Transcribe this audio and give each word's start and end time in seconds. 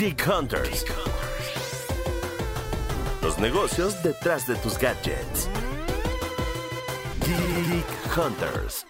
Geek 0.00 0.26
Hunters. 0.26 0.86
Los 3.22 3.38
negocios 3.38 4.02
detrás 4.02 4.46
de 4.46 4.54
tus 4.54 4.78
gadgets. 4.78 5.50
Geek 7.26 8.16
Hunters. 8.16 8.86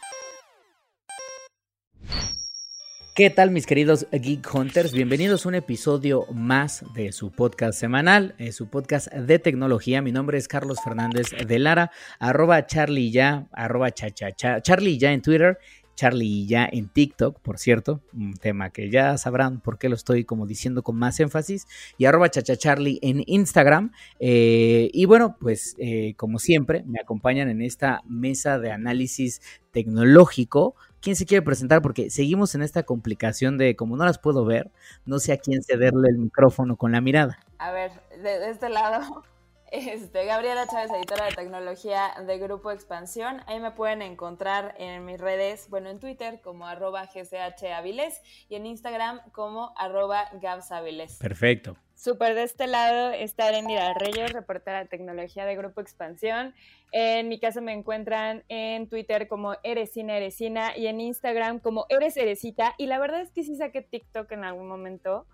¿Qué 3.17 3.29
tal 3.29 3.51
mis 3.51 3.67
queridos 3.67 4.07
Geek 4.13 4.55
Hunters? 4.55 4.93
Bienvenidos 4.93 5.45
a 5.45 5.49
un 5.49 5.57
episodio 5.57 6.27
más 6.33 6.85
de 6.95 7.11
su 7.11 7.33
podcast 7.33 7.79
semanal, 7.79 8.37
eh, 8.39 8.53
su 8.53 8.71
podcast 8.71 9.13
de 9.13 9.41
tecnología. 9.41 10.01
Mi 10.03 10.13
nombre 10.13 10.39
es 10.39 10.47
Carlos 10.47 10.79
Fernández 10.83 11.27
de 11.45 11.59
Lara, 11.59 11.91
arroba 12.21 12.65
Charlie 12.67 13.11
ya, 13.11 13.49
arroba 13.51 13.91
cha, 13.91 14.11
cha, 14.11 14.31
cha, 14.31 14.63
Charlie 14.63 14.97
ya 14.97 15.13
en 15.13 15.23
Twitter 15.23 15.59
Charlie 16.01 16.47
ya 16.47 16.67
en 16.73 16.89
TikTok, 16.89 17.41
por 17.41 17.59
cierto, 17.59 18.01
un 18.15 18.33
tema 18.33 18.71
que 18.71 18.89
ya 18.89 19.19
sabrán 19.19 19.61
por 19.61 19.77
qué 19.77 19.91
lo 19.91 19.95
estoy 19.95 20.25
como 20.25 20.47
diciendo 20.47 20.83
con 20.83 20.97
más 20.97 21.21
énfasis, 21.21 21.67
y 21.99 22.07
arroba 22.07 22.31
chachacharlie 22.31 22.99
en 23.03 23.23
Instagram. 23.27 23.93
Eh, 24.19 24.89
y 24.95 25.05
bueno, 25.05 25.37
pues 25.39 25.77
eh, 25.79 26.15
como 26.17 26.39
siempre, 26.39 26.85
me 26.87 27.01
acompañan 27.03 27.51
en 27.51 27.61
esta 27.61 28.01
mesa 28.07 28.59
de 28.59 28.73
análisis 28.73 29.43
tecnológico. 29.73 30.75
¿Quién 31.03 31.17
se 31.17 31.27
quiere 31.27 31.43
presentar? 31.43 31.83
Porque 31.83 32.09
seguimos 32.09 32.55
en 32.55 32.63
esta 32.63 32.85
complicación 32.85 33.59
de 33.59 33.77
como 33.77 33.99
no 33.99 34.07
las 34.07 34.19
puedo 34.19 34.47
ver, 34.47 34.71
no 35.05 35.19
sé 35.19 35.35
a 35.35 35.37
quién 35.37 35.63
cederle 35.63 36.09
el 36.09 36.17
micrófono 36.17 36.77
con 36.77 36.93
la 36.93 37.03
mirada. 37.03 37.41
A 37.59 37.73
ver, 37.73 37.91
de 38.23 38.49
este 38.49 38.71
lado, 38.71 39.23
este, 39.71 40.25
Gabriela 40.25 40.67
Chávez, 40.67 40.91
editora 40.91 41.27
de 41.27 41.33
tecnología 41.33 42.15
de 42.27 42.39
Grupo 42.39 42.71
Expansión. 42.73 43.41
Ahí 43.47 43.61
me 43.61 43.71
pueden 43.71 44.03
encontrar 44.03 44.75
en 44.79 45.05
mis 45.05 45.21
redes, 45.21 45.69
bueno, 45.71 45.91
en 45.91 46.01
Twitter 46.01 46.41
como 46.41 46.67
arroba 46.67 47.07
gchaviles 47.07 48.21
y 48.49 48.57
en 48.57 48.67
Instagram 48.67 49.21
como 49.31 49.73
arroba 49.77 50.29
gabsaviles. 50.41 51.19
Perfecto. 51.19 51.77
Súper 51.95 52.35
de 52.35 52.45
este 52.45 52.67
lado 52.67 53.13
está 53.13 53.49
Erendira 53.49 53.95
Reyes, 53.95 54.33
reportera 54.33 54.79
de 54.81 54.87
tecnología 54.87 55.45
de 55.45 55.55
Grupo 55.55 55.81
Expansión. 55.81 56.55
En 56.93 57.29
mi 57.29 57.39
caso 57.39 57.61
me 57.61 57.73
encuentran 57.73 58.43
en 58.49 58.89
Twitter 58.89 59.29
como 59.29 59.55
Eresina 59.63 60.17
Eresina 60.17 60.77
y 60.77 60.87
en 60.87 61.01
Instagram 61.01 61.61
como 61.61 61.87
Eres 61.91 62.17
Eresita. 62.17 62.75
Y 62.79 62.87
la 62.87 62.99
verdad 62.99 63.21
es 63.21 63.31
que 63.31 63.45
sí 63.45 63.55
saqué 63.55 63.83
TikTok 63.83 64.33
en 64.33 64.45
algún 64.45 64.67
momento, 64.67 65.27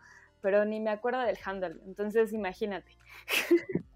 pero 0.42 0.64
ni 0.64 0.80
me 0.80 0.90
acuerdo 0.90 1.20
del 1.20 1.38
handle. 1.42 1.76
Entonces 1.86 2.32
imagínate. 2.32 2.90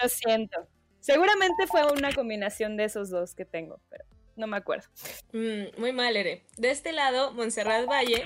Lo 0.00 0.08
siento. 0.08 0.68
Seguramente 1.00 1.66
fue 1.66 1.90
una 1.92 2.12
combinación 2.12 2.76
de 2.76 2.84
esos 2.84 3.10
dos 3.10 3.34
que 3.34 3.44
tengo, 3.44 3.80
pero 3.88 4.04
no 4.36 4.46
me 4.46 4.56
acuerdo. 4.56 4.88
Mm, 5.32 5.80
muy 5.80 5.92
mal, 5.92 6.16
Ere. 6.16 6.44
De 6.56 6.70
este 6.70 6.92
lado, 6.92 7.32
Montserrat 7.32 7.86
Valle, 7.88 8.24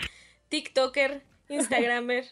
TikToker, 0.48 1.23
Instagramer, 1.48 2.27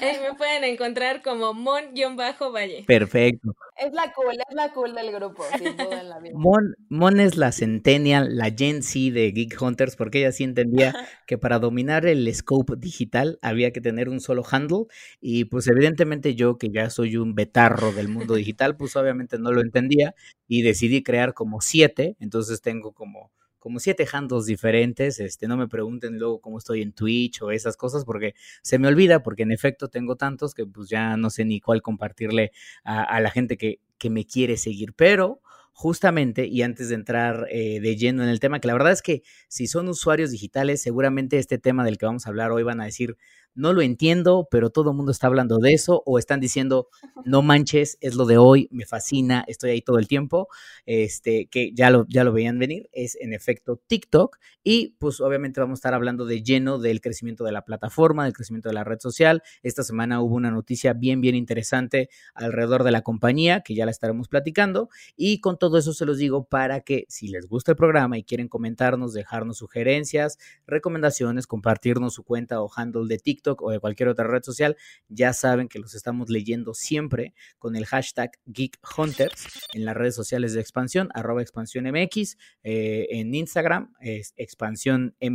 Ahí 0.00 0.18
me 0.20 0.34
pueden 0.34 0.64
encontrar 0.64 1.22
como 1.22 1.54
Mon-Valle. 1.54 2.84
Perfecto. 2.86 3.56
Es 3.76 3.92
la 3.92 4.12
cool, 4.12 4.34
es 4.34 4.54
la 4.54 4.72
cool 4.72 4.94
del 4.94 5.12
grupo, 5.12 5.42
sin 5.58 5.76
duda 5.76 6.00
en 6.00 6.08
la 6.08 6.20
vida. 6.20 6.34
Mon, 6.36 6.74
Mon 6.88 7.18
es 7.18 7.36
la 7.36 7.50
Centennial, 7.50 8.36
la 8.36 8.50
Gen 8.50 8.82
Z 8.82 9.14
de 9.14 9.32
Geek 9.32 9.60
Hunters, 9.60 9.96
porque 9.96 10.18
ella 10.18 10.32
sí 10.32 10.44
entendía 10.44 10.94
que 11.26 11.38
para 11.38 11.58
dominar 11.58 12.06
el 12.06 12.32
scope 12.34 12.74
digital 12.76 13.38
había 13.42 13.72
que 13.72 13.80
tener 13.80 14.08
un 14.08 14.20
solo 14.20 14.42
handle. 14.48 14.84
Y 15.20 15.46
pues 15.46 15.66
evidentemente 15.66 16.34
yo, 16.34 16.58
que 16.58 16.70
ya 16.70 16.90
soy 16.90 17.16
un 17.16 17.34
betarro 17.34 17.92
del 17.92 18.08
mundo 18.08 18.34
digital, 18.34 18.76
pues 18.76 18.94
obviamente 18.96 19.38
no 19.38 19.50
lo 19.50 19.60
entendía 19.60 20.14
y 20.46 20.62
decidí 20.62 21.02
crear 21.02 21.34
como 21.34 21.60
siete. 21.60 22.16
Entonces 22.20 22.60
tengo 22.60 22.92
como 22.92 23.32
como 23.64 23.80
siete 23.80 24.06
handles 24.12 24.44
diferentes. 24.44 25.18
Este, 25.20 25.48
no 25.48 25.56
me 25.56 25.68
pregunten 25.68 26.18
luego 26.18 26.38
cómo 26.42 26.58
estoy 26.58 26.82
en 26.82 26.92
Twitch 26.92 27.40
o 27.40 27.50
esas 27.50 27.78
cosas, 27.78 28.04
porque 28.04 28.34
se 28.60 28.78
me 28.78 28.88
olvida, 28.88 29.22
porque 29.22 29.44
en 29.44 29.52
efecto 29.52 29.88
tengo 29.88 30.16
tantos 30.16 30.52
que 30.52 30.66
pues 30.66 30.90
ya 30.90 31.16
no 31.16 31.30
sé 31.30 31.46
ni 31.46 31.60
cuál 31.60 31.80
compartirle 31.80 32.52
a, 32.84 33.18
la 33.22 33.30
gente 33.30 33.56
que, 33.56 33.80
que 33.96 34.10
me 34.10 34.26
quiere 34.26 34.58
seguir. 34.58 34.92
Pero 34.92 35.40
justamente, 35.72 36.46
y 36.46 36.60
antes 36.60 36.90
de 36.90 36.94
entrar 36.94 37.46
eh, 37.50 37.80
de 37.80 37.96
lleno 37.96 38.22
en 38.22 38.28
el 38.28 38.38
tema, 38.38 38.60
que 38.60 38.68
la 38.68 38.74
verdad 38.74 38.92
es 38.92 39.00
que 39.00 39.22
si 39.48 39.66
son 39.66 39.88
usuarios 39.88 40.30
digitales, 40.30 40.82
seguramente 40.82 41.38
este 41.38 41.56
tema 41.56 41.86
del 41.86 41.96
que 41.96 42.04
vamos 42.04 42.26
a 42.26 42.28
hablar 42.28 42.52
hoy 42.52 42.64
van 42.64 42.82
a 42.82 42.84
decir, 42.84 43.16
no 43.54 43.72
lo 43.72 43.82
entiendo, 43.82 44.48
pero 44.50 44.70
todo 44.70 44.90
el 44.90 44.96
mundo 44.96 45.12
está 45.12 45.26
hablando 45.26 45.58
de 45.58 45.72
eso, 45.72 46.02
o 46.06 46.18
están 46.18 46.40
diciendo, 46.40 46.88
no 47.24 47.42
manches, 47.42 47.98
es 48.00 48.14
lo 48.14 48.26
de 48.26 48.38
hoy, 48.38 48.68
me 48.70 48.86
fascina, 48.86 49.44
estoy 49.46 49.70
ahí 49.70 49.80
todo 49.80 49.98
el 49.98 50.08
tiempo, 50.08 50.48
este, 50.86 51.46
que 51.46 51.72
ya 51.74 51.90
lo, 51.90 52.06
ya 52.08 52.24
lo 52.24 52.32
veían 52.32 52.58
venir, 52.58 52.88
es 52.92 53.16
en 53.20 53.32
efecto 53.32 53.80
TikTok, 53.86 54.38
y 54.62 54.96
pues 54.98 55.20
obviamente 55.20 55.60
vamos 55.60 55.76
a 55.76 55.80
estar 55.80 55.94
hablando 55.94 56.24
de 56.24 56.42
lleno 56.42 56.78
del 56.78 57.00
crecimiento 57.00 57.44
de 57.44 57.52
la 57.52 57.64
plataforma, 57.64 58.24
del 58.24 58.32
crecimiento 58.32 58.68
de 58.68 58.74
la 58.74 58.84
red 58.84 58.98
social. 58.98 59.42
Esta 59.62 59.82
semana 59.82 60.20
hubo 60.22 60.34
una 60.34 60.50
noticia 60.50 60.94
bien, 60.94 61.20
bien 61.20 61.34
interesante 61.34 62.08
alrededor 62.34 62.82
de 62.82 62.90
la 62.90 63.02
compañía, 63.02 63.60
que 63.60 63.74
ya 63.74 63.84
la 63.84 63.90
estaremos 63.90 64.28
platicando, 64.28 64.88
y 65.16 65.40
con 65.40 65.58
todo 65.58 65.78
eso 65.78 65.92
se 65.92 66.06
los 66.06 66.18
digo 66.18 66.44
para 66.44 66.80
que 66.80 67.04
si 67.08 67.28
les 67.28 67.46
gusta 67.46 67.72
el 67.72 67.76
programa 67.76 68.18
y 68.18 68.24
quieren 68.24 68.48
comentarnos, 68.48 69.12
dejarnos 69.12 69.58
sugerencias, 69.58 70.38
recomendaciones, 70.66 71.46
compartirnos 71.46 72.14
su 72.14 72.24
cuenta 72.24 72.60
o 72.60 72.70
handle 72.74 73.06
de 73.06 73.18
TikTok, 73.18 73.43
o 73.46 73.70
de 73.70 73.80
cualquier 73.80 74.08
otra 74.08 74.26
red 74.26 74.42
social, 74.42 74.76
ya 75.08 75.32
saben 75.32 75.68
que 75.68 75.78
los 75.78 75.94
estamos 75.94 76.30
leyendo 76.30 76.74
siempre 76.74 77.34
con 77.58 77.76
el 77.76 77.86
hashtag 77.86 78.32
Geek 78.46 78.78
Hunters 78.96 79.46
en 79.72 79.84
las 79.84 79.96
redes 79.96 80.14
sociales 80.14 80.54
de 80.54 80.60
expansión, 80.60 81.08
arroba 81.14 81.42
expansión 81.42 81.84
MX, 81.84 82.36
eh, 82.62 83.06
en 83.10 83.34
Instagram, 83.34 83.92
es 84.00 84.34
expansión 84.36 85.14
en 85.20 85.34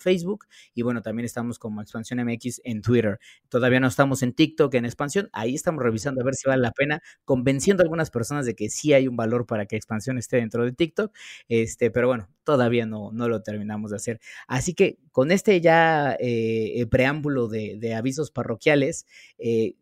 Facebook, 0.00 0.46
y 0.74 0.82
bueno, 0.82 1.02
también 1.02 1.24
estamos 1.24 1.58
como 1.58 1.80
expansión 1.80 2.20
MX 2.24 2.60
en 2.64 2.82
Twitter. 2.82 3.18
Todavía 3.48 3.80
no 3.80 3.88
estamos 3.88 4.22
en 4.22 4.32
TikTok 4.32 4.74
en 4.74 4.84
expansión, 4.84 5.28
ahí 5.32 5.54
estamos 5.54 5.82
revisando 5.82 6.20
a 6.20 6.24
ver 6.24 6.34
si 6.34 6.48
vale 6.48 6.62
la 6.62 6.72
pena, 6.72 7.02
convenciendo 7.24 7.82
a 7.82 7.84
algunas 7.84 8.10
personas 8.10 8.46
de 8.46 8.54
que 8.54 8.68
sí 8.68 8.92
hay 8.92 9.08
un 9.08 9.16
valor 9.16 9.46
para 9.46 9.66
que 9.66 9.76
expansión 9.76 10.18
esté 10.18 10.36
dentro 10.36 10.64
de 10.64 10.72
TikTok, 10.72 11.14
este, 11.48 11.90
pero 11.90 12.08
bueno, 12.08 12.28
todavía 12.44 12.86
no, 12.86 13.10
no 13.12 13.28
lo 13.28 13.42
terminamos 13.42 13.90
de 13.90 13.96
hacer. 13.96 14.20
Así 14.46 14.74
que 14.74 14.98
con 15.10 15.30
este 15.30 15.60
ya 15.60 16.16
eh, 16.20 16.86
preámbulo 16.90 17.45
de, 17.48 17.94
avisos 17.94 18.30
parroquiales, 18.30 19.06
eh, 19.38 19.76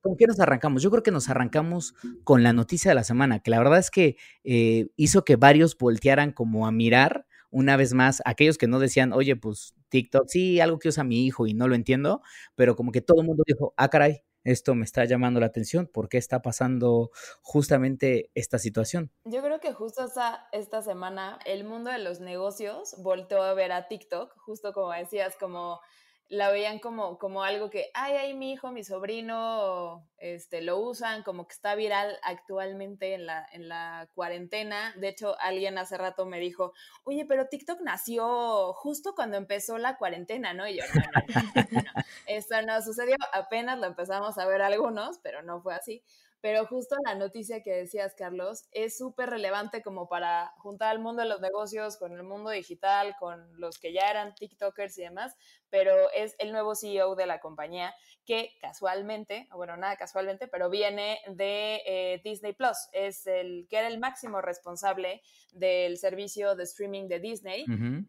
¿con 0.00 0.16
qué 0.16 0.26
nos 0.26 0.40
arrancamos? 0.40 0.82
Yo 0.82 0.90
creo 0.90 1.02
que 1.02 1.10
nos 1.10 1.28
arrancamos 1.28 1.94
con 2.24 2.42
la 2.42 2.52
noticia 2.52 2.90
de 2.90 2.94
la 2.94 3.04
semana, 3.04 3.40
que 3.40 3.50
la 3.50 3.58
verdad 3.58 3.78
es 3.78 3.90
que 3.90 4.16
eh, 4.44 4.88
hizo 4.96 5.24
que 5.24 5.36
varios 5.36 5.76
voltearan 5.76 6.32
como 6.32 6.66
a 6.66 6.72
mirar 6.72 7.26
una 7.50 7.76
vez 7.76 7.94
más, 7.94 8.22
aquellos 8.24 8.58
que 8.58 8.66
no 8.66 8.78
decían, 8.78 9.12
oye, 9.12 9.34
pues 9.36 9.74
TikTok, 9.88 10.28
sí, 10.28 10.60
algo 10.60 10.78
que 10.78 10.88
usa 10.88 11.04
mi 11.04 11.26
hijo 11.26 11.46
y 11.46 11.54
no 11.54 11.66
lo 11.66 11.74
entiendo, 11.74 12.22
pero 12.54 12.76
como 12.76 12.92
que 12.92 13.00
todo 13.00 13.20
el 13.22 13.26
mundo 13.26 13.42
dijo, 13.46 13.72
ah, 13.76 13.88
caray, 13.88 14.22
esto 14.44 14.74
me 14.74 14.84
está 14.84 15.04
llamando 15.04 15.40
la 15.40 15.46
atención, 15.46 15.86
¿por 15.86 16.08
qué 16.08 16.18
está 16.18 16.42
pasando 16.42 17.10
justamente 17.42 18.30
esta 18.34 18.58
situación? 18.58 19.10
Yo 19.24 19.42
creo 19.42 19.60
que 19.60 19.72
justo 19.72 20.06
esta 20.52 20.82
semana 20.82 21.38
el 21.44 21.64
mundo 21.64 21.90
de 21.90 21.98
los 21.98 22.20
negocios 22.20 22.94
volteó 22.98 23.42
a 23.42 23.54
ver 23.54 23.72
a 23.72 23.88
TikTok, 23.88 24.34
justo 24.38 24.72
como 24.72 24.92
decías, 24.92 25.36
como 25.38 25.80
la 26.28 26.50
veían 26.50 26.78
como, 26.78 27.18
como 27.18 27.42
algo 27.42 27.70
que, 27.70 27.90
ay, 27.94 28.14
ay, 28.16 28.34
mi 28.34 28.52
hijo, 28.52 28.70
mi 28.70 28.84
sobrino, 28.84 30.06
este, 30.18 30.60
lo 30.60 30.78
usan, 30.78 31.22
como 31.22 31.46
que 31.46 31.54
está 31.54 31.74
viral 31.74 32.18
actualmente 32.22 33.14
en 33.14 33.24
la, 33.24 33.46
en 33.50 33.68
la 33.68 34.10
cuarentena. 34.14 34.92
De 34.96 35.08
hecho, 35.08 35.36
alguien 35.40 35.78
hace 35.78 35.96
rato 35.96 36.26
me 36.26 36.38
dijo, 36.38 36.74
oye, 37.04 37.24
pero 37.26 37.48
TikTok 37.48 37.80
nació 37.80 38.74
justo 38.74 39.14
cuando 39.14 39.38
empezó 39.38 39.78
la 39.78 39.96
cuarentena, 39.96 40.52
¿no? 40.52 40.68
Y 40.68 40.76
yo, 40.76 40.84
no, 40.94 41.00
no, 41.02 41.82
no, 41.82 42.04
Esto 42.26 42.60
no 42.60 42.82
sucedió, 42.82 43.16
apenas 43.32 43.78
lo 43.78 43.86
empezamos 43.86 44.36
a 44.36 44.46
ver 44.46 44.60
algunos, 44.60 45.18
pero 45.20 45.42
no 45.42 45.62
fue 45.62 45.74
así. 45.74 46.02
Pero 46.40 46.66
justo 46.66 46.94
la 47.04 47.16
noticia 47.16 47.62
que 47.62 47.72
decías, 47.72 48.14
Carlos, 48.16 48.68
es 48.70 48.96
súper 48.96 49.28
relevante 49.28 49.82
como 49.82 50.08
para 50.08 50.52
juntar 50.58 50.90
al 50.90 51.00
mundo 51.00 51.22
de 51.22 51.28
los 51.28 51.40
negocios 51.40 51.96
con 51.96 52.12
el 52.12 52.22
mundo 52.22 52.50
digital, 52.50 53.16
con 53.18 53.60
los 53.60 53.78
que 53.78 53.92
ya 53.92 54.08
eran 54.08 54.34
TikTokers 54.36 54.98
y 54.98 55.02
demás, 55.02 55.36
pero 55.70 56.10
es 56.12 56.34
el 56.38 56.52
nuevo 56.52 56.74
CEO 56.74 57.14
de 57.14 57.26
la 57.26 57.40
compañía 57.40 57.94
que 58.24 58.52
casualmente, 58.60 59.48
bueno, 59.54 59.76
nada 59.76 59.96
casualmente, 59.96 60.48
pero 60.48 60.68
viene 60.68 61.18
de 61.28 61.82
eh, 61.86 62.20
Disney 62.22 62.52
Plus, 62.52 62.76
es 62.92 63.26
el 63.26 63.66
que 63.70 63.78
era 63.78 63.88
el 63.88 63.98
máximo 63.98 64.42
responsable 64.42 65.22
del 65.52 65.96
servicio 65.96 66.54
de 66.54 66.64
streaming 66.64 67.08
de 67.08 67.20
Disney, 67.20 67.64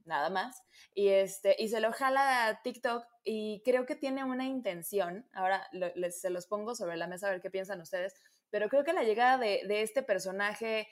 nada 0.06 0.30
más, 0.30 0.62
y, 0.94 1.08
este, 1.08 1.56
y 1.58 1.70
se 1.70 1.80
lo 1.80 1.94
jala 1.94 2.48
a 2.48 2.62
TikTok 2.62 3.06
y 3.24 3.62
creo 3.64 3.86
que 3.86 3.96
tiene 3.96 4.24
una 4.24 4.46
intención, 4.46 5.26
ahora 5.34 5.68
les, 5.72 6.20
se 6.20 6.30
los 6.30 6.48
pongo 6.48 6.76
sobre 6.76 6.98
la 6.98 7.08
mesa 7.08 7.28
a 7.28 7.32
ver 7.32 7.42
qué 7.42 7.50
piensan 7.50 7.80
ustedes, 7.80 8.14
pero 8.50 8.70
creo 8.70 8.84
que 8.84 8.94
la 8.94 9.04
llegada 9.04 9.38
de, 9.38 9.82
este 9.82 10.04
personaje, 10.04 10.88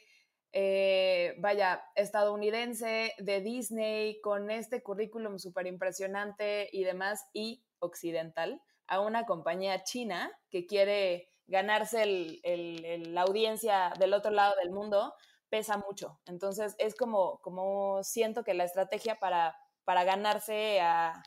eh, 0.53 1.35
vaya, 1.39 1.83
estadounidense 1.95 3.13
de 3.19 3.41
Disney, 3.41 4.19
con 4.21 4.49
este 4.49 4.81
currículum 4.81 5.39
súper 5.39 5.67
impresionante 5.67 6.69
y 6.71 6.83
demás, 6.83 7.25
y 7.33 7.63
occidental, 7.79 8.61
a 8.87 9.01
una 9.01 9.25
compañía 9.25 9.83
china 9.83 10.31
que 10.49 10.65
quiere 10.65 11.29
ganarse 11.47 12.05
la 12.45 13.21
audiencia 13.21 13.93
del 13.99 14.13
otro 14.13 14.31
lado 14.31 14.55
del 14.61 14.71
mundo, 14.71 15.13
pesa 15.49 15.77
mucho. 15.77 16.19
Entonces 16.25 16.75
es 16.77 16.95
como, 16.95 17.39
como 17.39 18.03
siento 18.03 18.43
que 18.43 18.53
la 18.53 18.65
estrategia 18.65 19.15
para, 19.19 19.55
para 19.85 20.03
ganarse 20.03 20.79
a, 20.81 21.23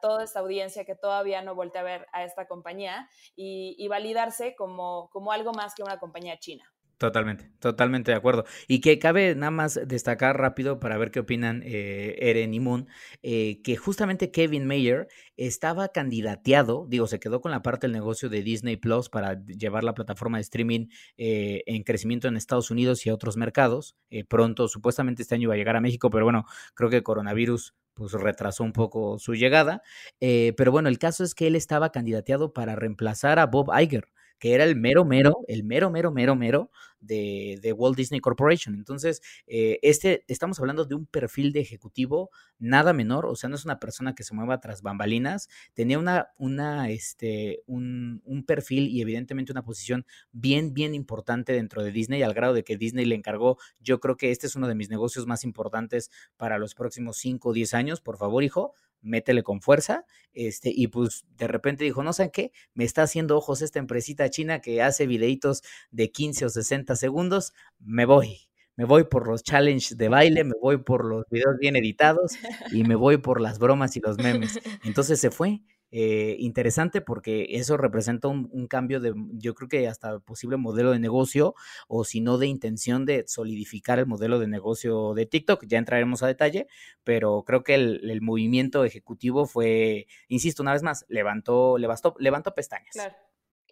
toda 0.00 0.24
esta 0.24 0.40
audiencia 0.40 0.86
que 0.86 0.94
todavía 0.94 1.42
no 1.42 1.54
voltea 1.54 1.82
a 1.82 1.84
ver 1.84 2.06
a 2.12 2.24
esta 2.24 2.46
compañía 2.46 3.06
y, 3.36 3.76
y 3.78 3.88
validarse 3.88 4.54
como, 4.56 5.10
como 5.10 5.30
algo 5.30 5.52
más 5.52 5.74
que 5.74 5.82
una 5.82 5.98
compañía 5.98 6.38
china. 6.38 6.73
Totalmente, 6.98 7.50
totalmente 7.58 8.12
de 8.12 8.16
acuerdo. 8.16 8.44
Y 8.68 8.80
que 8.80 9.00
cabe 9.00 9.34
nada 9.34 9.50
más 9.50 9.80
destacar 9.84 10.38
rápido 10.38 10.78
para 10.78 10.96
ver 10.96 11.10
qué 11.10 11.20
opinan 11.20 11.60
eh, 11.64 12.14
Eren 12.20 12.54
y 12.54 12.60
Moon, 12.60 12.88
eh, 13.22 13.60
que 13.62 13.76
justamente 13.76 14.30
Kevin 14.30 14.66
Mayer 14.66 15.08
estaba 15.36 15.88
candidateado, 15.88 16.86
digo, 16.88 17.08
se 17.08 17.18
quedó 17.18 17.40
con 17.40 17.50
la 17.50 17.62
parte 17.62 17.88
del 17.88 17.94
negocio 17.94 18.28
de 18.28 18.42
Disney 18.42 18.76
Plus 18.76 19.08
para 19.08 19.44
llevar 19.44 19.82
la 19.82 19.94
plataforma 19.94 20.38
de 20.38 20.42
streaming 20.42 20.86
eh, 21.16 21.62
en 21.66 21.82
crecimiento 21.82 22.28
en 22.28 22.36
Estados 22.36 22.70
Unidos 22.70 23.04
y 23.06 23.10
otros 23.10 23.36
mercados. 23.36 23.96
pronto, 24.28 24.68
supuestamente 24.68 25.22
este 25.22 25.34
año 25.34 25.44
iba 25.44 25.54
a 25.54 25.56
llegar 25.56 25.76
a 25.76 25.80
México, 25.80 26.10
pero 26.10 26.24
bueno, 26.24 26.44
creo 26.74 26.90
que 26.90 27.02
coronavirus 27.02 27.74
pues 27.94 28.12
retrasó 28.12 28.62
un 28.64 28.72
poco 28.72 29.18
su 29.18 29.34
llegada. 29.34 29.82
pero 30.20 30.70
bueno, 30.70 30.88
el 30.88 30.98
caso 30.98 31.24
es 31.24 31.34
que 31.34 31.48
él 31.48 31.56
estaba 31.56 31.90
candidateado 31.90 32.52
para 32.52 32.76
reemplazar 32.76 33.38
a 33.40 33.46
Bob 33.46 33.70
Iger 33.80 34.08
que 34.44 34.52
era 34.52 34.64
el 34.64 34.76
mero 34.76 35.06
mero, 35.06 35.38
el 35.48 35.64
mero 35.64 35.90
mero 35.90 36.12
mero 36.12 36.36
mero 36.36 36.70
de, 37.00 37.58
de 37.62 37.72
Walt 37.72 37.96
Disney 37.96 38.20
Corporation. 38.20 38.74
Entonces, 38.74 39.22
eh, 39.46 39.78
este, 39.80 40.22
estamos 40.28 40.60
hablando 40.60 40.84
de 40.84 40.94
un 40.94 41.06
perfil 41.06 41.50
de 41.50 41.60
ejecutivo 41.60 42.28
nada 42.58 42.92
menor, 42.92 43.24
o 43.24 43.36
sea, 43.36 43.48
no 43.48 43.56
es 43.56 43.64
una 43.64 43.80
persona 43.80 44.14
que 44.14 44.22
se 44.22 44.34
mueva 44.34 44.60
tras 44.60 44.82
bambalinas, 44.82 45.48
tenía 45.72 45.98
una, 45.98 46.28
una, 46.36 46.90
este, 46.90 47.62
un, 47.64 48.20
un 48.26 48.44
perfil 48.44 48.88
y 48.88 49.00
evidentemente 49.00 49.50
una 49.50 49.62
posición 49.62 50.04
bien, 50.30 50.74
bien 50.74 50.94
importante 50.94 51.54
dentro 51.54 51.82
de 51.82 51.90
Disney, 51.90 52.22
al 52.22 52.34
grado 52.34 52.52
de 52.52 52.64
que 52.64 52.76
Disney 52.76 53.06
le 53.06 53.14
encargó, 53.14 53.56
yo 53.80 53.98
creo 53.98 54.18
que 54.18 54.30
este 54.30 54.46
es 54.46 54.56
uno 54.56 54.68
de 54.68 54.74
mis 54.74 54.90
negocios 54.90 55.26
más 55.26 55.44
importantes 55.44 56.10
para 56.36 56.58
los 56.58 56.74
próximos 56.74 57.16
5 57.16 57.48
o 57.48 57.52
10 57.54 57.72
años, 57.72 58.02
por 58.02 58.18
favor, 58.18 58.44
hijo, 58.44 58.74
métele 59.04 59.42
con 59.42 59.60
fuerza, 59.60 60.04
este, 60.32 60.72
y 60.74 60.88
pues 60.88 61.24
de 61.36 61.46
repente 61.46 61.84
dijo, 61.84 62.02
no 62.02 62.12
sé 62.12 62.30
qué, 62.30 62.52
me 62.74 62.84
está 62.84 63.02
haciendo 63.02 63.36
ojos 63.36 63.62
esta 63.62 63.78
empresita 63.78 64.28
china 64.30 64.60
que 64.60 64.82
hace 64.82 65.06
videitos 65.06 65.62
de 65.90 66.10
15 66.10 66.46
o 66.46 66.48
60 66.48 66.96
segundos, 66.96 67.52
me 67.78 68.06
voy, 68.06 68.48
me 68.76 68.84
voy 68.84 69.04
por 69.04 69.28
los 69.28 69.42
challenges 69.44 69.96
de 69.96 70.08
baile, 70.08 70.42
me 70.42 70.54
voy 70.60 70.78
por 70.78 71.04
los 71.04 71.24
videos 71.30 71.56
bien 71.60 71.76
editados 71.76 72.32
y 72.72 72.82
me 72.82 72.96
voy 72.96 73.18
por 73.18 73.40
las 73.40 73.58
bromas 73.58 73.96
y 73.96 74.00
los 74.00 74.18
memes. 74.18 74.58
Entonces 74.84 75.20
se 75.20 75.30
fue 75.30 75.60
eh, 75.96 76.34
interesante 76.40 77.00
porque 77.00 77.46
eso 77.50 77.76
representa 77.76 78.26
un, 78.26 78.66
cambio 78.66 78.98
de, 78.98 79.14
yo 79.34 79.54
creo 79.54 79.68
que 79.68 79.86
hasta 79.86 80.18
posible 80.18 80.56
modelo 80.56 80.90
de 80.90 80.98
negocio 80.98 81.54
o 81.86 82.02
si 82.02 82.20
no 82.20 82.36
de 82.36 82.48
intención 82.48 83.06
de 83.06 83.22
solidificar 83.28 84.00
el 84.00 84.06
modelo 84.06 84.40
de 84.40 84.48
negocio 84.48 85.14
de 85.14 85.26
TikTok. 85.26 85.66
Ya 85.68 85.78
entraremos 85.78 86.24
a 86.24 86.26
detalle, 86.26 86.66
pero 87.04 87.44
creo 87.46 87.62
que 87.62 87.76
el, 87.76 88.20
movimiento 88.22 88.84
ejecutivo 88.84 89.46
fue, 89.46 90.08
insisto 90.26 90.64
una 90.64 90.72
vez 90.72 90.82
más, 90.82 91.04
levantó, 91.08 91.78
levantó, 91.78 92.16
levantó 92.18 92.54
pestañas. 92.56 92.90
Claro. 92.92 93.14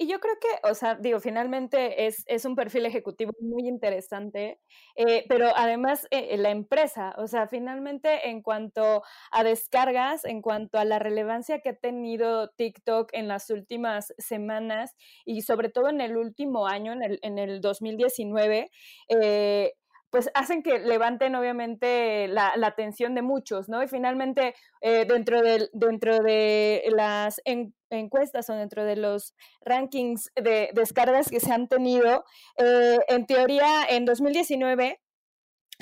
Y 0.03 0.09
yo 0.09 0.19
creo 0.19 0.35
que, 0.41 0.69
o 0.69 0.75
sea, 0.75 0.97
digo, 0.97 1.21
finalmente 1.21 2.07
es, 2.09 2.25
es 2.27 2.45
un 2.45 2.57
perfil 2.57 2.87
ejecutivo 2.87 3.31
muy 3.39 3.69
interesante, 3.69 4.59
eh, 4.97 5.25
pero 5.29 5.53
además 5.55 6.09
eh, 6.11 6.37
la 6.39 6.51
empresa, 6.51 7.15
o 7.19 7.29
sea, 7.29 7.47
finalmente 7.47 8.29
en 8.29 8.43
cuanto 8.43 9.05
a 9.31 9.45
descargas, 9.45 10.25
en 10.25 10.43
cuanto 10.43 10.79
a 10.81 10.85
la 10.85 10.99
relevancia 10.99 11.61
que 11.61 11.69
ha 11.69 11.77
tenido 11.77 12.49
TikTok 12.51 13.11
en 13.13 13.29
las 13.29 13.49
últimas 13.51 14.13
semanas 14.19 14.97
y 15.25 15.43
sobre 15.43 15.69
todo 15.69 15.89
en 15.89 16.01
el 16.01 16.17
último 16.17 16.67
año, 16.67 16.93
en 16.93 17.05
el, 17.05 17.19
en 17.23 17.39
el 17.39 17.61
2019, 17.61 18.73
eh, 19.09 19.75
pues 20.13 20.31
hacen 20.35 20.63
que 20.63 20.79
levanten 20.79 21.35
obviamente 21.35 22.29
la, 22.29 22.53
atención 22.63 23.15
de 23.15 23.23
muchos, 23.23 23.71
¿no? 23.71 23.83
Y 23.83 23.89
finalmente, 23.89 24.55
eh, 24.83 25.07
dentro, 25.09 25.41
de, 25.41 25.71
dentro 25.73 26.19
de 26.19 26.85
las 26.95 27.41
encuestas 27.89 28.51
o 28.51 28.55
dentro 28.55 28.85
de 28.85 28.97
los 28.97 29.35
rankings 29.65 30.31
de 30.37 30.69
descargas 30.75 31.31
que 31.31 31.41
se 31.41 31.51
han 31.51 31.67
tenido, 31.67 32.27
eh, 32.59 32.99
en 33.09 33.27
teoría, 33.27 33.87
en 33.89 34.05
2019 34.05 35.01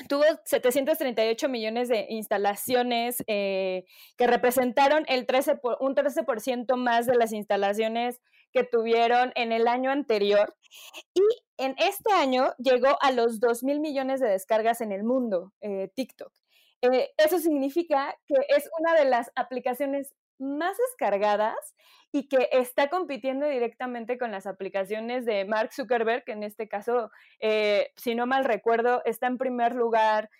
tuvo 0.08 0.22
738 0.44 1.48
millones 1.48 1.88
de 1.88 2.06
instalaciones 2.08 3.24
eh, 3.26 3.84
que 4.16 4.28
representaron 4.28 5.04
el 5.08 5.26
13 5.26 5.58
un 5.80 5.94
13% 5.96 6.76
más 6.76 7.06
de 7.06 7.16
las 7.16 7.32
instalaciones 7.32 8.20
que 8.52 8.64
tuvieron 8.64 9.32
en 9.34 9.52
el 9.52 9.68
año 9.68 9.90
anterior. 9.90 10.54
Y 11.14 11.22
en 11.56 11.74
este 11.78 12.12
año 12.12 12.54
llegó 12.58 12.96
a 13.00 13.12
los 13.12 13.40
2 13.40 13.64
mil 13.64 13.80
millones 13.80 14.20
de 14.20 14.28
descargas 14.28 14.80
en 14.80 14.92
el 14.92 15.04
mundo, 15.04 15.52
eh, 15.60 15.90
TikTok. 15.94 16.32
Eh, 16.82 17.10
eso 17.18 17.38
significa 17.38 18.16
que 18.26 18.34
es 18.48 18.68
una 18.78 18.94
de 18.94 19.04
las 19.04 19.30
aplicaciones 19.34 20.14
más 20.38 20.76
descargadas 20.78 21.74
y 22.12 22.28
que 22.28 22.48
está 22.52 22.88
compitiendo 22.88 23.46
directamente 23.46 24.16
con 24.16 24.30
las 24.30 24.46
aplicaciones 24.46 25.26
de 25.26 25.44
Mark 25.44 25.74
Zuckerberg, 25.74 26.24
que 26.24 26.32
en 26.32 26.42
este 26.44 26.66
caso, 26.66 27.10
eh, 27.40 27.92
si 27.96 28.14
no 28.14 28.26
mal 28.26 28.44
recuerdo, 28.44 29.02
está 29.04 29.26
en 29.26 29.38
primer 29.38 29.74
lugar 29.74 30.30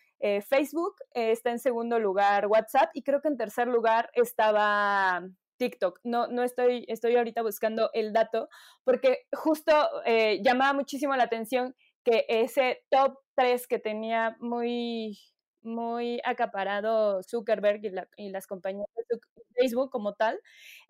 Facebook, 0.50 0.96
está 1.14 1.50
en 1.50 1.58
segundo 1.58 1.98
lugar 1.98 2.46
WhatsApp 2.46 2.90
y 2.92 3.02
creo 3.02 3.22
que 3.22 3.28
en 3.28 3.38
tercer 3.38 3.68
lugar 3.68 4.10
estaba 4.12 5.22
TikTok. 5.60 6.00
No, 6.04 6.26
no 6.26 6.42
estoy, 6.42 6.86
estoy 6.88 7.16
ahorita 7.16 7.42
buscando 7.42 7.90
el 7.92 8.14
dato, 8.14 8.48
porque 8.82 9.26
justo 9.30 9.72
eh, 10.06 10.40
llamaba 10.42 10.72
muchísimo 10.72 11.14
la 11.14 11.24
atención 11.24 11.76
que 12.02 12.24
ese 12.28 12.82
top 12.88 13.18
3 13.36 13.66
que 13.66 13.78
tenía 13.78 14.38
muy, 14.40 15.18
muy 15.60 16.18
acaparado 16.24 17.22
Zuckerberg 17.22 17.82
y, 18.16 18.30
las 18.30 18.46
compañías 18.46 18.86
de 18.96 19.20
Facebook 19.54 19.90
como 19.90 20.14
tal, 20.14 20.40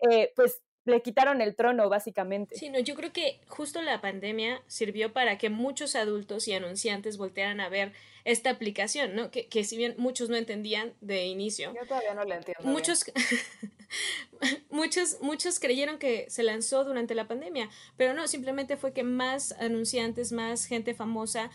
eh, 0.09 0.31
pues 0.37 0.61
le 0.85 1.01
quitaron 1.01 1.41
el 1.41 1.53
trono, 1.57 1.89
básicamente. 1.89 2.55
Sí, 2.55 2.69
no, 2.69 2.79
yo 2.79 2.95
creo 2.95 3.11
que 3.11 3.41
justo 3.47 3.81
la 3.81 3.99
pandemia 3.99 4.63
sirvió 4.67 5.11
para 5.11 5.37
que 5.37 5.49
muchos 5.49 5.97
adultos 5.97 6.47
y 6.47 6.53
anunciantes 6.53 7.17
voltearan 7.17 7.59
a 7.59 7.67
ver 7.67 7.91
esta 8.23 8.51
aplicación, 8.51 9.15
¿no? 9.15 9.31
Que, 9.31 9.47
que 9.47 9.65
si 9.65 9.75
bien 9.75 9.95
muchos 9.97 10.29
no 10.29 10.37
entendían 10.37 10.93
de 11.01 11.25
inicio. 11.25 11.73
Yo 11.75 11.85
todavía 11.85 12.13
no 12.13 12.23
la 12.23 12.37
entiendo. 12.37 12.63
Muchos, 12.63 13.03
muchos, 14.69 15.17
muchos 15.21 15.59
creyeron 15.59 15.97
que 15.97 16.25
se 16.29 16.43
lanzó 16.43 16.83
durante 16.83 17.15
la 17.15 17.27
pandemia, 17.27 17.69
pero 17.97 18.13
no, 18.13 18.27
simplemente 18.27 18.77
fue 18.77 18.93
que 18.93 19.03
más 19.03 19.53
anunciantes, 19.53 20.31
más 20.31 20.65
gente 20.65 20.93
famosa 20.93 21.51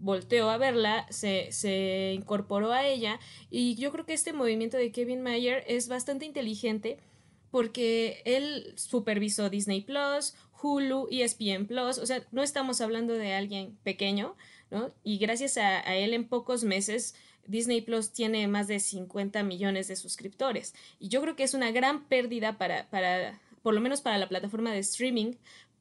volteó 0.00 0.48
a 0.50 0.58
verla, 0.58 1.06
se, 1.10 1.50
se 1.50 2.12
incorporó 2.14 2.72
a 2.72 2.86
ella 2.86 3.18
y 3.50 3.74
yo 3.74 3.90
creo 3.90 4.06
que 4.06 4.12
este 4.12 4.32
movimiento 4.32 4.76
de 4.76 4.92
Kevin 4.92 5.22
Mayer 5.22 5.64
es 5.66 5.88
bastante 5.88 6.24
inteligente 6.24 6.98
porque 7.50 8.22
él 8.24 8.72
supervisó 8.76 9.50
Disney 9.50 9.80
Plus, 9.80 10.34
Hulu, 10.62 11.08
ESPN 11.10 11.66
Plus, 11.66 11.98
o 11.98 12.06
sea, 12.06 12.26
no 12.30 12.42
estamos 12.42 12.80
hablando 12.80 13.14
de 13.14 13.32
alguien 13.32 13.76
pequeño, 13.82 14.36
¿no? 14.70 14.90
Y 15.02 15.18
gracias 15.18 15.56
a, 15.56 15.80
él 15.96 16.12
en 16.14 16.28
pocos 16.28 16.64
meses 16.64 17.14
Disney 17.48 17.80
Plus 17.80 18.12
tiene 18.12 18.46
más 18.46 18.68
de 18.68 18.78
50 18.78 19.42
millones 19.42 19.88
de 19.88 19.96
suscriptores. 19.96 20.74
Y 21.00 21.08
yo 21.08 21.20
creo 21.20 21.34
que 21.34 21.42
es 21.42 21.54
una 21.54 21.72
gran 21.72 22.04
pérdida 22.04 22.58
para, 22.58 22.88
para 22.90 23.40
por 23.62 23.74
lo 23.74 23.80
menos 23.80 24.00
para 24.00 24.18
la 24.18 24.28
plataforma 24.28 24.72
de 24.72 24.78
streaming, 24.78 25.34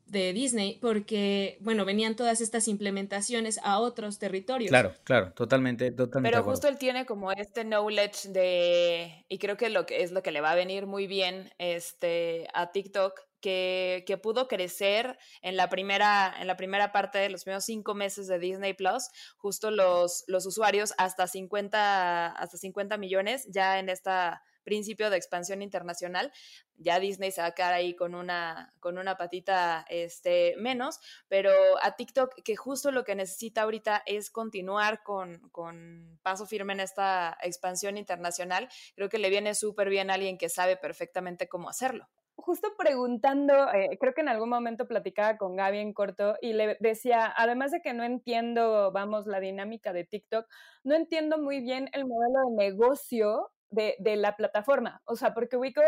de 0.07 0.33
Disney 0.33 0.77
porque, 0.81 1.57
bueno, 1.59 1.85
venían 1.85 2.15
todas 2.15 2.41
estas 2.41 2.67
implementaciones 2.67 3.59
a 3.63 3.79
otros 3.79 4.19
territorios. 4.19 4.69
Claro, 4.69 4.93
claro, 5.03 5.33
totalmente, 5.33 5.91
totalmente. 5.91 6.35
Pero 6.35 6.49
justo 6.49 6.67
él 6.67 6.77
tiene 6.77 7.05
como 7.05 7.31
este 7.31 7.63
knowledge 7.63 8.29
de, 8.29 9.25
y 9.27 9.37
creo 9.37 9.57
que, 9.57 9.69
lo 9.69 9.85
que 9.85 10.03
es 10.03 10.11
lo 10.11 10.23
que 10.23 10.31
le 10.31 10.41
va 10.41 10.51
a 10.51 10.55
venir 10.55 10.85
muy 10.85 11.07
bien 11.07 11.51
este, 11.57 12.47
a 12.53 12.71
TikTok, 12.71 13.26
que, 13.41 14.19
pudo 14.21 14.47
crecer 14.47 15.17
en 15.41 15.57
la, 15.57 15.69
primera, 15.69 16.33
en 16.39 16.47
la 16.47 16.57
primera 16.57 16.91
parte 16.91 17.17
de 17.17 17.29
los 17.29 17.43
primeros 17.43 17.65
cinco 17.65 17.93
meses 17.93 18.27
de 18.27 18.39
Disney 18.39 18.73
Plus, 18.73 19.09
justo 19.37 19.71
los, 19.71 20.23
los 20.27 20.45
usuarios 20.45 20.93
hasta 20.97 21.27
50, 21.27 22.27
hasta 22.27 22.57
50 22.57 22.97
millones 22.97 23.47
ya 23.49 23.79
en 23.79 23.89
esta 23.89 24.43
principio 24.67 25.09
de 25.09 25.15
expansión 25.15 25.61
internacional. 25.61 26.33
Ya 26.75 26.99
Disney 26.99 27.31
se 27.31 27.39
va 27.39 27.47
a 27.47 27.55
quedar 27.55 27.71
ahí 27.71 27.95
con 27.95 28.13
una, 28.13 28.73
con 28.81 28.97
una 28.97 29.15
patita 29.15 29.85
este, 29.87 30.55
menos, 30.57 30.99
pero 31.29 31.53
a 31.81 31.95
TikTok, 31.95 32.43
que 32.43 32.57
justo 32.57 32.91
lo 32.91 33.05
que 33.05 33.15
necesita 33.15 33.61
ahorita 33.61 34.03
es 34.05 34.29
continuar 34.29 35.03
con, 35.03 35.39
con 35.51 36.19
paso 36.21 36.45
firme 36.45 36.73
en 36.73 36.81
esta 36.81 37.37
expansión 37.41 37.97
internacional, 37.97 38.67
creo 38.95 39.07
que 39.07 39.19
le 39.19 39.29
viene 39.29 39.55
súper 39.55 39.87
bien 39.87 40.11
a 40.11 40.15
alguien 40.15 40.37
que 40.37 40.49
sabe 40.49 40.75
perfectamente 40.75 41.47
cómo 41.47 41.69
hacerlo 41.69 42.09
justo 42.37 42.69
preguntando, 42.77 43.71
eh, 43.73 43.97
creo 43.99 44.13
que 44.13 44.21
en 44.21 44.29
algún 44.29 44.49
momento 44.49 44.87
platicaba 44.87 45.37
con 45.37 45.55
Gaby 45.55 45.79
en 45.79 45.93
corto 45.93 46.35
y 46.41 46.53
le 46.53 46.77
decía, 46.79 47.33
además 47.35 47.71
de 47.71 47.81
que 47.81 47.93
no 47.93 48.03
entiendo, 48.03 48.91
vamos, 48.91 49.25
la 49.25 49.39
dinámica 49.39 49.91
de 49.91 50.05
TikTok, 50.05 50.47
no 50.83 50.95
entiendo 50.95 51.39
muy 51.39 51.59
bien 51.61 51.89
el 51.93 52.05
modelo 52.05 52.49
de 52.49 52.65
negocio 52.65 53.51
de, 53.69 53.95
la 53.99 54.35
plataforma. 54.35 55.01
O 55.05 55.15
sea, 55.15 55.33
porque 55.33 55.57
ubico 55.57 55.81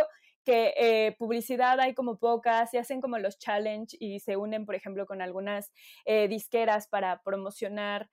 que 0.43 0.73
eh, 0.77 1.15
publicidad 1.17 1.79
hay 1.79 1.93
como 1.93 2.17
pocas, 2.17 2.71
se 2.71 2.79
hacen 2.79 2.99
como 2.99 3.19
los 3.19 3.37
challenge 3.37 3.95
y 3.99 4.19
se 4.19 4.35
unen, 4.35 4.65
por 4.65 4.75
ejemplo, 4.75 5.05
con 5.05 5.21
algunas 5.21 5.71
eh, 6.05 6.27
disqueras 6.27 6.87
para 6.87 7.21
promocionar 7.23 8.09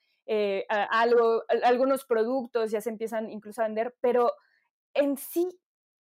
algo, 0.91 1.45
algunos 1.63 2.05
productos, 2.05 2.73
ya 2.73 2.81
se 2.81 2.91
empiezan 2.91 3.31
incluso 3.31 3.63
a 3.63 3.67
vender, 3.67 3.95
pero 4.01 4.33
en 4.93 5.17
sí 5.17 5.49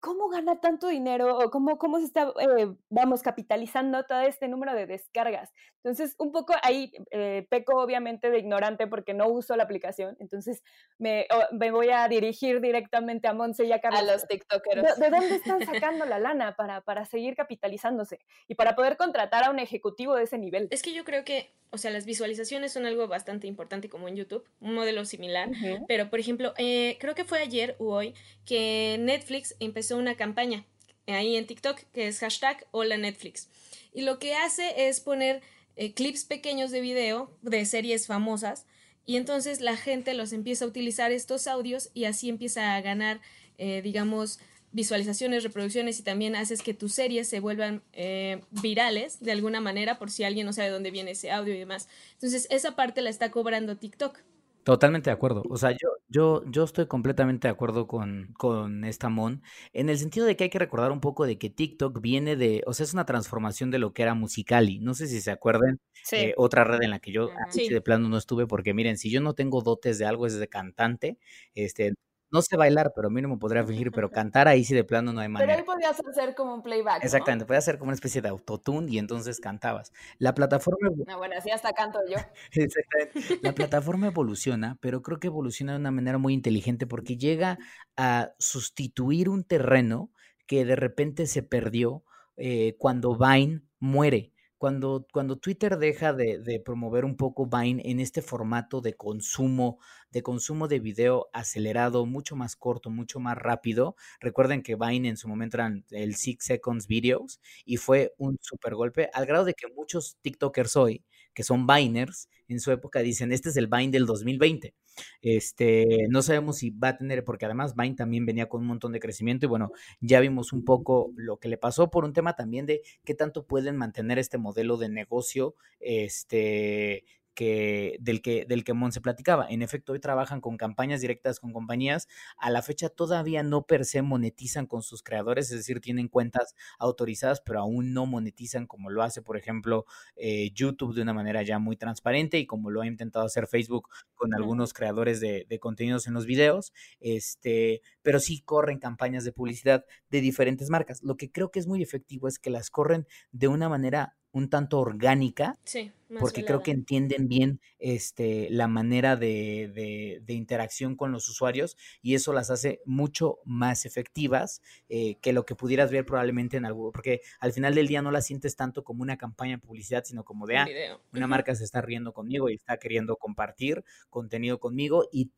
¿cómo 0.02 0.28
gana 0.28 0.60
tanto 0.60 0.88
dinero 0.88 1.38
o 1.38 1.50
cómo, 1.50 1.78
cómo 1.78 1.98
se 2.00 2.06
está, 2.06 2.32
eh, 2.40 2.74
vamos, 2.90 3.22
capitalizando 3.22 4.04
todo 4.04 4.20
este 4.20 4.48
número 4.48 4.74
de 4.74 4.86
descargas? 4.86 5.54
Entonces, 5.76 6.16
un 6.18 6.32
poco 6.32 6.54
ahí 6.62 6.92
eh, 7.12 7.46
peco 7.48 7.80
obviamente 7.80 8.28
de 8.28 8.40
ignorante 8.40 8.88
porque 8.88 9.14
no 9.14 9.28
uso 9.28 9.54
la 9.54 9.62
aplicación, 9.62 10.16
entonces 10.18 10.62
me, 10.98 11.26
me 11.52 11.70
voy 11.70 11.90
a 11.90 12.06
dirigir 12.08 12.60
directamente 12.60 13.28
a 13.28 13.32
Monse 13.32 13.64
y 13.64 13.72
a 13.72 13.80
Carlos. 13.80 14.00
A 14.00 14.12
los 14.12 14.26
TikTokers. 14.26 14.98
¿De, 14.98 15.08
dónde 15.08 15.36
están 15.36 15.60
sacando 15.66 16.04
la 16.04 16.18
lana 16.18 16.56
para, 16.56 16.80
para 16.80 17.04
seguir 17.04 17.36
capitalizándose 17.36 18.18
y 18.48 18.56
para 18.56 18.74
poder 18.74 18.96
contratar 18.96 19.44
a 19.44 19.50
un 19.50 19.60
ejecutivo 19.60 20.16
de 20.16 20.24
ese 20.24 20.36
nivel? 20.36 20.66
Es 20.72 20.82
que 20.82 20.92
yo 20.92 21.04
creo 21.04 21.24
que 21.24 21.54
o 21.74 21.78
sea, 21.78 21.90
las 21.90 22.04
visualizaciones 22.04 22.70
son 22.70 22.84
algo 22.84 23.08
bastante 23.08 23.46
importante 23.46 23.88
como 23.88 24.06
en 24.06 24.14
YouTube, 24.14 24.46
un 24.60 24.74
modelo 24.74 25.06
similar, 25.06 25.48
pero 25.88 26.10
por 26.10 26.20
ejemplo, 26.20 26.52
eh, 26.58 26.98
creo 27.00 27.14
que 27.14 27.24
fue 27.24 27.40
ayer 27.40 27.76
o 27.78 27.94
hoy 27.94 28.14
que 28.44 28.98
Netflix 29.00 29.56
empezó 29.58 29.91
una 29.96 30.16
campaña 30.16 30.64
ahí 31.06 31.36
en 31.36 31.46
TikTok 31.46 31.78
que 31.92 32.08
es 32.08 32.18
hashtag 32.18 32.66
Hola 32.70 32.96
Netflix. 32.96 33.48
Y 33.92 34.02
lo 34.02 34.18
que 34.18 34.34
hace 34.34 34.88
es 34.88 35.00
poner 35.00 35.42
eh, 35.76 35.94
clips 35.94 36.24
pequeños 36.24 36.70
de 36.70 36.80
video 36.80 37.36
de 37.42 37.64
series 37.64 38.06
famosas 38.06 38.66
y 39.04 39.16
entonces 39.16 39.60
la 39.60 39.76
gente 39.76 40.14
los 40.14 40.32
empieza 40.32 40.64
a 40.64 40.68
utilizar 40.68 41.12
estos 41.12 41.46
audios 41.46 41.90
y 41.94 42.04
así 42.04 42.28
empieza 42.28 42.76
a 42.76 42.80
ganar, 42.80 43.20
eh, 43.58 43.82
digamos, 43.82 44.38
visualizaciones, 44.70 45.42
reproducciones 45.42 45.98
y 45.98 46.02
también 46.02 46.34
haces 46.34 46.62
que 46.62 46.72
tus 46.72 46.94
series 46.94 47.28
se 47.28 47.40
vuelvan 47.40 47.82
eh, 47.92 48.40
virales 48.50 49.20
de 49.20 49.32
alguna 49.32 49.60
manera 49.60 49.98
por 49.98 50.10
si 50.10 50.24
alguien 50.24 50.46
no 50.46 50.52
sabe 50.52 50.70
dónde 50.70 50.90
viene 50.90 51.10
ese 51.10 51.30
audio 51.30 51.54
y 51.54 51.58
demás. 51.58 51.88
Entonces, 52.14 52.46
esa 52.50 52.74
parte 52.74 53.02
la 53.02 53.10
está 53.10 53.30
cobrando 53.30 53.76
TikTok. 53.76 54.18
Totalmente 54.64 55.10
de 55.10 55.14
acuerdo. 55.14 55.42
O 55.50 55.56
sea, 55.56 55.72
yo, 55.72 55.88
yo, 56.08 56.44
yo 56.48 56.62
estoy 56.62 56.86
completamente 56.86 57.48
de 57.48 57.52
acuerdo 57.52 57.88
con, 57.88 58.32
con 58.38 58.84
esta 58.84 59.08
Mon, 59.08 59.42
en 59.72 59.88
el 59.88 59.98
sentido 59.98 60.24
de 60.24 60.36
que 60.36 60.44
hay 60.44 60.50
que 60.50 60.58
recordar 60.60 60.92
un 60.92 61.00
poco 61.00 61.26
de 61.26 61.36
que 61.36 61.50
TikTok 61.50 62.00
viene 62.00 62.36
de, 62.36 62.62
o 62.66 62.72
sea, 62.72 62.84
es 62.84 62.92
una 62.94 63.04
transformación 63.04 63.72
de 63.72 63.80
lo 63.80 63.92
que 63.92 64.02
era 64.02 64.14
Musicali. 64.14 64.78
No 64.78 64.94
sé 64.94 65.08
si 65.08 65.20
se 65.20 65.32
acuerdan, 65.32 65.80
eh, 66.12 66.32
otra 66.36 66.62
red 66.62 66.80
en 66.82 66.90
la 66.90 67.00
que 67.00 67.10
yo 67.10 67.30
de 67.68 67.80
plano 67.80 68.08
no 68.08 68.16
estuve, 68.16 68.46
porque 68.46 68.72
miren, 68.72 68.98
si 68.98 69.10
yo 69.10 69.20
no 69.20 69.34
tengo 69.34 69.62
dotes 69.62 69.98
de 69.98 70.04
algo 70.06 70.26
es 70.26 70.38
de 70.38 70.46
cantante, 70.48 71.18
este, 71.56 71.94
no 72.32 72.42
sé 72.42 72.56
bailar, 72.56 72.92
pero 72.96 73.10
mínimo 73.10 73.38
podría 73.38 73.64
fingir, 73.64 73.92
pero 73.92 74.10
cantar 74.10 74.48
ahí 74.48 74.64
sí 74.64 74.74
de 74.74 74.84
plano 74.84 75.12
no 75.12 75.20
hay 75.20 75.28
manera. 75.28 75.52
Pero 75.52 75.60
ahí 75.60 75.66
podías 75.66 76.00
hacer 76.04 76.34
como 76.34 76.54
un 76.54 76.62
playback. 76.62 77.04
Exactamente, 77.04 77.44
podías 77.44 77.64
hacer 77.64 77.78
como 77.78 77.90
una 77.90 77.94
especie 77.94 78.22
de 78.22 78.28
autotune 78.28 78.90
y 78.90 78.98
entonces 78.98 79.38
cantabas. 79.38 79.92
La 80.18 80.34
plataforma. 80.34 80.88
No, 81.06 81.18
bueno, 81.18 81.34
así 81.36 81.50
hasta 81.50 81.72
canto 81.72 82.00
yo. 82.08 82.16
Exactamente. 82.52 83.38
La 83.42 83.52
plataforma 83.52 84.08
evoluciona, 84.08 84.78
pero 84.80 85.02
creo 85.02 85.20
que 85.20 85.28
evoluciona 85.28 85.72
de 85.72 85.78
una 85.78 85.90
manera 85.90 86.18
muy 86.18 86.32
inteligente 86.32 86.86
porque 86.86 87.16
llega 87.16 87.58
a 87.96 88.32
sustituir 88.38 89.28
un 89.28 89.44
terreno 89.44 90.10
que 90.46 90.64
de 90.64 90.76
repente 90.76 91.26
se 91.26 91.42
perdió 91.42 92.04
eh, 92.36 92.76
cuando 92.78 93.16
Vine 93.16 93.62
muere. 93.78 94.32
Cuando, 94.56 95.08
cuando, 95.12 95.38
Twitter 95.38 95.76
deja 95.76 96.12
de, 96.12 96.38
de, 96.38 96.60
promover 96.60 97.04
un 97.04 97.16
poco 97.16 97.46
Vine 97.46 97.82
en 97.84 97.98
este 97.98 98.22
formato 98.22 98.80
de 98.80 98.94
consumo 98.94 99.80
de 100.12 100.22
consumo 100.22 100.68
de 100.68 100.78
video 100.78 101.28
acelerado, 101.32 102.06
mucho 102.06 102.36
más 102.36 102.54
corto, 102.56 102.90
mucho 102.90 103.18
más 103.18 103.36
rápido. 103.36 103.96
Recuerden 104.20 104.62
que 104.62 104.76
Vine 104.76 105.08
en 105.08 105.16
su 105.16 105.28
momento 105.28 105.56
eran 105.56 105.84
el 105.90 106.14
Six 106.14 106.44
Seconds 106.44 106.86
Videos 106.86 107.40
y 107.64 107.78
fue 107.78 108.14
un 108.18 108.38
super 108.40 108.74
golpe, 108.74 109.08
al 109.12 109.26
grado 109.26 109.44
de 109.44 109.54
que 109.54 109.68
muchos 109.74 110.18
TikTokers 110.22 110.76
hoy, 110.76 111.04
que 111.34 111.42
son 111.42 111.66
Viners, 111.66 112.28
en 112.48 112.60
su 112.60 112.70
época 112.70 113.00
dicen, 113.00 113.32
este 113.32 113.48
es 113.48 113.56
el 113.56 113.66
Vine 113.66 113.90
del 113.90 114.06
2020. 114.06 114.74
Este, 115.22 116.06
no 116.10 116.20
sabemos 116.20 116.58
si 116.58 116.70
va 116.70 116.88
a 116.88 116.96
tener, 116.98 117.24
porque 117.24 117.46
además 117.46 117.74
Vine 117.74 117.94
también 117.94 118.26
venía 118.26 118.48
con 118.48 118.60
un 118.60 118.66
montón 118.66 118.92
de 118.92 119.00
crecimiento 119.00 119.46
y 119.46 119.48
bueno, 119.48 119.72
ya 120.00 120.20
vimos 120.20 120.52
un 120.52 120.64
poco 120.64 121.12
lo 121.16 121.38
que 121.38 121.48
le 121.48 121.56
pasó 121.56 121.90
por 121.90 122.04
un 122.04 122.12
tema 122.12 122.34
también 122.36 122.66
de 122.66 122.82
qué 123.04 123.14
tanto 123.14 123.46
pueden 123.46 123.76
mantener 123.76 124.18
este 124.18 124.36
modelo 124.36 124.76
de 124.76 124.90
negocio, 124.90 125.54
este, 125.80 127.04
que, 127.34 127.96
del, 128.00 128.22
que, 128.22 128.44
del 128.46 128.64
que 128.64 128.72
Mon 128.72 128.92
se 128.92 129.00
platicaba. 129.00 129.46
En 129.48 129.62
efecto, 129.62 129.92
hoy 129.92 130.00
trabajan 130.00 130.40
con 130.40 130.56
campañas 130.56 131.00
directas 131.00 131.40
con 131.40 131.52
compañías. 131.52 132.08
A 132.36 132.50
la 132.50 132.62
fecha 132.62 132.88
todavía 132.88 133.42
no 133.42 133.66
per 133.66 133.84
se 133.84 134.02
monetizan 134.02 134.66
con 134.66 134.82
sus 134.82 135.02
creadores, 135.02 135.50
es 135.50 135.58
decir, 135.58 135.80
tienen 135.80 136.08
cuentas 136.08 136.54
autorizadas, 136.78 137.40
pero 137.40 137.60
aún 137.60 137.92
no 137.92 138.06
monetizan 138.06 138.66
como 138.66 138.90
lo 138.90 139.02
hace, 139.02 139.22
por 139.22 139.36
ejemplo, 139.36 139.86
eh, 140.16 140.50
YouTube 140.52 140.94
de 140.94 141.02
una 141.02 141.14
manera 141.14 141.42
ya 141.42 141.58
muy 141.58 141.76
transparente 141.76 142.38
y 142.38 142.46
como 142.46 142.70
lo 142.70 142.82
ha 142.82 142.86
intentado 142.86 143.24
hacer 143.24 143.46
Facebook 143.46 143.88
con 144.14 144.34
algunos 144.34 144.72
creadores 144.72 145.20
de, 145.20 145.46
de 145.48 145.58
contenidos 145.58 146.06
en 146.06 146.14
los 146.14 146.26
videos. 146.26 146.72
Este, 147.00 147.82
pero 148.02 148.20
sí 148.20 148.42
corren 148.42 148.78
campañas 148.78 149.24
de 149.24 149.32
publicidad 149.32 149.84
de 150.10 150.20
diferentes 150.20 150.70
marcas. 150.70 151.02
Lo 151.02 151.16
que 151.16 151.30
creo 151.30 151.50
que 151.50 151.58
es 151.58 151.66
muy 151.66 151.82
efectivo 151.82 152.28
es 152.28 152.38
que 152.38 152.50
las 152.50 152.70
corren 152.70 153.06
de 153.30 153.48
una 153.48 153.68
manera 153.68 154.16
un 154.32 154.48
tanto 154.48 154.78
orgánica, 154.78 155.58
sí, 155.64 155.92
porque 156.18 156.44
creo 156.44 156.62
que 156.62 156.70
entienden 156.70 157.28
bien 157.28 157.60
este, 157.78 158.48
la 158.50 158.68
manera 158.68 159.16
de, 159.16 160.20
de, 160.24 160.34
interacción 160.34 160.96
con 160.96 161.12
los 161.12 161.28
usuarios 161.28 161.76
y 162.02 162.14
eso 162.14 162.32
las 162.32 162.50
hace 162.50 162.80
mucho 162.84 163.38
más 163.44 163.84
efectivas 163.86 164.62
eh, 164.88 165.16
que 165.20 165.32
lo 165.32 165.44
que 165.44 165.54
pudieras 165.54 165.90
ver 165.90 166.04
probablemente 166.04 166.56
en 166.56 166.64
algo, 166.64 166.90
porque 166.92 167.20
al 167.40 167.52
final 167.52 167.74
del 167.74 167.88
día 167.88 168.02
no 168.02 168.10
la 168.10 168.22
sientes 168.22 168.56
tanto 168.56 168.84
como 168.84 169.02
una 169.02 169.16
campaña 169.16 169.56
de 169.56 169.62
publicidad, 169.62 170.04
sino 170.04 170.24
como 170.24 170.46
de, 170.46 170.56
ah, 170.58 170.66
una 171.12 171.26
marca 171.26 171.54
se 171.54 171.64
está 171.64 171.80
riendo 171.80 172.12
conmigo 172.12 172.48
y 172.48 172.54
está 172.54 172.78
queriendo 172.78 173.16
compartir 173.16 173.84
contenido 174.10 174.58
conmigo 174.58 175.06
y 175.12 175.30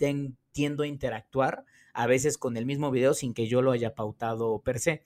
tiendo 0.52 0.82
a 0.84 0.86
interactuar 0.86 1.64
a 1.92 2.06
veces 2.06 2.38
con 2.38 2.56
el 2.56 2.66
mismo 2.66 2.90
video 2.90 3.14
sin 3.14 3.34
que 3.34 3.46
yo 3.46 3.62
lo 3.62 3.72
haya 3.72 3.94
pautado 3.94 4.60
per 4.60 4.78
se. 4.78 5.02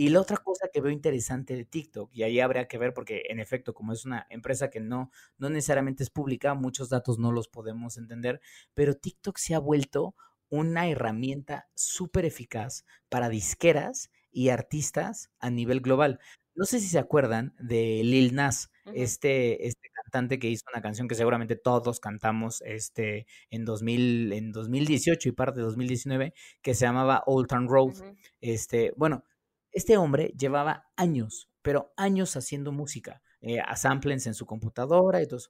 Y 0.00 0.08
la 0.08 0.22
otra 0.22 0.38
cosa 0.38 0.70
que 0.72 0.80
veo 0.80 0.90
interesante 0.90 1.54
de 1.54 1.66
TikTok, 1.66 2.10
y 2.14 2.22
ahí 2.22 2.40
habría 2.40 2.66
que 2.66 2.78
ver 2.78 2.94
porque 2.94 3.24
en 3.28 3.38
efecto, 3.38 3.74
como 3.74 3.92
es 3.92 4.06
una 4.06 4.26
empresa 4.30 4.70
que 4.70 4.80
no, 4.80 5.10
no 5.36 5.50
necesariamente 5.50 6.02
es 6.02 6.08
pública, 6.08 6.54
muchos 6.54 6.88
datos 6.88 7.18
no 7.18 7.32
los 7.32 7.48
podemos 7.48 7.98
entender, 7.98 8.40
pero 8.72 8.94
TikTok 8.94 9.36
se 9.36 9.54
ha 9.54 9.58
vuelto 9.58 10.14
una 10.48 10.88
herramienta 10.88 11.68
súper 11.74 12.24
eficaz 12.24 12.86
para 13.10 13.28
disqueras 13.28 14.10
y 14.32 14.48
artistas 14.48 15.30
a 15.38 15.50
nivel 15.50 15.82
global. 15.82 16.18
No 16.54 16.64
sé 16.64 16.80
si 16.80 16.88
se 16.88 16.98
acuerdan 16.98 17.54
de 17.58 18.00
Lil 18.02 18.34
Nas, 18.34 18.70
este, 18.94 19.66
este 19.66 19.90
cantante 19.92 20.38
que 20.38 20.48
hizo 20.48 20.64
una 20.72 20.80
canción 20.80 21.08
que 21.08 21.14
seguramente 21.14 21.56
todos 21.56 22.00
cantamos 22.00 22.62
este, 22.62 23.26
en, 23.50 23.66
2000, 23.66 24.32
en 24.32 24.50
2018 24.52 25.28
y 25.28 25.32
parte 25.32 25.60
de 25.60 25.66
2019, 25.66 26.32
que 26.62 26.74
se 26.74 26.86
llamaba 26.86 27.22
Old 27.26 27.48
Town 27.48 27.68
Road. 27.68 27.92
este, 28.40 28.94
bueno, 28.96 29.24
este 29.72 29.96
hombre 29.96 30.32
llevaba 30.38 30.90
años, 30.96 31.50
pero 31.62 31.92
años 31.96 32.36
haciendo 32.36 32.72
música, 32.72 33.22
eh, 33.40 33.60
a 33.60 33.76
samplings 33.76 34.26
en 34.26 34.34
su 34.34 34.46
computadora 34.46 35.22
y 35.22 35.26
todo 35.28 35.40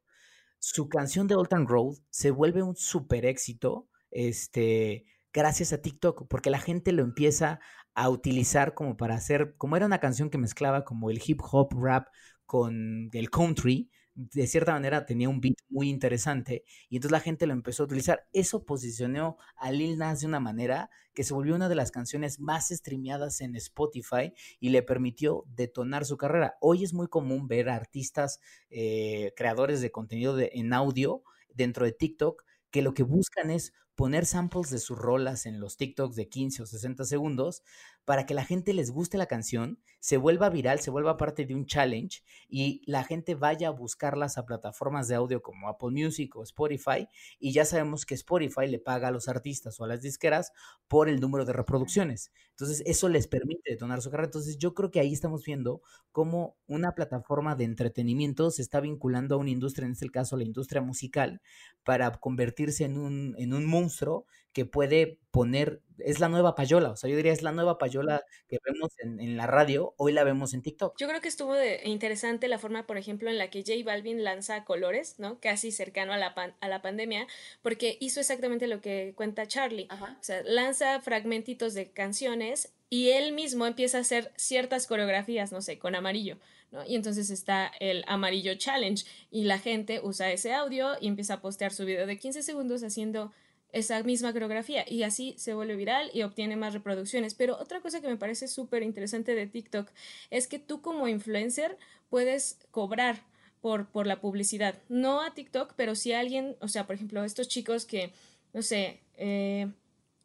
Su 0.58 0.88
canción 0.88 1.26
de 1.26 1.34
Old 1.34 1.48
Town 1.48 1.66
Road 1.66 1.96
se 2.10 2.30
vuelve 2.30 2.62
un 2.62 2.76
super 2.76 3.24
éxito, 3.24 3.88
este, 4.10 5.06
gracias 5.32 5.72
a 5.72 5.80
TikTok, 5.80 6.28
porque 6.28 6.50
la 6.50 6.60
gente 6.60 6.92
lo 6.92 7.02
empieza 7.02 7.60
a 7.94 8.08
utilizar 8.08 8.74
como 8.74 8.96
para 8.96 9.14
hacer, 9.14 9.56
como 9.56 9.76
era 9.76 9.86
una 9.86 10.00
canción 10.00 10.30
que 10.30 10.38
mezclaba 10.38 10.84
como 10.84 11.10
el 11.10 11.20
hip 11.24 11.40
hop 11.50 11.72
rap 11.74 12.08
con 12.46 13.10
el 13.12 13.30
country, 13.30 13.90
de 14.32 14.46
cierta 14.46 14.72
manera 14.72 15.06
tenía 15.06 15.28
un 15.28 15.40
beat 15.40 15.56
muy 15.70 15.88
interesante 15.88 16.64
y 16.88 16.96
entonces 16.96 17.12
la 17.12 17.20
gente 17.20 17.46
lo 17.46 17.54
empezó 17.54 17.82
a 17.82 17.86
utilizar. 17.86 18.28
Eso 18.32 18.64
posicionó 18.64 19.38
a 19.56 19.72
Lil 19.72 19.96
Nas 19.96 20.20
de 20.20 20.26
una 20.26 20.40
manera 20.40 20.90
que 21.14 21.24
se 21.24 21.32
volvió 21.32 21.54
una 21.54 21.68
de 21.68 21.74
las 21.74 21.90
canciones 21.90 22.38
más 22.38 22.68
streameadas 22.68 23.40
en 23.40 23.56
Spotify 23.56 24.32
y 24.60 24.68
le 24.68 24.82
permitió 24.82 25.44
detonar 25.48 26.04
su 26.04 26.16
carrera. 26.16 26.56
Hoy 26.60 26.84
es 26.84 26.92
muy 26.92 27.08
común 27.08 27.48
ver 27.48 27.70
artistas, 27.70 28.40
eh, 28.68 29.32
creadores 29.36 29.80
de 29.80 29.90
contenido 29.90 30.36
en 30.38 30.72
audio 30.72 31.22
dentro 31.54 31.86
de 31.86 31.92
TikTok 31.92 32.44
que 32.70 32.82
lo 32.82 32.94
que 32.94 33.02
buscan 33.02 33.50
es 33.50 33.72
poner 33.94 34.24
samples 34.24 34.70
de 34.70 34.78
sus 34.78 34.96
rolas 34.96 35.46
en 35.46 35.60
los 35.60 35.76
TikToks 35.76 36.16
de 36.16 36.28
15 36.28 36.62
o 36.62 36.66
60 36.66 37.04
segundos 37.04 37.62
para 38.10 38.26
que 38.26 38.34
la 38.34 38.44
gente 38.44 38.74
les 38.74 38.90
guste 38.90 39.18
la 39.18 39.26
canción, 39.26 39.78
se 40.00 40.16
vuelva 40.16 40.50
viral, 40.50 40.80
se 40.80 40.90
vuelva 40.90 41.16
parte 41.16 41.46
de 41.46 41.54
un 41.54 41.64
challenge 41.64 42.24
y 42.48 42.82
la 42.90 43.04
gente 43.04 43.36
vaya 43.36 43.68
a 43.68 43.70
buscarlas 43.70 44.36
a 44.36 44.44
plataformas 44.44 45.06
de 45.06 45.14
audio 45.14 45.42
como 45.42 45.68
Apple 45.68 45.90
Music 45.92 46.34
o 46.34 46.42
Spotify 46.42 47.06
y 47.38 47.52
ya 47.52 47.64
sabemos 47.64 48.04
que 48.04 48.14
Spotify 48.14 48.66
le 48.66 48.80
paga 48.80 49.06
a 49.06 49.10
los 49.12 49.28
artistas 49.28 49.78
o 49.78 49.84
a 49.84 49.86
las 49.86 50.02
disqueras 50.02 50.50
por 50.88 51.08
el 51.08 51.20
número 51.20 51.44
de 51.44 51.52
reproducciones. 51.52 52.32
Entonces 52.50 52.82
eso 52.84 53.08
les 53.08 53.28
permite 53.28 53.70
detonar 53.70 54.02
su 54.02 54.10
carrera. 54.10 54.26
Entonces 54.26 54.58
yo 54.58 54.74
creo 54.74 54.90
que 54.90 54.98
ahí 54.98 55.12
estamos 55.12 55.44
viendo 55.44 55.80
cómo 56.10 56.56
una 56.66 56.96
plataforma 56.96 57.54
de 57.54 57.62
entretenimiento 57.62 58.50
se 58.50 58.62
está 58.62 58.80
vinculando 58.80 59.36
a 59.36 59.38
una 59.38 59.50
industria, 59.50 59.86
en 59.86 59.92
este 59.92 60.10
caso 60.10 60.36
la 60.36 60.42
industria 60.42 60.82
musical, 60.82 61.40
para 61.84 62.10
convertirse 62.18 62.82
en 62.86 62.98
un, 62.98 63.36
en 63.38 63.54
un 63.54 63.66
monstruo 63.66 64.26
que 64.52 64.64
puede 64.66 65.18
poner, 65.30 65.80
es 65.98 66.18
la 66.18 66.28
nueva 66.28 66.54
payola, 66.54 66.90
o 66.90 66.96
sea, 66.96 67.08
yo 67.08 67.16
diría 67.16 67.32
es 67.32 67.42
la 67.42 67.52
nueva 67.52 67.78
payola 67.78 68.22
que 68.48 68.58
vemos 68.64 68.90
en, 68.98 69.36
la 69.36 69.46
radio, 69.46 69.94
hoy 69.96 70.12
la 70.12 70.24
vemos 70.24 70.54
en 70.54 70.62
TikTok. 70.62 70.96
Yo 70.98 71.06
creo 71.06 71.20
que 71.20 71.28
estuvo 71.28 71.54
interesante 71.84 72.48
la 72.48 72.58
forma, 72.58 72.86
por 72.86 72.96
ejemplo, 72.96 73.30
en 73.30 73.38
la 73.38 73.48
que 73.48 73.62
J 73.62 73.84
Balvin 73.84 74.24
lanza 74.24 74.64
colores, 74.64 75.16
¿no? 75.18 75.38
Casi 75.40 75.70
cercano 75.70 76.12
a 76.12 76.18
la, 76.18 76.34
a 76.60 76.68
la 76.68 76.82
pandemia, 76.82 77.26
porque 77.62 77.96
hizo 78.00 78.20
exactamente 78.20 78.66
lo 78.66 78.80
que 78.80 79.12
cuenta 79.16 79.46
Charlie, 79.46 79.88
o 79.90 80.22
sea, 80.22 80.42
lanza 80.42 81.00
fragmentitos 81.00 81.74
de 81.74 81.90
canciones 81.90 82.72
y 82.88 83.10
él 83.10 83.32
mismo 83.32 83.66
empieza 83.66 83.98
a 83.98 84.00
hacer 84.00 84.32
ciertas 84.36 84.88
coreografías, 84.88 85.52
no 85.52 85.62
sé, 85.62 85.78
con 85.78 85.94
amarillo, 85.94 86.38
¿no? 86.72 86.84
Y 86.84 86.96
entonces 86.96 87.30
está 87.30 87.70
el 87.78 88.04
amarillo 88.08 88.54
challenge 88.56 89.04
y 89.30 89.44
la 89.44 89.60
gente 89.60 90.00
usa 90.02 90.32
ese 90.32 90.52
audio 90.52 90.96
y 91.00 91.06
empieza 91.06 91.34
a 91.34 91.40
postear 91.40 91.72
su 91.72 91.84
video 91.84 92.06
de 92.06 92.18
15 92.18 92.42
segundos 92.42 92.82
haciendo 92.82 93.32
esa 93.72 94.02
misma 94.02 94.32
coreografía 94.32 94.84
y 94.88 95.02
así 95.02 95.34
se 95.38 95.54
vuelve 95.54 95.76
viral 95.76 96.10
y 96.12 96.22
obtiene 96.22 96.56
más 96.56 96.74
reproducciones. 96.74 97.34
Pero 97.34 97.56
otra 97.58 97.80
cosa 97.80 98.00
que 98.00 98.08
me 98.08 98.16
parece 98.16 98.48
súper 98.48 98.82
interesante 98.82 99.34
de 99.34 99.46
TikTok 99.46 99.88
es 100.30 100.46
que 100.46 100.58
tú 100.58 100.80
como 100.80 101.08
influencer 101.08 101.78
puedes 102.08 102.58
cobrar 102.70 103.22
por, 103.60 103.88
por 103.88 104.06
la 104.06 104.20
publicidad. 104.20 104.74
No 104.88 105.22
a 105.22 105.34
TikTok, 105.34 105.74
pero 105.76 105.94
si 105.94 106.12
alguien, 106.12 106.56
o 106.60 106.68
sea, 106.68 106.86
por 106.86 106.96
ejemplo, 106.96 107.24
estos 107.24 107.48
chicos 107.48 107.84
que, 107.84 108.12
no 108.52 108.62
sé, 108.62 109.00
eh, 109.16 109.68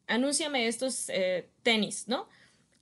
anúnciame 0.07 0.67
estos 0.67 1.09
eh, 1.09 1.47
tenis, 1.63 2.07
¿no? 2.07 2.27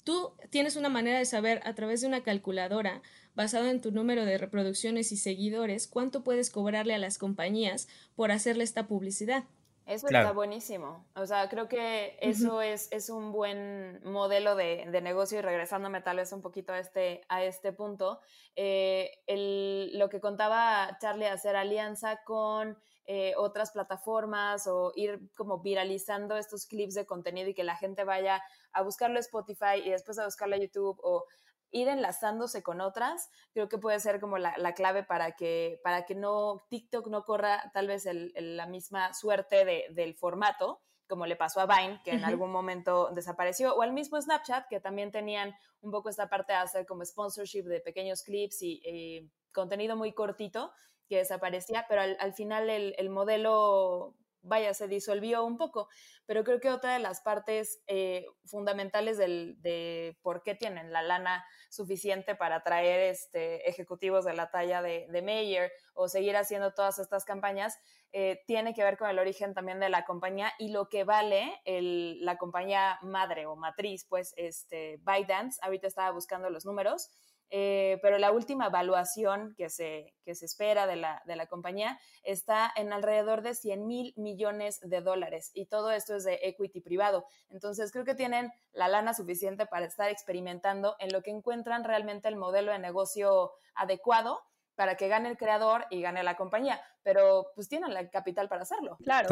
Tú 0.03 0.34
tienes 0.50 0.75
una 0.75 0.89
manera 0.89 1.17
de 1.17 1.25
saber 1.25 1.62
a 1.63 1.74
través 1.75 2.01
de 2.01 2.08
una 2.08 2.24
calculadora 2.24 3.01
basado 3.36 3.67
en 3.67 3.82
tu 3.82 3.91
número 3.91 4.25
de 4.25 4.38
reproducciones 4.38 5.12
y 5.12 5.17
seguidores 5.17 5.88
cuánto 5.88 6.24
puedes 6.24 6.50
cobrarle 6.50 6.93
a 6.93 7.00
las 7.00 7.17
compañías 7.17 7.88
por 8.15 8.32
hacerle 8.32 8.63
esta 8.63 8.88
publicidad. 8.88 9.46
Eso 9.85 10.07
está 10.07 10.31
buenísimo. 10.31 11.05
O 11.15 11.25
sea, 11.25 11.49
creo 11.49 11.67
que 11.67 12.17
eso 12.21 12.61
es, 12.61 12.89
es, 12.91 13.09
un 13.09 13.31
buen 13.31 14.01
modelo 14.03 14.55
de, 14.55 14.85
de, 14.89 15.01
negocio 15.01 15.39
y 15.39 15.41
regresándome 15.41 16.01
tal 16.01 16.17
vez 16.17 16.31
un 16.31 16.41
poquito 16.41 16.71
a 16.71 16.79
este, 16.79 17.21
a 17.27 17.43
este 17.43 17.73
punto, 17.73 18.21
eh, 18.55 19.11
el, 19.27 19.97
lo 19.97 20.09
que 20.09 20.21
contaba 20.21 20.97
Charlie, 21.01 21.25
hacer 21.25 21.55
alianza 21.55 22.23
con 22.23 22.77
eh, 23.05 23.33
otras 23.35 23.71
plataformas 23.71 24.65
o 24.67 24.93
ir 24.95 25.19
como 25.35 25.59
viralizando 25.59 26.37
estos 26.37 26.65
clips 26.65 26.93
de 26.93 27.05
contenido 27.05 27.49
y 27.49 27.53
que 27.53 27.65
la 27.65 27.75
gente 27.75 28.05
vaya 28.05 28.41
a 28.71 28.81
buscarlo 28.81 29.17
en 29.17 29.21
Spotify 29.21 29.81
y 29.83 29.89
después 29.89 30.17
a 30.19 30.25
buscarlo 30.25 30.55
en 30.55 30.61
YouTube 30.61 30.97
o 31.03 31.25
ir 31.74 31.89
enlazándose 31.89 32.63
con 32.63 32.80
otras, 32.80 33.30
creo 33.51 33.68
que 33.68 33.77
puede 33.77 34.00
ser 34.00 34.22
como 34.22 34.38
la, 34.38 34.74
clave 34.74 35.03
para 35.03 35.34
que, 35.34 35.82
para 35.84 36.06
que 36.06 36.15
no 36.15 36.63
TikTok 36.70 37.08
no 37.08 37.25
corra 37.25 37.70
tal 37.74 37.88
vez 37.88 38.08
la 38.08 38.68
misma 38.68 39.13
suerte 39.13 39.89
del 39.89 40.15
formato, 40.15 40.82
como 41.08 41.25
le 41.25 41.36
pasó 41.36 41.60
a 41.60 41.65
Vine, 41.65 42.00
que 42.06 42.12
en 42.12 42.24
algún 42.24 42.51
momento 42.51 43.10
desapareció, 43.12 43.75
o 43.75 43.82
al 43.82 43.92
mismo 43.92 44.22
Snapchat, 44.22 44.68
que 44.70 44.80
también 44.80 45.12
tenían 45.12 45.53
un 45.82 45.92
poco 45.92 46.10
esta 46.10 46.30
parte 46.30 46.53
de 46.53 46.60
hacer 46.60 46.86
como 46.86 47.03
sponsorship 47.03 47.63
de 47.63 47.82
pequeños 47.82 48.24
clips 48.24 48.62
y 48.62 49.30
contenido 49.51 49.96
muy 49.96 50.13
cortito, 50.13 50.72
que 51.08 51.18
desaparecía, 51.18 51.86
pero 51.88 52.01
al, 52.01 52.34
final 52.34 52.70
el, 52.70 53.10
modelo, 53.10 54.15
vaya, 54.43 54.73
se 54.73 54.88
disolvió 54.88 55.43
un 55.43 55.57
poco. 55.57 55.89
Pero 56.25 56.43
creo 56.43 56.59
que 56.59 56.69
otra 56.69 56.93
de 56.93 57.00
las 57.00 57.21
partes 57.21 57.81
eh, 57.88 58.25
fundamentales 58.45 59.17
del, 59.17 59.62
de 59.62 60.17
por 60.21 60.43
qué 60.43 60.55
tienen 60.55 60.93
la 60.93 61.01
lana 61.01 61.43
suficiente 61.69 62.35
para 62.35 62.63
traer 62.63 63.00
este, 63.12 63.67
ejecutivos 63.69 64.23
de 64.25 64.33
la 64.33 64.51
talla 64.51 64.81
de, 64.81 65.07
de 65.09 65.21
Mayer 65.21 65.71
o 65.95 66.07
seguir 66.07 66.38
haciendo 66.38 66.73
todas 66.73 67.00
estas 67.00 67.25
campañas, 67.25 67.77
eh, 68.15 68.43
tiene 68.45 68.75
que 68.75 68.83
ver 68.83 68.95
con 68.97 69.09
el 69.09 69.17
origen 69.17 69.55
también 69.55 69.79
de 69.79 69.89
la 69.89 70.05
compañía 70.05 70.53
y 70.59 70.69
lo 70.69 70.88
que 70.88 71.03
vale 71.03 71.59
el, 71.65 72.23
la 72.23 72.38
compañía 72.38 73.00
madre 73.01 73.47
o 73.47 73.55
matriz, 73.55 74.05
pues 74.07 74.33
este, 74.38 75.00
ByteDance, 75.01 75.59
ahorita 75.63 75.88
estaba 75.88 76.12
buscando 76.12 76.51
los 76.51 76.63
números, 76.63 77.09
eh, 77.50 78.00
pero 78.01 78.17
la 78.17 78.31
última 78.31 78.67
evaluación 78.67 79.53
que 79.55 79.69
se, 79.69 80.13
que 80.23 80.35
se 80.35 80.45
espera 80.45 80.88
de 80.88 80.95
la, 80.95 81.21
de 81.25 81.35
la 81.35 81.47
compañía 81.47 82.00
está 82.23 82.71
en 82.75 82.93
alrededor 82.93 83.41
de 83.41 83.53
100 83.55 83.85
mil 83.85 84.13
millones 84.17 84.79
de 84.81 85.01
dólares 85.01 85.51
y 85.53 85.67
todo 85.67 85.91
esto 85.91 86.15
es 86.15 86.23
de 86.23 86.39
equity 86.41 86.81
privado. 86.81 87.25
Entonces 87.50 87.91
creo 87.91 88.05
que 88.05 88.15
tienen 88.15 88.51
la 88.71 88.88
lana 88.88 89.13
suficiente 89.13 89.65
para 89.65 89.85
estar 89.85 90.09
experimentando 90.09 90.95
en 91.00 91.12
lo 91.12 91.21
que 91.21 91.31
encuentran 91.31 91.83
realmente 91.83 92.27
el 92.27 92.35
modelo 92.35 92.71
de 92.71 92.79
negocio 92.79 93.51
adecuado 93.75 94.39
para 94.75 94.96
que 94.96 95.07
gane 95.07 95.29
el 95.29 95.37
creador 95.37 95.85
y 95.89 96.01
gane 96.01 96.24
la 96.24 96.35
compañía, 96.35 96.81
pero 97.03 97.51
pues 97.55 97.70
tienen 97.70 97.91
el 97.91 98.09
capital 98.09 98.50
para 98.50 98.63
hacerlo. 98.63 98.98
Claro. 99.03 99.29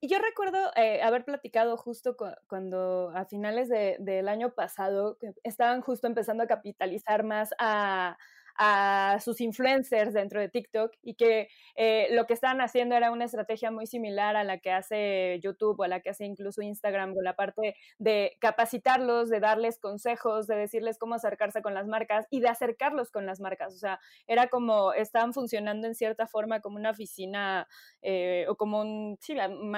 Y 0.00 0.08
yo 0.08 0.18
recuerdo 0.20 0.58
eh, 0.76 1.02
haber 1.02 1.24
platicado 1.24 1.76
justo 1.76 2.16
cuando 2.46 3.10
a 3.14 3.24
finales 3.24 3.68
del 3.68 4.28
año 4.28 4.54
pasado 4.54 5.18
estaban 5.42 5.80
justo 5.80 6.06
empezando 6.06 6.44
a 6.44 6.46
capitalizar 6.46 7.24
más 7.24 7.50
a, 7.58 8.16
a 8.58 9.18
sus 9.22 9.40
influencers 9.40 10.12
dentro 10.12 10.40
de 10.40 10.48
TikTok 10.48 10.92
y 11.00 11.14
que 11.14 11.48
eh, 11.76 12.08
lo 12.10 12.26
que 12.26 12.34
estaban 12.34 12.60
haciendo 12.60 12.96
era 12.96 13.12
una 13.12 13.24
estrategia 13.24 13.70
muy 13.70 13.86
similar 13.86 14.34
a 14.34 14.42
la 14.42 14.58
que 14.58 14.72
hace 14.72 15.38
YouTube 15.40 15.78
o 15.78 15.84
a 15.84 15.88
la 15.88 16.00
que 16.00 16.10
hace 16.10 16.24
incluso 16.24 16.60
Instagram 16.60 17.14
con 17.14 17.22
la 17.22 17.36
parte 17.36 17.76
de 17.98 18.36
capacitarlos, 18.40 19.30
de 19.30 19.38
darles 19.38 19.78
consejos, 19.78 20.48
de 20.48 20.56
decirles 20.56 20.98
cómo 20.98 21.14
acercarse 21.14 21.62
con 21.62 21.72
las 21.72 21.86
marcas 21.86 22.26
y 22.30 22.40
de 22.40 22.48
acercarlos 22.48 23.12
con 23.12 23.26
las 23.26 23.38
marcas. 23.38 23.74
O 23.74 23.78
sea, 23.78 24.00
era 24.26 24.48
como 24.48 24.92
estaban 24.92 25.32
funcionando 25.32 25.86
en 25.86 25.94
cierta 25.94 26.26
forma 26.26 26.60
como 26.60 26.78
una 26.78 26.90
oficina 26.90 27.68
eh, 28.02 28.44
o 28.48 28.56
como 28.56 28.80
un, 28.80 29.18
sí, 29.20 29.36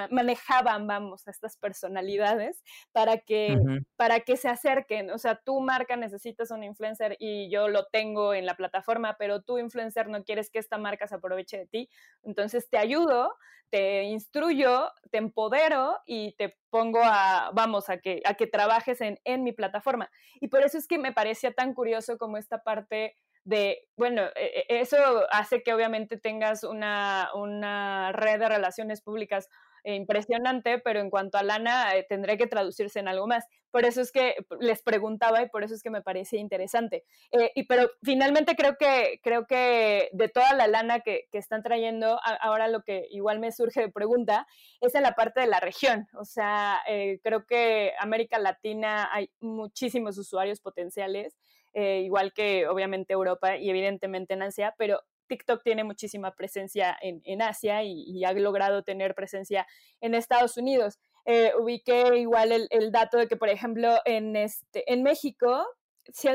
manejaban, 0.09 0.87
vamos, 0.87 1.27
a 1.27 1.31
estas 1.31 1.55
personalidades 1.55 2.63
para 2.91 3.19
que, 3.19 3.59
para 3.95 4.21
que 4.21 4.37
se 4.37 4.49
acerquen. 4.49 5.11
O 5.11 5.19
sea, 5.19 5.35
tu 5.35 5.59
marca 5.61 5.95
necesitas 5.95 6.49
un 6.49 6.63
influencer 6.63 7.15
y 7.19 7.47
yo 7.51 7.67
lo 7.67 7.85
tengo 7.85 8.33
en 8.33 8.47
la 8.47 8.55
plataforma 8.55 8.70
plataforma, 8.71 9.17
pero 9.19 9.41
tú, 9.41 9.57
influencer, 9.57 10.07
no 10.07 10.23
quieres 10.23 10.49
que 10.49 10.59
esta 10.59 10.77
marca 10.77 11.07
se 11.07 11.15
aproveche 11.15 11.57
de 11.57 11.67
ti. 11.67 11.89
Entonces 12.23 12.69
te 12.69 12.77
ayudo, 12.77 13.35
te 13.69 14.03
instruyo, 14.03 14.91
te 15.11 15.17
empodero 15.17 15.99
y 16.05 16.35
te 16.37 16.57
pongo 16.69 17.01
a, 17.03 17.51
vamos, 17.53 17.89
a 17.89 17.97
que, 17.97 18.21
a 18.25 18.35
que 18.35 18.47
trabajes 18.47 19.01
en, 19.01 19.19
en 19.25 19.43
mi 19.43 19.51
plataforma. 19.51 20.09
Y 20.39 20.47
por 20.47 20.61
eso 20.61 20.77
es 20.77 20.87
que 20.87 20.97
me 20.97 21.11
parecía 21.11 21.53
tan 21.53 21.73
curioso 21.73 22.17
como 22.17 22.37
esta 22.37 22.63
parte 22.63 23.17
de, 23.43 23.87
bueno, 23.97 24.23
e, 24.35 24.65
e, 24.69 24.81
eso 24.81 24.97
hace 25.31 25.63
que 25.63 25.73
obviamente 25.73 26.17
tengas 26.17 26.63
una, 26.63 27.29
una 27.33 28.11
red 28.11 28.39
de 28.39 28.49
relaciones 28.49 29.01
públicas 29.01 29.49
impresionante, 29.83 30.79
pero 30.79 30.99
en 30.99 31.09
cuanto 31.09 31.37
a 31.37 31.43
lana 31.43 31.95
eh, 31.95 32.05
tendré 32.07 32.37
que 32.37 32.47
traducirse 32.47 32.99
en 32.99 33.07
algo 33.07 33.27
más. 33.27 33.45
Por 33.71 33.85
eso 33.85 34.01
es 34.01 34.11
que 34.11 34.35
les 34.59 34.81
preguntaba 34.83 35.41
y 35.41 35.49
por 35.49 35.63
eso 35.63 35.73
es 35.73 35.81
que 35.81 35.89
me 35.89 36.01
parecía 36.01 36.39
interesante. 36.39 37.03
Eh, 37.31 37.51
y 37.55 37.63
pero 37.63 37.89
finalmente 38.03 38.55
creo 38.55 38.75
que, 38.77 39.19
creo 39.23 39.47
que 39.47 40.09
de 40.11 40.29
toda 40.29 40.53
la 40.53 40.67
lana 40.67 40.99
que, 40.99 41.27
que 41.31 41.37
están 41.37 41.63
trayendo, 41.63 42.19
ahora 42.41 42.67
lo 42.67 42.83
que 42.83 43.07
igual 43.11 43.39
me 43.39 43.51
surge 43.51 43.81
de 43.81 43.89
pregunta 43.89 44.47
es 44.81 44.93
en 44.95 45.03
la 45.03 45.13
parte 45.13 45.41
de 45.41 45.47
la 45.47 45.59
región. 45.59 46.07
O 46.13 46.25
sea, 46.25 46.81
creo 47.23 47.45
que 47.45 47.93
América 47.99 48.39
Latina 48.39 49.09
hay 49.11 49.29
muchísimos 49.39 50.17
usuarios 50.17 50.59
potenciales. 50.59 51.37
igual 51.73 52.33
que 52.33 52.67
obviamente 52.67 53.13
Europa 53.13 53.57
y 53.57 53.69
evidentemente 53.69 54.33
en 54.33 54.43
Asia, 54.43 54.75
pero 54.77 55.01
TikTok 55.31 55.63
tiene 55.63 55.85
muchísima 55.85 56.35
presencia 56.35 56.97
en, 57.01 57.41
Asia 57.41 57.83
y, 57.83 58.25
ha 58.25 58.33
logrado 58.33 58.83
tener 58.83 59.15
presencia 59.15 59.65
en 60.01 60.13
Estados 60.13 60.57
Unidos. 60.57 60.99
Eh, 61.23 61.53
ubiqué 61.57 62.17
igual 62.17 62.51
el, 62.51 62.67
el, 62.69 62.91
dato 62.91 63.17
de 63.17 63.29
que, 63.29 63.37
por 63.37 63.47
ejemplo, 63.47 63.95
en, 64.03 64.35
este, 64.35 64.91
en 64.91 65.03
México 65.03 65.65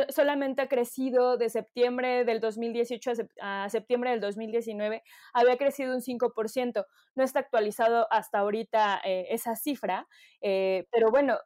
solamente 0.09 0.63
ha 0.63 0.69
crecido 0.69 1.37
de 1.37 1.49
septiembre 1.51 2.25
del 2.25 2.41
2018 2.41 3.13
a, 3.41 3.69
septiembre 3.69 4.11
del 4.11 4.21
2019, 4.21 5.03
había 5.33 5.57
crecido 5.57 5.95
un 5.95 6.01
5%. 6.01 6.85
No 7.15 7.25
está 7.25 7.41
actualizado 7.41 8.07
hasta 8.11 8.39
ahorita 8.39 9.01
eh, 9.05 9.27
esa 9.31 9.57
cifra, 9.57 10.07
eh, 10.41 10.87
pero 10.91 11.11
bueno, 11.11 11.39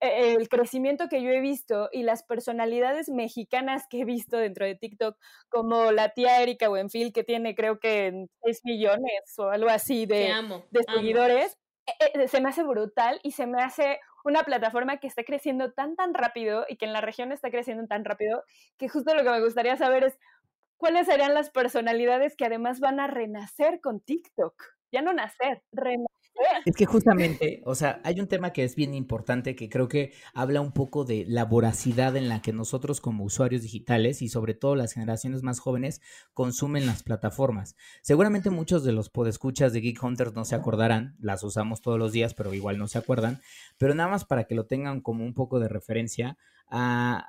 eh, 0.00 0.34
el 0.38 0.48
crecimiento 0.48 1.08
que 1.08 1.22
yo 1.22 1.30
he 1.30 1.40
visto 1.40 1.88
y 1.92 2.02
las 2.02 2.22
personalidades 2.22 3.08
mexicanas 3.08 3.84
que 3.88 4.00
he 4.00 4.04
visto 4.04 4.36
dentro 4.36 4.66
de 4.66 4.76
TikTok, 4.76 5.16
como 5.48 5.92
la 5.92 6.10
tía 6.10 6.42
Erika 6.42 6.68
Buenfil, 6.68 7.12
que 7.12 7.24
tiene 7.24 7.54
creo 7.54 7.78
que 7.78 8.26
6 8.42 8.60
millones 8.64 9.38
o 9.38 9.50
algo 9.50 9.68
así 9.68 10.06
de, 10.06 10.32
de 10.70 10.82
seguidores, 10.84 11.58
se 12.28 12.40
me 12.40 12.48
hace 12.48 12.62
brutal 12.64 13.20
y 13.22 13.32
se 13.32 13.46
me 13.46 13.62
hace 13.62 14.00
una 14.26 14.42
plataforma 14.42 14.96
que 14.96 15.06
está 15.06 15.22
creciendo 15.22 15.72
tan, 15.72 15.94
tan 15.94 16.12
rápido 16.12 16.66
y 16.68 16.76
que 16.76 16.84
en 16.84 16.92
la 16.92 17.00
región 17.00 17.30
está 17.30 17.48
creciendo 17.48 17.86
tan 17.86 18.04
rápido, 18.04 18.42
que 18.76 18.88
justo 18.88 19.14
lo 19.14 19.22
que 19.22 19.30
me 19.30 19.40
gustaría 19.40 19.76
saber 19.76 20.02
es 20.02 20.18
cuáles 20.76 21.06
serían 21.06 21.32
las 21.32 21.50
personalidades 21.50 22.34
que 22.36 22.44
además 22.44 22.80
van 22.80 22.98
a 22.98 23.06
renacer 23.06 23.80
con 23.80 24.00
TikTok. 24.00 24.60
Ya 24.90 25.00
no 25.00 25.12
nacer, 25.12 25.62
renacer. 25.70 26.15
Es 26.64 26.74
que 26.74 26.84
justamente, 26.84 27.62
o 27.64 27.74
sea, 27.74 28.00
hay 28.02 28.20
un 28.20 28.26
tema 28.26 28.52
que 28.52 28.64
es 28.64 28.74
bien 28.74 28.94
importante 28.94 29.54
que 29.54 29.68
creo 29.68 29.88
que 29.88 30.12
habla 30.34 30.60
un 30.60 30.72
poco 30.72 31.04
de 31.04 31.24
la 31.28 31.44
voracidad 31.44 32.16
en 32.16 32.28
la 32.28 32.42
que 32.42 32.52
nosotros 32.52 33.00
como 33.00 33.24
usuarios 33.24 33.62
digitales 33.62 34.20
y 34.20 34.28
sobre 34.28 34.54
todo 34.54 34.74
las 34.74 34.92
generaciones 34.92 35.42
más 35.42 35.60
jóvenes 35.60 36.00
consumen 36.34 36.86
las 36.86 37.02
plataformas. 37.02 37.76
Seguramente 38.02 38.50
muchos 38.50 38.84
de 38.84 38.92
los 38.92 39.10
podescuchas 39.10 39.72
de 39.72 39.80
Geek 39.80 40.02
Hunters 40.02 40.34
no 40.34 40.44
se 40.44 40.56
acordarán, 40.56 41.16
las 41.20 41.44
usamos 41.44 41.82
todos 41.82 41.98
los 41.98 42.12
días, 42.12 42.34
pero 42.34 42.52
igual 42.52 42.78
no 42.78 42.88
se 42.88 42.98
acuerdan, 42.98 43.40
pero 43.78 43.94
nada 43.94 44.10
más 44.10 44.24
para 44.24 44.44
que 44.44 44.54
lo 44.54 44.66
tengan 44.66 45.00
como 45.00 45.24
un 45.24 45.34
poco 45.34 45.60
de 45.60 45.68
referencia, 45.68 46.36
a, 46.68 47.24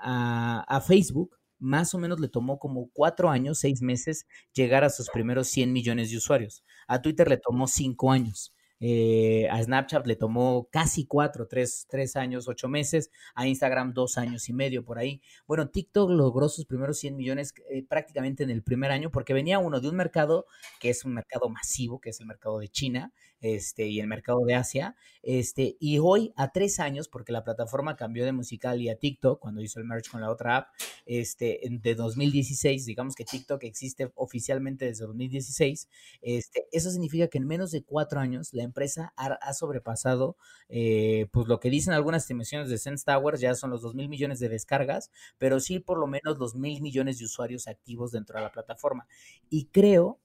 a, 0.68 0.78
a 0.78 0.82
Facebook 0.82 1.38
más 1.60 1.94
o 1.94 1.98
menos 1.98 2.20
le 2.20 2.28
tomó 2.28 2.60
como 2.60 2.90
cuatro 2.94 3.30
años, 3.30 3.60
seis 3.60 3.82
meses 3.82 4.28
llegar 4.54 4.84
a 4.84 4.90
sus 4.90 5.10
primeros 5.10 5.48
100 5.48 5.74
millones 5.74 6.12
de 6.12 6.18
usuarios. 6.18 6.64
A 6.88 7.02
Twitter 7.02 7.28
le 7.28 7.38
tomó 7.38 7.68
cinco 7.68 8.12
años. 8.12 8.54
Eh, 8.80 9.48
a 9.50 9.62
Snapchat 9.62 10.06
le 10.06 10.16
tomó 10.16 10.68
casi 10.72 11.06
cuatro, 11.06 11.48
tres, 11.48 11.88
tres 11.90 12.16
años, 12.16 12.48
ocho 12.48 12.68
meses, 12.68 13.12
a 13.36 13.48
Instagram 13.48 13.94
dos 13.94 14.18
años 14.18 14.48
y 14.50 14.54
medio 14.54 14.84
por 14.84 15.00
ahí. 15.00 15.22
Bueno, 15.48 15.70
TikTok 15.70 16.10
logró 16.12 16.50
sus 16.50 16.66
primeros 16.66 17.00
100 17.00 17.16
millones 17.16 17.54
eh, 17.70 17.84
prácticamente 17.88 18.44
en 18.44 18.50
el 18.50 18.64
primer 18.64 18.92
año 18.92 19.12
porque 19.12 19.34
venía 19.34 19.60
uno 19.60 19.80
de 19.80 19.90
un 19.90 19.96
mercado 19.96 20.46
que 20.80 20.90
es 20.90 21.06
un 21.06 21.14
mercado 21.14 21.50
masivo, 21.50 22.00
que 22.00 22.12
es 22.12 22.20
el 22.20 22.28
mercado 22.28 22.60
de 22.60 22.70
China, 22.70 23.14
este, 23.42 23.88
y 23.88 24.00
el 24.00 24.08
mercado 24.08 24.44
de 24.46 24.56
Asia. 24.56 24.96
Este, 25.24 25.76
y 25.80 26.00
hoy, 26.00 26.34
a 26.36 26.52
tres 26.52 26.80
años, 26.80 27.08
porque 27.08 27.32
la 27.32 27.44
plataforma 27.44 27.96
cambió 27.96 28.26
de 28.26 28.32
musical 28.32 28.82
y 28.82 28.90
a 28.90 28.98
TikTok 28.98 29.40
cuando 29.40 29.62
hizo 29.62 29.80
el 29.80 29.86
merge 29.86 30.10
con 30.10 30.22
la 30.22 30.32
otra 30.32 30.58
app, 30.58 30.68
este, 31.06 31.60
de 31.70 31.96
2016, 31.96 32.86
digamos 32.86 33.16
que 33.16 33.26
TikTok 33.26 33.64
existe 33.64 34.12
oficialmente 34.16 34.86
desde 34.86 35.06
2016, 35.06 35.90
este, 36.22 36.68
eso 36.72 36.92
significa 36.92 37.28
que 37.28 37.38
en 37.38 37.48
menos 37.48 37.72
de 37.72 37.84
cuatro 37.84 38.20
años 38.20 38.54
la 38.54 38.64
empresa 38.64 39.14
ha, 39.16 39.54
sobrepasado, 39.54 40.38
eh, 40.70 41.28
pues 41.32 41.48
lo 41.48 41.60
que 41.60 41.70
dicen 41.70 41.94
algunas 41.94 42.24
estimaciones 42.24 42.70
de 42.70 42.78
Sense 42.78 43.04
Towers, 43.06 43.42
ya 43.42 43.56
son 43.56 43.70
los 43.70 43.82
2 43.82 43.96
mil 43.96 44.10
millones 44.10 44.40
de 44.40 44.50
descargas, 44.50 45.12
pero 45.38 45.60
sí 45.60 45.80
por 45.80 45.98
lo 46.00 46.08
menos 46.08 46.38
2 46.38 46.56
mil 46.56 46.82
millones 46.82 47.20
de 47.20 47.26
usuarios 47.26 47.68
activos 47.68 48.12
dentro 48.12 48.38
de 48.38 48.44
la 48.44 48.52
plataforma. 48.52 49.08
Y 49.50 49.66
creo, 49.66 50.20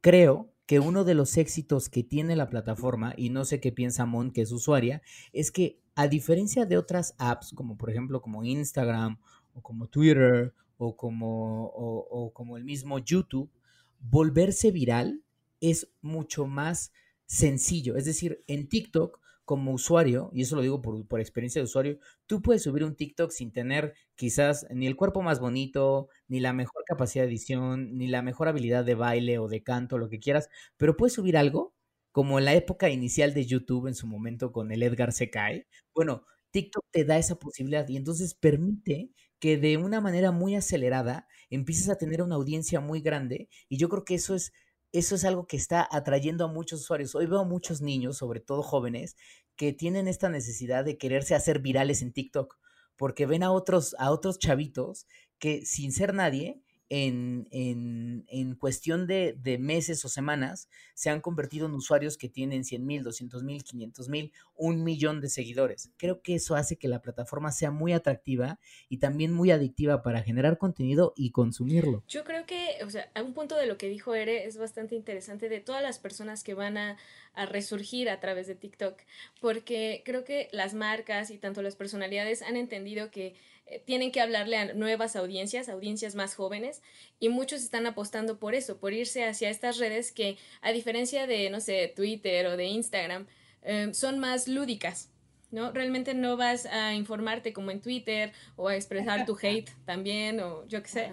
creo 0.00 0.50
que 0.70 0.78
uno 0.78 1.02
de 1.02 1.14
los 1.14 1.36
éxitos 1.36 1.88
que 1.88 2.04
tiene 2.04 2.36
la 2.36 2.48
plataforma, 2.48 3.12
y 3.16 3.30
no 3.30 3.44
sé 3.44 3.58
qué 3.58 3.72
piensa 3.72 4.06
Mon, 4.06 4.30
que 4.30 4.42
es 4.42 4.52
usuaria, 4.52 5.02
es 5.32 5.50
que 5.50 5.80
a 5.96 6.06
diferencia 6.06 6.64
de 6.64 6.78
otras 6.78 7.16
apps, 7.18 7.52
como 7.56 7.76
por 7.76 7.90
ejemplo 7.90 8.22
como 8.22 8.44
Instagram 8.44 9.18
o 9.52 9.62
como 9.62 9.88
Twitter 9.88 10.54
o 10.76 10.96
como, 10.96 11.72
o, 11.74 12.32
como 12.32 12.56
el 12.56 12.62
mismo 12.62 13.00
YouTube, 13.00 13.50
volverse 13.98 14.70
viral 14.70 15.24
es 15.60 15.90
mucho 16.02 16.46
más 16.46 16.92
sencillo. 17.26 17.96
Es 17.96 18.04
decir, 18.04 18.44
en 18.46 18.68
TikTok 18.68 19.18
como 19.44 19.72
usuario, 19.72 20.30
y 20.32 20.42
eso 20.42 20.54
lo 20.54 20.62
digo 20.62 20.80
por, 20.80 21.04
por, 21.08 21.18
experiencia 21.18 21.60
de 21.60 21.64
usuario, 21.64 21.98
tú 22.26 22.42
puedes 22.42 22.62
subir 22.62 22.84
un 22.84 22.94
TikTok 22.94 23.32
sin 23.32 23.50
tener 23.50 23.94
quizás 24.14 24.68
ni 24.72 24.86
el 24.86 24.94
cuerpo 24.94 25.20
más 25.20 25.40
bonito, 25.40 26.10
ni 26.30 26.40
la 26.40 26.52
mejor 26.52 26.84
capacidad 26.86 27.24
de 27.24 27.30
edición, 27.30 27.96
ni 27.98 28.06
la 28.08 28.22
mejor 28.22 28.48
habilidad 28.48 28.84
de 28.84 28.94
baile 28.94 29.38
o 29.38 29.48
de 29.48 29.62
canto, 29.62 29.98
lo 29.98 30.08
que 30.08 30.20
quieras, 30.20 30.48
pero 30.76 30.96
puedes 30.96 31.14
subir 31.14 31.36
algo 31.36 31.74
como 32.12 32.38
en 32.38 32.44
la 32.46 32.54
época 32.54 32.88
inicial 32.90 33.34
de 33.34 33.46
YouTube 33.46 33.86
en 33.88 33.94
su 33.94 34.06
momento 34.06 34.52
con 34.52 34.72
el 34.72 34.82
Edgar 34.82 35.12
se 35.12 35.30
cae. 35.30 35.66
Bueno, 35.94 36.24
TikTok 36.52 36.84
te 36.90 37.04
da 37.04 37.18
esa 37.18 37.36
posibilidad 37.36 37.88
y 37.88 37.96
entonces 37.96 38.34
permite 38.34 39.10
que 39.40 39.56
de 39.58 39.76
una 39.76 40.00
manera 40.00 40.32
muy 40.32 40.54
acelerada 40.56 41.26
empieces 41.50 41.88
a 41.88 41.96
tener 41.96 42.22
una 42.22 42.36
audiencia 42.36 42.80
muy 42.80 43.00
grande 43.00 43.48
y 43.68 43.76
yo 43.78 43.88
creo 43.88 44.04
que 44.04 44.14
eso 44.14 44.34
es 44.34 44.52
eso 44.92 45.14
es 45.14 45.24
algo 45.24 45.46
que 45.46 45.56
está 45.56 45.86
atrayendo 45.90 46.44
a 46.44 46.48
muchos 46.48 46.80
usuarios. 46.80 47.14
Hoy 47.14 47.26
veo 47.26 47.44
muchos 47.44 47.80
niños, 47.80 48.18
sobre 48.18 48.40
todo 48.40 48.62
jóvenes, 48.62 49.16
que 49.56 49.72
tienen 49.72 50.08
esta 50.08 50.28
necesidad 50.28 50.84
de 50.84 50.98
quererse 50.98 51.36
hacer 51.36 51.60
virales 51.60 52.02
en 52.02 52.12
TikTok, 52.12 52.58
porque 52.96 53.26
ven 53.26 53.44
a 53.44 53.52
otros, 53.52 53.94
a 53.98 54.10
otros 54.10 54.38
chavitos 54.38 55.06
que 55.40 55.66
sin 55.66 55.90
ser 55.90 56.14
nadie 56.14 56.60
en, 56.90 57.46
en, 57.52 58.24
en 58.26 58.56
cuestión 58.56 59.06
de, 59.06 59.36
de, 59.40 59.58
meses 59.58 60.04
o 60.04 60.08
semanas, 60.08 60.68
se 60.94 61.08
han 61.08 61.20
convertido 61.20 61.66
en 61.66 61.74
usuarios 61.74 62.18
que 62.18 62.28
tienen 62.28 62.64
100 62.64 62.84
mil, 62.84 63.04
200 63.04 63.44
mil, 63.44 63.62
500 63.62 64.08
mil, 64.08 64.32
un 64.56 64.82
millón 64.82 65.20
de 65.20 65.28
seguidores. 65.28 65.92
Creo 65.96 66.20
que 66.20 66.34
eso 66.34 66.56
hace 66.56 66.76
que 66.76 66.88
la 66.88 67.00
plataforma 67.00 67.52
sea 67.52 67.70
muy 67.70 67.92
atractiva 67.92 68.58
y 68.88 68.98
también 68.98 69.32
muy 69.32 69.52
adictiva 69.52 70.02
para 70.02 70.22
generar 70.22 70.58
contenido 70.58 71.12
y 71.16 71.30
consumirlo. 71.30 72.02
Yo 72.08 72.24
creo 72.24 72.44
que, 72.44 72.78
o 72.84 72.90
sea, 72.90 73.08
a 73.14 73.22
un 73.22 73.34
punto 73.34 73.54
de 73.54 73.66
lo 73.66 73.78
que 73.78 73.88
dijo 73.88 74.16
Ere 74.16 74.44
es 74.44 74.58
bastante 74.58 74.96
interesante 74.96 75.48
de 75.48 75.60
todas 75.60 75.82
las 75.82 76.00
personas 76.00 76.42
que 76.42 76.54
van 76.54 76.76
a, 76.76 76.98
a 77.34 77.46
resurgir 77.46 78.10
a 78.10 78.18
través 78.18 78.48
de 78.48 78.56
TikTok, 78.56 78.98
porque 79.40 80.02
creo 80.04 80.24
que 80.24 80.48
las 80.50 80.74
marcas 80.74 81.30
y 81.30 81.38
tanto 81.38 81.62
las 81.62 81.76
personalidades 81.76 82.42
han 82.42 82.56
entendido 82.56 83.12
que 83.12 83.36
tienen 83.84 84.12
que 84.12 84.20
hablarle 84.20 84.56
a 84.56 84.74
nuevas 84.74 85.16
audiencias, 85.16 85.68
audiencias 85.68 86.14
más 86.14 86.34
jóvenes, 86.34 86.82
y 87.18 87.28
muchos 87.28 87.62
están 87.62 87.86
apostando 87.86 88.38
por 88.38 88.54
eso, 88.54 88.78
por 88.78 88.92
irse 88.92 89.24
hacia 89.24 89.50
estas 89.50 89.78
redes 89.78 90.12
que, 90.12 90.36
a 90.60 90.72
diferencia 90.72 91.26
de, 91.26 91.50
no 91.50 91.60
sé, 91.60 91.92
Twitter 91.94 92.46
o 92.46 92.56
de 92.56 92.66
Instagram, 92.66 93.26
eh, 93.62 93.90
son 93.92 94.18
más 94.18 94.48
lúdicas. 94.48 95.10
¿no? 95.50 95.72
Realmente 95.72 96.14
no 96.14 96.36
vas 96.36 96.66
a 96.66 96.94
informarte 96.94 97.52
como 97.52 97.70
en 97.72 97.80
Twitter 97.80 98.32
o 98.56 98.68
a 98.68 98.76
expresar 98.76 99.26
tu 99.26 99.36
hate 99.42 99.70
también 99.84 100.40
o 100.40 100.64
yo 100.68 100.82
qué 100.82 100.88
sé, 100.88 101.12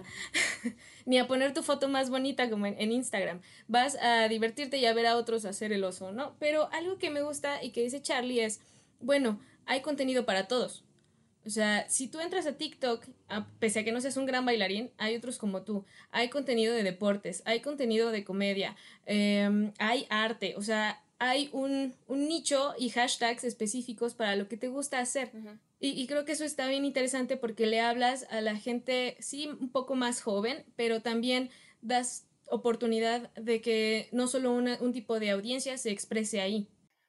ni 1.06 1.18
a 1.18 1.26
poner 1.26 1.52
tu 1.52 1.62
foto 1.62 1.88
más 1.88 2.08
bonita 2.08 2.48
como 2.48 2.66
en, 2.66 2.76
en, 2.78 2.92
Instagram. 2.92 3.40
Vas 3.66 3.96
a 3.96 4.28
divertirte 4.28 4.78
y 4.78 4.86
a 4.86 4.92
ver 4.92 5.06
a 5.06 5.16
otros 5.16 5.44
hacer 5.44 5.72
el 5.72 5.84
oso, 5.84 6.12
¿no? 6.12 6.36
Pero 6.38 6.68
algo 6.72 6.98
que 6.98 7.10
me 7.10 7.22
gusta 7.22 7.62
y 7.62 7.70
que 7.70 7.82
dice 7.82 8.00
Charlie 8.00 8.40
es, 8.40 8.60
bueno, 9.00 9.40
hay 9.66 9.82
contenido 9.82 10.24
para 10.24 10.46
todos. 10.46 10.84
O 11.48 11.50
sea, 11.50 11.88
si 11.88 12.08
tú 12.08 12.20
entras 12.20 12.46
a 12.46 12.58
TikTok, 12.58 13.06
pese 13.58 13.78
a 13.78 13.84
que 13.84 13.90
no 13.90 14.02
seas 14.02 14.18
un 14.18 14.26
gran 14.26 14.44
bailarín, 14.44 14.90
hay 14.98 15.16
otros 15.16 15.38
como 15.38 15.62
tú. 15.62 15.86
Hay 16.10 16.28
contenido 16.28 16.74
de 16.74 16.82
deportes, 16.82 17.42
hay 17.46 17.60
contenido 17.60 18.10
de 18.10 18.22
comedia, 18.22 18.76
em, 19.06 19.72
hay 19.78 20.06
arte, 20.10 20.56
o 20.58 20.62
sea, 20.62 21.02
hay 21.18 21.48
un, 21.54 21.94
nicho 22.06 22.74
y 22.78 22.90
hashtags 22.90 23.44
específicos 23.44 24.12
para 24.12 24.36
lo 24.36 24.46
que 24.46 24.58
te 24.58 24.68
gusta 24.68 24.98
hacer. 24.98 25.32
y, 25.80 25.88
y, 25.98 26.06
creo 26.06 26.26
que 26.26 26.32
eso 26.32 26.44
está 26.44 26.68
bien 26.68 26.84
interesante 26.84 27.38
porque 27.38 27.64
le 27.64 27.80
hablas 27.80 28.26
a 28.28 28.42
la 28.42 28.54
gente, 28.54 29.16
sí, 29.18 29.46
un 29.46 29.70
poco 29.70 29.94
más 29.94 30.20
joven, 30.20 30.66
pero 30.76 31.00
también 31.00 31.48
das 31.80 32.26
oportunidad 32.50 33.32
de 33.36 33.62
que 33.62 34.10
no 34.12 34.26
solo 34.26 34.52
un 34.52 34.92
tipo 34.92 35.18
de 35.18 35.30
audiencia 35.30 35.78
se 35.78 35.92
exprese 35.92 36.42
ahí 36.42 36.68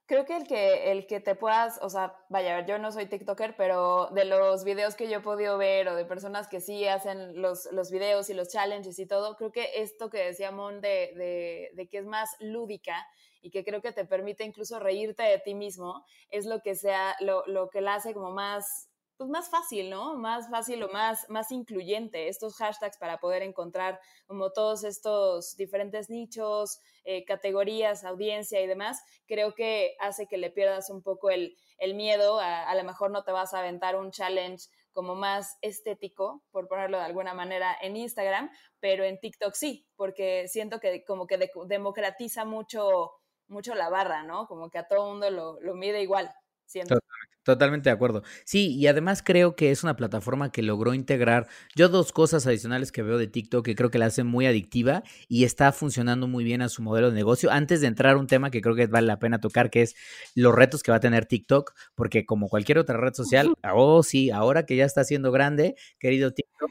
creo 0.10 0.26
que 0.26 0.36
el 0.36 0.48
que 0.48 0.91
el 0.91 1.06
que 1.06 1.19
te 1.19 1.36
puedas, 1.36 1.80
o 1.84 1.89
sea, 1.89 2.17
vaya, 2.30 2.65
yo 2.65 2.80
no 2.80 2.91
soy 2.91 3.06
TikToker, 3.06 3.56
pero 3.56 4.08
de 4.08 4.26
los 4.26 4.63
videos 4.63 4.95
que 4.95 5.08
yo 5.08 5.17
he 5.17 5.22
podido 5.22 5.60
ver 5.60 5.88
o 5.88 5.95
de 5.95 6.04
personas 6.04 6.48
que 6.48 6.62
sí 6.62 6.88
hacen 6.88 7.39
los, 7.39 7.69
los 7.72 7.91
videos 7.91 8.28
y 8.32 8.34
los 8.34 8.50
challenges 8.50 8.98
y 8.98 9.06
todo, 9.06 9.36
creo 9.36 9.52
que 9.52 9.69
esto 9.76 10.10
que 10.10 10.26
decía 10.26 10.52
Mon 10.52 10.82
de, 10.82 11.13
de, 11.15 11.69
de, 11.76 11.88
que 11.88 12.00
es 12.00 12.08
más 12.08 12.28
lúdica 12.39 13.06
y 13.43 13.52
que 13.52 13.63
creo 13.63 13.84
que 13.84 13.91
te 13.91 14.04
permite 14.04 14.43
incluso 14.43 14.80
reírte 14.80 15.22
de 15.22 15.38
ti 15.38 15.54
mismo, 15.54 16.04
es 16.32 16.48
lo 16.48 16.62
que 16.62 16.74
sea, 16.74 17.15
lo, 17.19 17.45
lo 17.45 17.69
que 17.69 17.82
la 17.82 17.93
hace 17.93 18.15
como 18.15 18.32
más 18.32 18.88
pues 19.19 19.29
más 19.29 19.49
fácil, 19.49 19.89
¿no? 19.89 20.15
Más 20.15 20.49
fácil 20.49 20.82
o 20.82 20.88
más, 20.88 21.29
más 21.29 21.51
incluyente 21.51 22.29
estos 22.29 22.55
hashtags 22.55 22.97
para 22.97 23.19
poder 23.19 23.41
encontrar 23.41 23.99
como 24.27 24.53
todos 24.53 24.86
estos 24.86 25.58
diferentes 25.58 26.10
nichos, 26.10 26.79
eh, 27.03 27.25
categorías, 27.25 28.05
audiencia 28.05 28.62
y 28.62 28.67
demás, 28.67 29.03
creo 29.27 29.55
que 29.55 29.97
hace 29.99 30.25
que 30.27 30.38
le 30.38 30.51
pierdas 30.51 30.89
un 30.89 31.03
poco 31.03 31.29
el, 31.29 31.58
miedo, 31.95 32.39
a, 32.39 32.63
a 32.63 32.75
lo 32.75 32.84
mejor 32.86 33.12
no 33.12 33.25
te 33.25 33.34
vas 33.34 33.53
a 33.53 33.60
aventar 33.60 33.97
un 33.97 34.12
challenge 34.12 34.69
como 34.93 35.15
más 35.15 35.58
estético, 35.62 36.41
por 36.51 36.69
ponerlo 36.69 36.97
de 36.97 37.03
alguna 37.03 37.34
manera, 37.34 37.75
en 37.82 37.97
Instagram, 37.97 38.49
pero 38.79 39.03
en 39.03 39.19
TikTok 39.19 39.53
sí, 39.53 39.86
porque 39.97 40.47
siento 40.47 40.79
que 40.79 41.03
como 41.03 41.27
que 41.27 41.51
democratiza 41.65 42.45
mucho, 42.45 43.12
mucho 43.49 43.75
la 43.75 43.89
barra, 43.89 44.23
¿no? 44.23 44.47
Como 44.47 44.69
que 44.69 44.77
a 44.77 44.88
todo 44.88 45.10
mundo 45.10 45.29
lo, 45.29 45.60
lo 45.60 45.75
mide 45.75 46.01
igual, 46.01 46.34
siento. 46.65 46.95
Totalmente 46.95 47.38
de 47.45 47.89
acuerdo. 47.89 48.23
Sí, 48.45 48.75
y 48.75 48.88
además 48.88 49.23
creo 49.23 49.56
que 49.56 49.71
es 49.71 49.84
una 49.84 49.95
plataforma 49.95 50.52
que 50.52 50.62
logró 50.62 50.93
integrar 50.93 51.47
yo 51.75 51.89
dos 51.89 52.12
cosas 52.12 52.45
adicionales 52.45 52.91
que 52.91 53.02
veo 53.02 53.17
de 53.17 53.28
TikTok 53.28 53.65
que 53.65 53.75
creo 53.75 53.89
que 53.89 53.97
la 53.97 54.06
hacen 54.08 54.28
muy 54.28 54.45
adictiva 54.45 55.04
y 55.28 55.45
está 55.45 55.71
funcionando 55.71 56.28
muy 56.28 56.43
bien 56.43 56.62
a 56.62 56.69
su 56.69 56.82
modelo 56.82 57.10
de 57.10 57.15
negocio. 57.15 57.52
Antes 57.52 57.82
de 57.82 57.88
entrar 57.88 58.15
a 58.15 58.19
un 58.19 58.28
tema 58.28 58.52
que 58.52 58.62
creo 58.62 58.75
que 58.75 58.88
vale 58.88 59.08
la 59.08 59.19
pena 59.19 59.39
tocar, 59.39 59.69
que 59.69 59.82
es 59.82 59.95
los 60.36 60.54
retos 60.54 60.84
que 60.84 60.91
va 60.91 60.97
a 60.97 60.99
tener 60.99 61.25
TikTok, 61.25 61.73
porque 61.95 62.25
como 62.25 62.49
cualquier 62.49 62.78
otra 62.78 62.97
red 62.97 63.13
social, 63.13 63.54
oh 63.73 64.04
sí, 64.04 64.30
ahora 64.30 64.65
que 64.65 64.75
ya 64.75 64.86
está 64.86 65.04
siendo 65.04 65.32
grande, 65.32 65.75
querido 65.99 66.32
TikTok, 66.32 66.69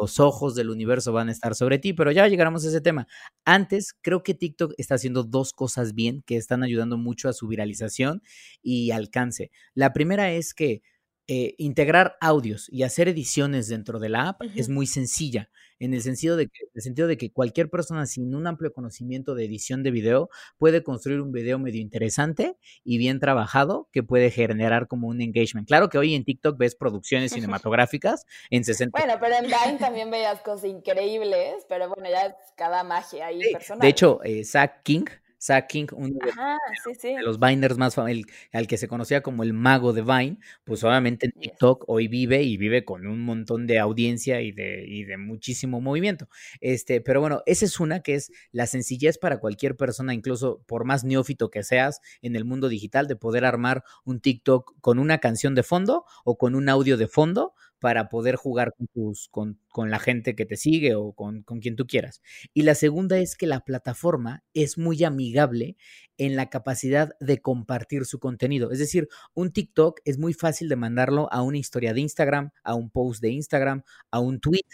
los 0.00 0.20
ojos 0.20 0.54
del 0.54 0.70
universo 0.70 1.12
van 1.12 1.28
a 1.28 1.32
estar 1.32 1.54
sobre 1.54 1.78
ti, 1.78 1.92
pero 1.92 2.12
ya 2.12 2.28
llegaremos 2.28 2.64
a 2.64 2.68
ese 2.68 2.80
tema. 2.80 3.08
Antes, 3.44 3.94
creo 4.00 4.22
que 4.22 4.34
TikTok 4.34 4.72
está 4.78 4.94
haciendo 4.94 5.24
dos 5.24 5.52
cosas 5.52 5.94
bien 5.94 6.22
que 6.24 6.36
están 6.36 6.62
ayudando 6.62 6.96
mucho 6.98 7.28
a 7.28 7.32
su 7.32 7.48
viralización 7.48 8.22
y 8.62 8.92
alcance. 8.92 9.50
La 9.74 9.92
primera 9.92 10.17
es 10.26 10.54
que 10.54 10.82
eh, 11.30 11.54
integrar 11.58 12.16
audios 12.22 12.68
y 12.70 12.84
hacer 12.84 13.06
ediciones 13.06 13.68
dentro 13.68 13.98
de 13.98 14.08
la 14.08 14.30
app 14.30 14.40
es 14.56 14.70
muy 14.70 14.86
sencilla, 14.86 15.50
en 15.78 15.92
el 15.92 16.00
sentido, 16.00 16.36
de 16.38 16.46
que, 16.48 16.64
el 16.74 16.80
sentido 16.80 17.06
de 17.06 17.18
que 17.18 17.30
cualquier 17.30 17.68
persona 17.68 18.06
sin 18.06 18.34
un 18.34 18.46
amplio 18.46 18.72
conocimiento 18.72 19.34
de 19.34 19.44
edición 19.44 19.82
de 19.82 19.90
video 19.90 20.30
puede 20.56 20.82
construir 20.82 21.20
un 21.20 21.30
video 21.30 21.58
medio 21.58 21.82
interesante 21.82 22.56
y 22.82 22.96
bien 22.96 23.20
trabajado 23.20 23.90
que 23.92 24.02
puede 24.02 24.30
generar 24.30 24.88
como 24.88 25.08
un 25.08 25.20
engagement. 25.20 25.68
Claro 25.68 25.90
que 25.90 25.98
hoy 25.98 26.14
en 26.14 26.24
TikTok 26.24 26.56
ves 26.56 26.74
producciones 26.74 27.32
cinematográficas 27.66 28.24
en 28.48 28.64
60. 28.64 28.98
Bueno, 28.98 29.18
pero 29.20 29.34
en 29.36 29.44
Vine 29.44 29.78
también 29.78 30.10
veías 30.10 30.40
cosas 30.40 30.64
increíbles, 30.70 31.66
pero 31.68 31.90
bueno, 31.90 32.08
ya 32.08 32.26
es 32.26 32.34
cada 32.56 32.84
magia 32.84 33.26
ahí 33.26 33.42
personal. 33.52 33.80
De 33.80 33.88
hecho, 33.88 34.20
eh, 34.24 34.44
Zach 34.44 34.82
King 34.82 35.04
Zach 35.40 35.66
King, 35.68 35.86
uno 35.92 36.14
de, 36.22 36.30
Ajá, 36.30 36.58
sí, 36.84 36.94
sí. 36.98 37.14
de 37.14 37.22
los 37.22 37.38
Viners 37.38 37.78
más 37.78 37.94
famosos, 37.94 38.24
al 38.52 38.66
que 38.66 38.76
se 38.76 38.88
conocía 38.88 39.22
como 39.22 39.42
el 39.42 39.52
mago 39.52 39.92
de 39.92 40.02
Vine, 40.02 40.38
pues 40.64 40.82
obviamente 40.84 41.26
en. 41.26 41.32
TikTok 41.32 41.84
hoy 41.88 42.08
vive 42.08 42.42
y 42.42 42.56
vive 42.56 42.84
con 42.84 43.06
un 43.06 43.20
montón 43.20 43.66
de 43.66 43.78
audiencia 43.78 44.40
y 44.40 44.52
de, 44.52 44.84
y 44.86 45.04
de 45.04 45.16
muchísimo 45.16 45.80
movimiento. 45.80 46.28
Este, 46.60 47.00
pero 47.00 47.20
bueno, 47.20 47.42
esa 47.46 47.64
es 47.64 47.80
una 47.80 48.00
que 48.00 48.14
es 48.14 48.32
la 48.52 48.66
sencillez 48.66 49.18
para 49.18 49.38
cualquier 49.38 49.76
persona, 49.76 50.14
incluso 50.14 50.62
por 50.66 50.84
más 50.84 51.04
neófito 51.04 51.50
que 51.50 51.62
seas 51.62 52.00
en 52.22 52.36
el 52.36 52.44
mundo 52.44 52.68
digital, 52.68 53.06
de 53.06 53.16
poder 53.16 53.44
armar 53.44 53.84
un 54.04 54.20
TikTok 54.20 54.74
con 54.80 54.98
una 54.98 55.18
canción 55.18 55.54
de 55.54 55.62
fondo 55.62 56.04
o 56.24 56.38
con 56.38 56.54
un 56.54 56.68
audio 56.68 56.96
de 56.96 57.08
fondo 57.08 57.54
para 57.80 58.08
poder 58.08 58.36
jugar 58.36 58.74
con, 58.76 58.86
tus, 58.88 59.28
con, 59.28 59.60
con 59.68 59.90
la 59.90 59.98
gente 59.98 60.34
que 60.34 60.46
te 60.46 60.56
sigue 60.56 60.94
o 60.94 61.12
con, 61.12 61.42
con 61.42 61.60
quien 61.60 61.76
tú 61.76 61.86
quieras. 61.86 62.22
Y 62.54 62.62
la 62.62 62.74
segunda 62.74 63.18
es 63.18 63.36
que 63.36 63.46
la 63.46 63.60
plataforma 63.60 64.42
es 64.54 64.78
muy 64.78 65.04
amigable 65.04 65.76
en 66.16 66.36
la 66.36 66.50
capacidad 66.50 67.10
de 67.20 67.40
compartir 67.40 68.04
su 68.04 68.18
contenido. 68.18 68.72
Es 68.72 68.78
decir, 68.78 69.08
un 69.34 69.52
TikTok 69.52 70.00
es 70.04 70.18
muy 70.18 70.34
fácil 70.34 70.68
de 70.68 70.76
mandarlo 70.76 71.32
a 71.32 71.42
una 71.42 71.58
historia 71.58 71.94
de 71.94 72.00
Instagram, 72.00 72.50
a 72.64 72.74
un 72.74 72.90
post 72.90 73.22
de 73.22 73.30
Instagram, 73.30 73.82
a 74.10 74.20
un 74.20 74.40
tweet 74.40 74.66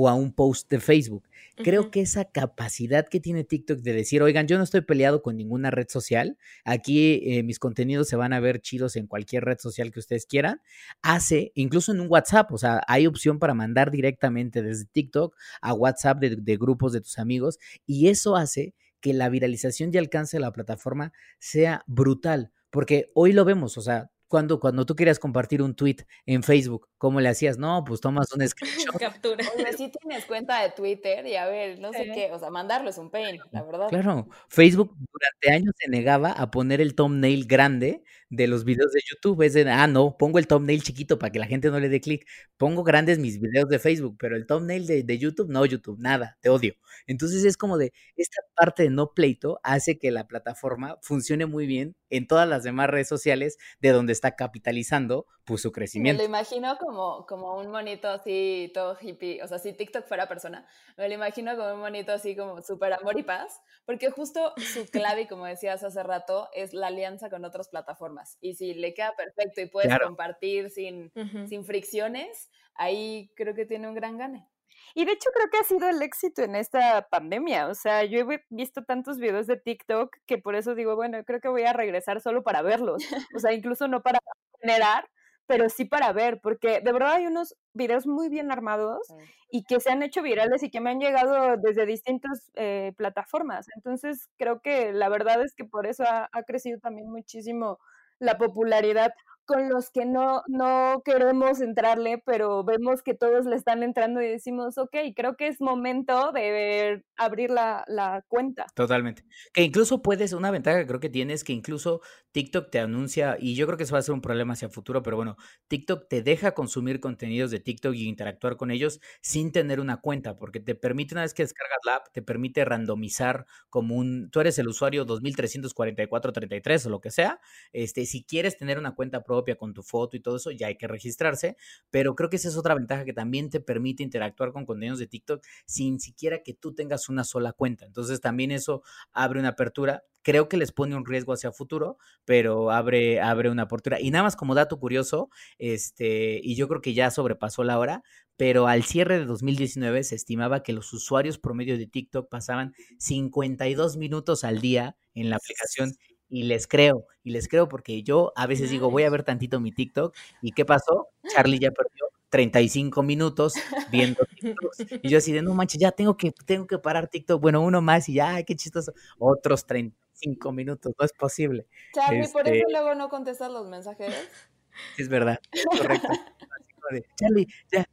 o 0.00 0.08
a 0.08 0.14
un 0.14 0.32
post 0.32 0.70
de 0.70 0.78
Facebook. 0.78 1.28
Creo 1.56 1.90
que 1.90 2.00
esa 2.00 2.24
capacidad 2.24 3.08
que 3.08 3.18
tiene 3.18 3.42
TikTok 3.42 3.80
de 3.80 3.92
decir, 3.92 4.22
oigan, 4.22 4.46
yo 4.46 4.56
no 4.56 4.62
estoy 4.62 4.82
peleado 4.82 5.22
con 5.22 5.36
ninguna 5.36 5.72
red 5.72 5.88
social, 5.88 6.38
aquí 6.64 7.20
eh, 7.24 7.42
mis 7.42 7.58
contenidos 7.58 8.06
se 8.06 8.14
van 8.14 8.32
a 8.32 8.38
ver 8.38 8.60
chidos 8.60 8.94
en 8.94 9.08
cualquier 9.08 9.44
red 9.44 9.58
social 9.58 9.90
que 9.90 9.98
ustedes 9.98 10.26
quieran, 10.26 10.62
hace, 11.02 11.50
incluso 11.56 11.90
en 11.90 11.98
un 11.98 12.06
WhatsApp, 12.08 12.52
o 12.52 12.58
sea, 12.58 12.80
hay 12.86 13.08
opción 13.08 13.40
para 13.40 13.54
mandar 13.54 13.90
directamente 13.90 14.62
desde 14.62 14.84
TikTok 14.84 15.34
a 15.62 15.74
WhatsApp 15.74 16.20
de, 16.20 16.36
de 16.36 16.56
grupos 16.56 16.92
de 16.92 17.00
tus 17.00 17.18
amigos 17.18 17.58
y 17.84 18.06
eso 18.06 18.36
hace 18.36 18.74
que 19.00 19.12
la 19.12 19.28
viralización 19.28 19.90
y 19.92 19.98
alcance 19.98 20.36
de 20.36 20.42
la 20.42 20.52
plataforma 20.52 21.12
sea 21.40 21.82
brutal, 21.88 22.52
porque 22.70 23.10
hoy 23.14 23.32
lo 23.32 23.44
vemos, 23.44 23.76
o 23.76 23.82
sea, 23.82 24.12
cuando, 24.28 24.60
cuando 24.60 24.86
tú 24.86 24.94
querías 24.94 25.18
compartir 25.18 25.62
un 25.62 25.74
tweet 25.74 25.96
en 26.26 26.42
Facebook, 26.42 26.88
¿cómo 26.98 27.20
le 27.20 27.28
hacías? 27.28 27.58
No, 27.58 27.82
pues 27.84 28.00
tomas 28.00 28.28
un 28.32 28.40
screenshot. 28.48 28.98
Captura. 28.98 29.44
Oye, 29.56 29.72
si 29.76 29.90
tienes 29.90 30.24
cuenta 30.26 30.62
de 30.62 30.70
Twitter 30.70 31.26
y 31.26 31.36
a 31.36 31.46
ver, 31.46 31.80
no 31.80 31.92
sé 31.92 32.04
Sí. 32.04 32.10
qué, 32.14 32.30
o 32.32 32.38
sea, 32.38 32.50
mandarlo 32.50 32.90
es 32.90 32.98
un 32.98 33.10
pain, 33.10 33.38
la 33.50 33.62
verdad. 33.62 33.88
Claro, 33.88 34.28
Facebook 34.48 34.94
durante 34.96 35.50
años 35.50 35.74
se 35.78 35.90
negaba 35.90 36.30
a 36.32 36.50
poner 36.50 36.80
el 36.80 36.94
thumbnail 36.94 37.46
grande 37.46 38.04
de 38.30 38.46
los 38.46 38.64
videos 38.64 38.92
de 38.92 39.00
YouTube. 39.10 39.42
Es 39.42 39.54
de, 39.54 39.68
ah, 39.70 39.86
no, 39.86 40.16
pongo 40.18 40.38
el 40.38 40.46
thumbnail 40.46 40.82
chiquito 40.82 41.18
para 41.18 41.32
que 41.32 41.38
la 41.38 41.46
gente 41.46 41.70
no 41.70 41.80
le 41.80 41.88
dé 41.88 42.00
clic. 42.00 42.26
Pongo 42.56 42.84
grandes 42.84 43.18
mis 43.18 43.40
videos 43.40 43.68
de 43.68 43.78
Facebook, 43.78 44.16
pero 44.18 44.36
el 44.36 44.46
thumbnail 44.46 44.86
de, 44.86 45.02
de 45.02 45.18
YouTube, 45.18 45.48
no, 45.48 45.64
YouTube, 45.64 45.98
nada, 45.98 46.38
te 46.40 46.48
odio. 46.50 46.74
Entonces 47.06 47.44
es 47.44 47.56
como 47.56 47.78
de, 47.78 47.92
esta 48.16 48.42
parte 48.54 48.82
de 48.84 48.90
no 48.90 49.12
pleito 49.14 49.60
hace 49.62 49.98
que 49.98 50.10
la 50.10 50.26
plataforma 50.28 50.98
funcione 51.02 51.46
muy 51.46 51.66
bien 51.66 51.96
en 52.10 52.26
todas 52.26 52.48
las 52.48 52.62
demás 52.64 52.88
redes 52.90 53.08
sociales 53.08 53.58
de 53.80 53.90
donde 53.90 54.12
está 54.12 54.36
capitalizando 54.36 55.26
pues 55.44 55.62
su 55.62 55.72
Me 55.94 56.14
lo 56.14 56.22
crecimiento. 56.22 56.22
imagino 56.22 56.76
como, 56.78 57.26
como 57.26 57.56
un 57.58 57.70
monito 57.70 58.08
así, 58.08 58.70
todo 58.74 58.96
hippie. 59.00 59.42
O 59.42 59.48
sea, 59.48 59.58
si 59.58 59.72
TikTok 59.72 60.06
fuera 60.06 60.28
persona, 60.28 60.66
me 60.96 61.08
lo 61.08 61.14
imagino 61.14 61.56
como 61.56 61.74
un 61.74 61.80
monito 61.80 62.12
así 62.12 62.36
como 62.36 62.62
súper 62.62 62.92
amor 62.92 63.18
y 63.18 63.22
paz. 63.24 63.60
Porque 63.84 64.10
justo 64.10 64.54
su 64.62 64.90
clave, 64.90 65.26
como 65.26 65.46
decías 65.46 65.82
hace 65.82 66.02
rato, 66.02 66.48
es 66.54 66.72
la 66.74 66.88
alianza 66.88 67.30
con 67.30 67.44
otras 67.44 67.68
plataformas. 67.68 68.36
Y 68.40 68.54
si 68.54 68.74
le 68.74 68.94
queda 68.94 69.14
perfecto 69.16 69.60
y 69.60 69.66
puedes 69.66 69.88
Claro. 69.88 69.98
compartir 69.98 70.70
sin, 70.70 71.12
Ujú. 71.16 71.48
sin 71.48 71.64
fricciones, 71.64 72.50
ahí 72.74 73.32
creo 73.34 73.54
que 73.54 73.66
tiene 73.66 73.88
un 73.88 73.94
gran 73.94 74.18
gane. 74.18 74.48
Y 74.94 75.04
de 75.04 75.12
hecho 75.12 75.30
creo 75.34 75.48
que 75.50 75.58
ha 75.58 75.64
sido 75.64 75.88
el 75.88 76.02
éxito 76.02 76.42
en 76.42 76.54
esta 76.56 77.08
pandemia. 77.10 77.68
O 77.68 77.74
sea, 77.74 78.04
yo 78.04 78.18
he 78.20 78.24
vi- 78.24 78.42
visto 78.50 78.84
tantos 78.84 79.18
videos 79.18 79.46
de 79.46 79.56
TikTok 79.56 80.16
que 80.26 80.38
por 80.38 80.54
eso 80.54 80.74
digo, 80.74 80.96
bueno, 80.96 81.22
creo 81.24 81.40
que 81.40 81.48
voy 81.48 81.62
a 81.62 81.72
regresar 81.72 82.20
solo 82.20 82.42
para 82.42 82.62
verlos. 82.62 83.02
O 83.34 83.38
sea, 83.38 83.52
incluso 83.52 83.88
no 83.88 84.02
para 84.02 84.18
generar, 84.60 85.08
pero 85.46 85.68
sí 85.68 85.84
para 85.84 86.12
ver, 86.12 86.40
porque 86.42 86.80
de 86.80 86.92
verdad 86.92 87.12
hay 87.14 87.26
unos 87.26 87.56
videos 87.72 88.06
muy 88.06 88.28
bien 88.28 88.50
armados 88.52 89.14
y 89.50 89.64
que 89.64 89.80
se 89.80 89.90
han 89.90 90.02
hecho 90.02 90.22
virales 90.22 90.62
y 90.62 90.70
que 90.70 90.80
me 90.80 90.90
han 90.90 91.00
llegado 91.00 91.56
desde 91.56 91.86
distintas 91.86 92.50
eh, 92.54 92.92
plataformas. 92.96 93.66
Entonces, 93.76 94.28
creo 94.36 94.60
que 94.60 94.92
la 94.92 95.08
verdad 95.08 95.42
es 95.42 95.54
que 95.54 95.64
por 95.64 95.86
eso 95.86 96.04
ha, 96.04 96.28
ha 96.32 96.42
crecido 96.42 96.80
también 96.80 97.10
muchísimo 97.10 97.78
la 98.18 98.36
popularidad 98.36 99.12
con 99.48 99.70
los 99.70 99.90
que 99.90 100.04
no, 100.04 100.42
no 100.46 101.00
queremos 101.06 101.62
entrarle, 101.62 102.22
pero 102.26 102.64
vemos 102.64 103.02
que 103.02 103.14
todos 103.14 103.46
le 103.46 103.56
están 103.56 103.82
entrando 103.82 104.20
y 104.20 104.28
decimos, 104.28 104.76
ok, 104.76 104.94
creo 105.16 105.36
que 105.36 105.48
es 105.48 105.58
momento 105.62 106.32
de 106.32 107.02
abrir 107.16 107.50
la, 107.50 107.82
la 107.88 108.22
cuenta. 108.28 108.66
Totalmente. 108.74 109.24
Que 109.54 109.62
incluso 109.62 110.02
puedes, 110.02 110.34
una 110.34 110.50
ventaja 110.50 110.80
que 110.80 110.86
creo 110.86 111.00
que 111.00 111.08
tienes, 111.08 111.44
que 111.44 111.54
incluso 111.54 112.02
TikTok 112.32 112.70
te 112.70 112.78
anuncia, 112.78 113.38
y 113.40 113.54
yo 113.54 113.64
creo 113.64 113.78
que 113.78 113.84
eso 113.84 113.94
va 113.94 114.00
a 114.00 114.02
ser 114.02 114.12
un 114.12 114.20
problema 114.20 114.52
hacia 114.52 114.68
futuro, 114.68 115.02
pero 115.02 115.16
bueno, 115.16 115.36
TikTok 115.68 116.08
te 116.10 116.22
deja 116.22 116.52
consumir 116.52 117.00
contenidos 117.00 117.50
de 117.50 117.58
TikTok 117.58 117.94
y 117.94 118.06
interactuar 118.06 118.58
con 118.58 118.70
ellos 118.70 119.00
sin 119.22 119.50
tener 119.50 119.80
una 119.80 120.02
cuenta, 120.02 120.36
porque 120.36 120.60
te 120.60 120.74
permite, 120.74 121.14
una 121.14 121.22
vez 121.22 121.32
que 121.32 121.44
descargas 121.44 121.78
la 121.86 121.96
app, 121.96 122.12
te 122.12 122.20
permite 122.20 122.66
randomizar 122.66 123.46
como 123.70 123.96
un, 123.96 124.28
tú 124.30 124.40
eres 124.40 124.58
el 124.58 124.68
usuario 124.68 125.06
234433 125.06 126.84
o 126.84 126.90
lo 126.90 127.00
que 127.00 127.10
sea, 127.10 127.40
este, 127.72 128.04
si 128.04 128.24
quieres 128.24 128.58
tener 128.58 128.78
una 128.78 128.94
cuenta 128.94 129.24
propia 129.38 129.56
con 129.56 129.72
tu 129.74 129.82
foto 129.82 130.16
y 130.16 130.20
todo 130.20 130.36
eso, 130.36 130.50
ya 130.50 130.66
hay 130.66 130.76
que 130.76 130.88
registrarse, 130.88 131.56
pero 131.90 132.14
creo 132.14 132.28
que 132.30 132.36
esa 132.36 132.48
es 132.48 132.56
otra 132.56 132.74
ventaja 132.74 133.04
que 133.04 133.12
también 133.12 133.50
te 133.50 133.60
permite 133.60 134.02
interactuar 134.02 134.52
con 134.52 134.66
contenidos 134.66 134.98
de 134.98 135.06
TikTok 135.06 135.44
sin 135.66 136.00
siquiera 136.00 136.42
que 136.42 136.54
tú 136.54 136.74
tengas 136.74 137.08
una 137.08 137.24
sola 137.24 137.52
cuenta. 137.52 137.86
Entonces 137.86 138.20
también 138.20 138.50
eso 138.50 138.82
abre 139.12 139.38
una 139.40 139.50
apertura. 139.50 140.02
Creo 140.22 140.48
que 140.48 140.56
les 140.56 140.72
pone 140.72 140.96
un 140.96 141.06
riesgo 141.06 141.32
hacia 141.32 141.52
futuro, 141.52 141.96
pero 142.24 142.70
abre, 142.70 143.20
abre 143.20 143.50
una 143.50 143.62
apertura. 143.62 144.00
Y 144.00 144.10
nada 144.10 144.24
más 144.24 144.36
como 144.36 144.54
dato 144.54 144.78
curioso, 144.80 145.30
este, 145.58 146.40
y 146.42 146.56
yo 146.56 146.68
creo 146.68 146.80
que 146.82 146.94
ya 146.94 147.10
sobrepasó 147.10 147.62
la 147.64 147.78
hora, 147.78 148.02
pero 148.36 148.66
al 148.68 148.84
cierre 148.84 149.18
de 149.18 149.24
2019 149.26 150.04
se 150.04 150.14
estimaba 150.14 150.62
que 150.62 150.72
los 150.72 150.92
usuarios 150.92 151.38
promedio 151.38 151.78
de 151.78 151.86
TikTok 151.86 152.28
pasaban 152.28 152.72
52 152.98 153.96
minutos 153.96 154.44
al 154.44 154.60
día 154.60 154.96
en 155.14 155.30
la 155.30 155.36
aplicación. 155.36 155.92
Y 156.30 156.42
les 156.44 156.66
creo, 156.66 157.06
y 157.24 157.30
les 157.30 157.48
creo 157.48 157.68
porque 157.68 158.02
yo 158.02 158.32
a 158.36 158.46
veces 158.46 158.70
digo, 158.70 158.90
voy 158.90 159.04
a 159.04 159.10
ver 159.10 159.22
tantito 159.22 159.60
mi 159.60 159.72
TikTok. 159.72 160.14
¿Y 160.42 160.52
qué 160.52 160.64
pasó? 160.64 161.08
Charlie 161.32 161.58
ya 161.58 161.70
perdió 161.70 162.06
35 162.28 163.02
minutos 163.02 163.54
viendo 163.90 164.20
TikToks. 164.40 164.86
Y 165.02 165.08
yo 165.08 165.18
así 165.18 165.32
de, 165.32 165.40
no 165.42 165.54
manches, 165.54 165.80
ya 165.80 165.92
tengo 165.92 166.16
que, 166.16 166.32
tengo 166.44 166.66
que 166.66 166.78
parar 166.78 167.08
TikTok. 167.08 167.40
Bueno, 167.40 167.62
uno 167.62 167.80
más 167.80 168.08
y 168.08 168.14
ya, 168.14 168.34
ay, 168.34 168.44
qué 168.44 168.54
chistoso. 168.56 168.92
Otros 169.18 169.64
35 169.66 170.52
minutos, 170.52 170.92
no 170.98 171.04
es 171.04 171.12
posible. 171.12 171.66
Charlie, 171.94 172.28
por 172.28 172.46
Este- 172.46 172.58
eso 172.58 172.66
luego 172.70 172.94
no 172.94 173.08
contestas 173.08 173.50
los 173.50 173.66
mensajes. 173.68 174.14
Es 174.96 175.08
verdad, 175.08 175.40
es 175.50 175.64
correcto. 175.66 176.06
Charlie, 177.16 177.46
ya, 177.72 177.84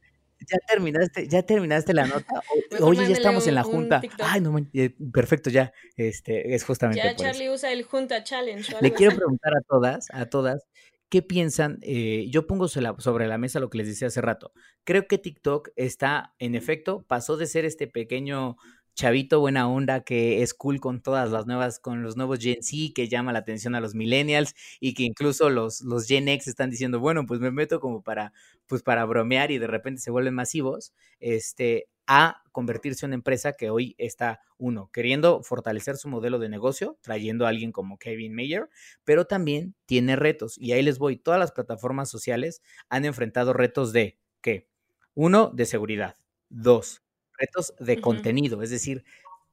ya 0.50 0.58
terminaste, 0.66 1.28
ya 1.28 1.42
terminaste 1.42 1.92
la 1.94 2.06
nota. 2.06 2.42
O- 2.80 2.84
Oye, 2.88 3.06
ya 3.06 3.12
estamos 3.14 3.46
en 3.46 3.54
la 3.54 3.62
un- 3.64 3.68
un 3.68 3.72
junta. 3.82 4.02
Ay, 4.20 4.40
no 4.40 4.56
eh, 4.72 4.94
perfecto, 5.12 5.50
ya. 5.50 5.72
Este, 5.96 6.54
es 6.54 6.64
justamente 6.64 7.02
Ya. 7.02 7.14
Charlie 7.16 7.50
usa 7.50 7.72
el 7.72 7.82
Junta 7.84 8.22
Challenge. 8.24 8.74
Le 8.80 8.92
quiero 8.92 9.16
preguntar 9.16 9.52
a 9.56 9.60
todas, 9.68 10.08
a 10.12 10.26
todas, 10.26 10.64
¿qué 11.08 11.22
piensan? 11.22 11.78
Eh, 11.82 12.26
yo 12.30 12.46
pongo 12.46 12.68
sobre 12.68 13.26
la 13.28 13.38
mesa 13.38 13.60
lo 13.60 13.70
que 13.70 13.78
les 13.78 13.86
decía 13.88 14.08
hace 14.08 14.20
rato. 14.20 14.52
Creo 14.84 15.06
que 15.06 15.18
TikTok 15.18 15.70
está, 15.76 16.34
en 16.38 16.54
efecto, 16.54 17.04
pasó 17.08 17.36
de 17.36 17.46
ser 17.46 17.64
este 17.64 17.86
pequeño 17.86 18.56
chavito 18.96 19.40
buena 19.40 19.68
onda 19.68 20.00
que 20.02 20.42
es 20.42 20.54
cool 20.54 20.80
con 20.80 21.00
todas 21.02 21.30
las 21.30 21.46
nuevas, 21.46 21.78
con 21.78 22.02
los 22.02 22.16
nuevos 22.16 22.40
Gen 22.40 22.62
Z, 22.62 22.92
que 22.94 23.08
llama 23.08 23.32
la 23.32 23.40
atención 23.40 23.74
a 23.74 23.80
los 23.80 23.94
millennials 23.94 24.54
y 24.80 24.94
que 24.94 25.04
incluso 25.04 25.50
los, 25.50 25.82
los 25.82 26.06
Gen 26.06 26.28
X 26.28 26.48
están 26.48 26.70
diciendo, 26.70 26.98
bueno, 26.98 27.26
pues 27.26 27.38
me 27.38 27.50
meto 27.50 27.78
como 27.78 28.02
para, 28.02 28.32
pues 28.66 28.82
para 28.82 29.04
bromear 29.04 29.50
y 29.50 29.58
de 29.58 29.66
repente 29.66 30.00
se 30.00 30.10
vuelven 30.10 30.34
masivos, 30.34 30.94
este, 31.20 31.88
a 32.06 32.42
convertirse 32.52 33.04
en 33.04 33.10
una 33.10 33.16
empresa 33.16 33.52
que 33.52 33.68
hoy 33.68 33.94
está, 33.98 34.40
uno, 34.58 34.90
queriendo 34.92 35.42
fortalecer 35.42 35.96
su 35.96 36.08
modelo 36.08 36.38
de 36.38 36.48
negocio, 36.48 36.98
trayendo 37.02 37.44
a 37.44 37.50
alguien 37.50 37.72
como 37.72 37.98
Kevin 37.98 38.34
Mayer, 38.34 38.70
pero 39.04 39.26
también 39.26 39.74
tiene 39.84 40.16
retos. 40.16 40.56
Y 40.58 40.72
ahí 40.72 40.82
les 40.82 40.98
voy, 40.98 41.18
todas 41.18 41.38
las 41.38 41.52
plataformas 41.52 42.08
sociales 42.08 42.62
han 42.88 43.04
enfrentado 43.04 43.52
retos 43.52 43.92
de, 43.92 44.18
¿qué? 44.40 44.68
Uno, 45.14 45.50
de 45.54 45.66
seguridad. 45.66 46.16
Dos, 46.48 47.02
retos 47.38 47.74
de 47.78 48.00
contenido, 48.00 48.62
es 48.62 48.70
decir, 48.70 49.04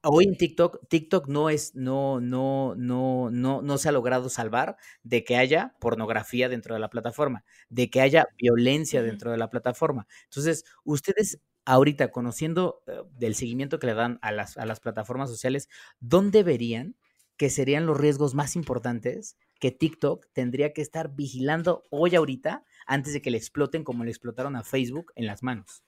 hoy 0.03 0.25
en 0.25 0.35
TikTok, 0.37 0.87
TikTok 0.89 1.27
no 1.27 1.49
es, 1.49 1.75
no, 1.75 2.19
no, 2.19 2.75
no, 2.75 3.29
no, 3.31 3.61
no 3.61 3.77
se 3.77 3.89
ha 3.89 3.91
logrado 3.91 4.29
salvar 4.29 4.77
de 5.03 5.23
que 5.23 5.37
haya 5.37 5.75
pornografía 5.79 6.49
dentro 6.49 6.73
de 6.73 6.81
la 6.81 6.89
plataforma, 6.89 7.43
de 7.69 7.89
que 7.89 8.01
haya 8.01 8.27
violencia 8.37 9.01
dentro 9.01 9.31
de 9.31 9.37
la 9.37 9.49
plataforma. 9.49 10.07
Entonces, 10.25 10.65
ustedes 10.83 11.39
ahorita, 11.65 12.11
conociendo 12.11 12.83
eh, 12.87 13.01
del 13.17 13.35
seguimiento 13.35 13.79
que 13.79 13.87
le 13.87 13.93
dan 13.93 14.19
a 14.21 14.31
las, 14.31 14.57
a 14.57 14.65
las 14.65 14.79
plataformas 14.79 15.29
sociales, 15.29 15.69
¿dónde 15.99 16.43
verían 16.43 16.95
que 17.37 17.49
serían 17.49 17.85
los 17.85 17.97
riesgos 17.97 18.35
más 18.35 18.55
importantes 18.55 19.37
que 19.59 19.71
TikTok 19.71 20.27
tendría 20.33 20.73
que 20.73 20.81
estar 20.81 21.15
vigilando 21.15 21.83
hoy 21.89 22.15
ahorita 22.15 22.65
antes 22.85 23.13
de 23.13 23.21
que 23.21 23.31
le 23.31 23.37
exploten 23.37 23.83
como 23.83 24.03
le 24.03 24.11
explotaron 24.11 24.55
a 24.55 24.63
Facebook 24.63 25.13
en 25.15 25.27
las 25.27 25.41
manos? 25.43 25.83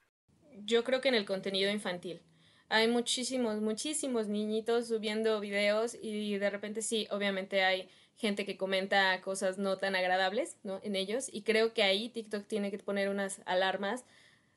Yo 0.64 0.84
creo 0.84 1.02
que 1.02 1.10
en 1.10 1.16
el 1.16 1.26
contenido 1.26 1.72
infantil. 1.72 2.22
hay 2.70 2.88
muchísimos, 2.88 3.62
muchísimos 3.62 4.28
niñitos 4.28 4.88
subiendo 4.88 5.40
videos 5.40 5.96
y 6.02 6.38
de 6.38 6.50
repente 6.50 6.82
sí, 6.82 7.08
obviamente 7.12 7.64
hay 7.64 7.90
gente 8.16 8.46
que 8.46 8.58
comenta 8.58 9.22
cosas 9.22 9.58
no 9.58 9.78
tan 9.78 9.96
agradables, 9.96 10.58
¿no? 10.64 10.80
En 10.84 10.96
ellos 10.96 11.30
y 11.32 11.44
creo 11.44 11.74
que 11.74 11.84
ahí 11.84 12.10
TikTok 12.10 12.46
tiene 12.48 12.72
que 12.72 12.80
poner 12.80 13.10
unas 13.10 13.42
alarmas 13.46 14.06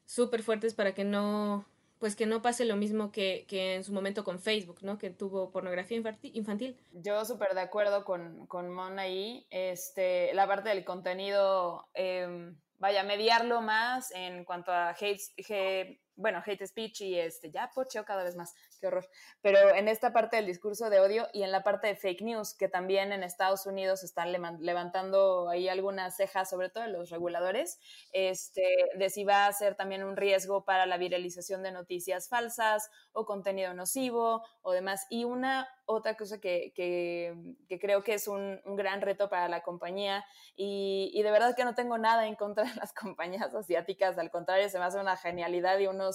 súper 0.06 0.42
fuertes 0.42 0.74
para 0.74 0.94
que 0.94 1.04
no, 1.04 1.66
pues 1.98 2.16
que 2.16 2.26
no 2.26 2.40
pase 2.40 2.64
lo 2.64 2.76
mismo 2.76 3.10
que, 3.10 3.44
que, 3.48 3.74
en 3.74 3.84
su 3.84 3.92
momento 3.92 4.24
con 4.24 4.38
Facebook, 4.38 4.78
¿no? 4.82 4.98
Que 4.98 5.10
tuvo 5.10 5.50
pornografía 5.50 6.00
infantil. 6.22 6.76
Yo 6.92 7.24
súper 7.24 7.54
de 7.54 7.60
acuerdo 7.60 8.04
con, 8.04 8.46
con 8.46 8.70
Mon 8.70 8.98
ahí. 8.98 9.46
Este, 9.50 10.32
la 10.34 10.46
parte 10.46 10.70
del 10.70 10.84
contenido, 10.84 11.88
eh, 11.94 12.52
vaya, 12.78 13.02
mediarlo 13.02 13.60
más 13.60 14.10
en 14.12 14.44
cuanto 14.44 14.72
a 14.72 14.90
hate, 14.90 16.00
bueno, 16.16 16.42
hate 16.44 16.66
speech 16.66 17.02
y 17.02 17.18
este, 17.18 17.50
ya 17.50 17.70
pocheo 17.74 18.04
cada 18.04 18.24
vez 18.24 18.36
más, 18.36 18.54
qué 18.78 18.86
horror. 18.86 19.08
Pero 19.42 19.74
en 19.74 19.88
esta 19.88 20.12
parte 20.12 20.36
del 20.36 20.46
discurso 20.46 20.90
de 20.90 21.00
odio 21.00 21.28
y 21.32 21.42
en 21.42 21.52
la 21.52 21.62
parte 21.62 21.88
de 21.88 21.96
fake 21.96 22.22
news, 22.22 22.54
que 22.54 22.68
también 22.68 23.12
en 23.12 23.22
Estados 23.22 23.66
Unidos 23.66 24.02
están 24.02 24.32
levantando 24.60 25.48
ahí 25.48 25.68
algunas 25.68 26.16
cejas, 26.16 26.50
sobre 26.50 26.70
todo 26.70 26.86
los 26.86 27.10
reguladores, 27.10 27.78
este, 28.12 28.62
de 28.96 29.10
si 29.10 29.24
va 29.24 29.46
a 29.46 29.52
ser 29.52 29.74
también 29.74 30.04
un 30.04 30.16
riesgo 30.16 30.64
para 30.64 30.86
la 30.86 30.96
viralización 30.96 31.62
de 31.62 31.72
noticias 31.72 32.28
falsas 32.28 32.90
o 33.12 33.24
contenido 33.24 33.74
nocivo 33.74 34.44
o 34.62 34.72
demás. 34.72 35.06
Y 35.10 35.24
una 35.24 35.68
otra 35.86 36.16
cosa 36.16 36.38
que, 36.38 36.72
que, 36.74 37.34
que 37.68 37.78
creo 37.78 38.04
que 38.04 38.14
es 38.14 38.28
un, 38.28 38.60
un, 38.64 38.76
gran 38.76 39.00
reto 39.00 39.30
para 39.30 39.48
la 39.48 39.62
compañía 39.62 40.24
y, 40.54 41.10
y 41.14 41.22
de 41.22 41.30
verdad 41.30 41.56
que 41.56 41.64
no 41.64 41.74
tengo 41.74 41.96
nada 41.96 42.26
en 42.26 42.36
contra 42.36 42.64
de 42.64 42.74
las 42.74 42.92
compañías 42.94 43.54
asiáticas, 43.54 44.18
al 44.18 44.30
contrario, 44.30 44.68
se 44.68 44.78
me 44.78 44.84
hace 44.84 45.00
una 45.00 45.16
genialidad 45.16 45.78
y 45.78 45.86
uno 45.86 46.10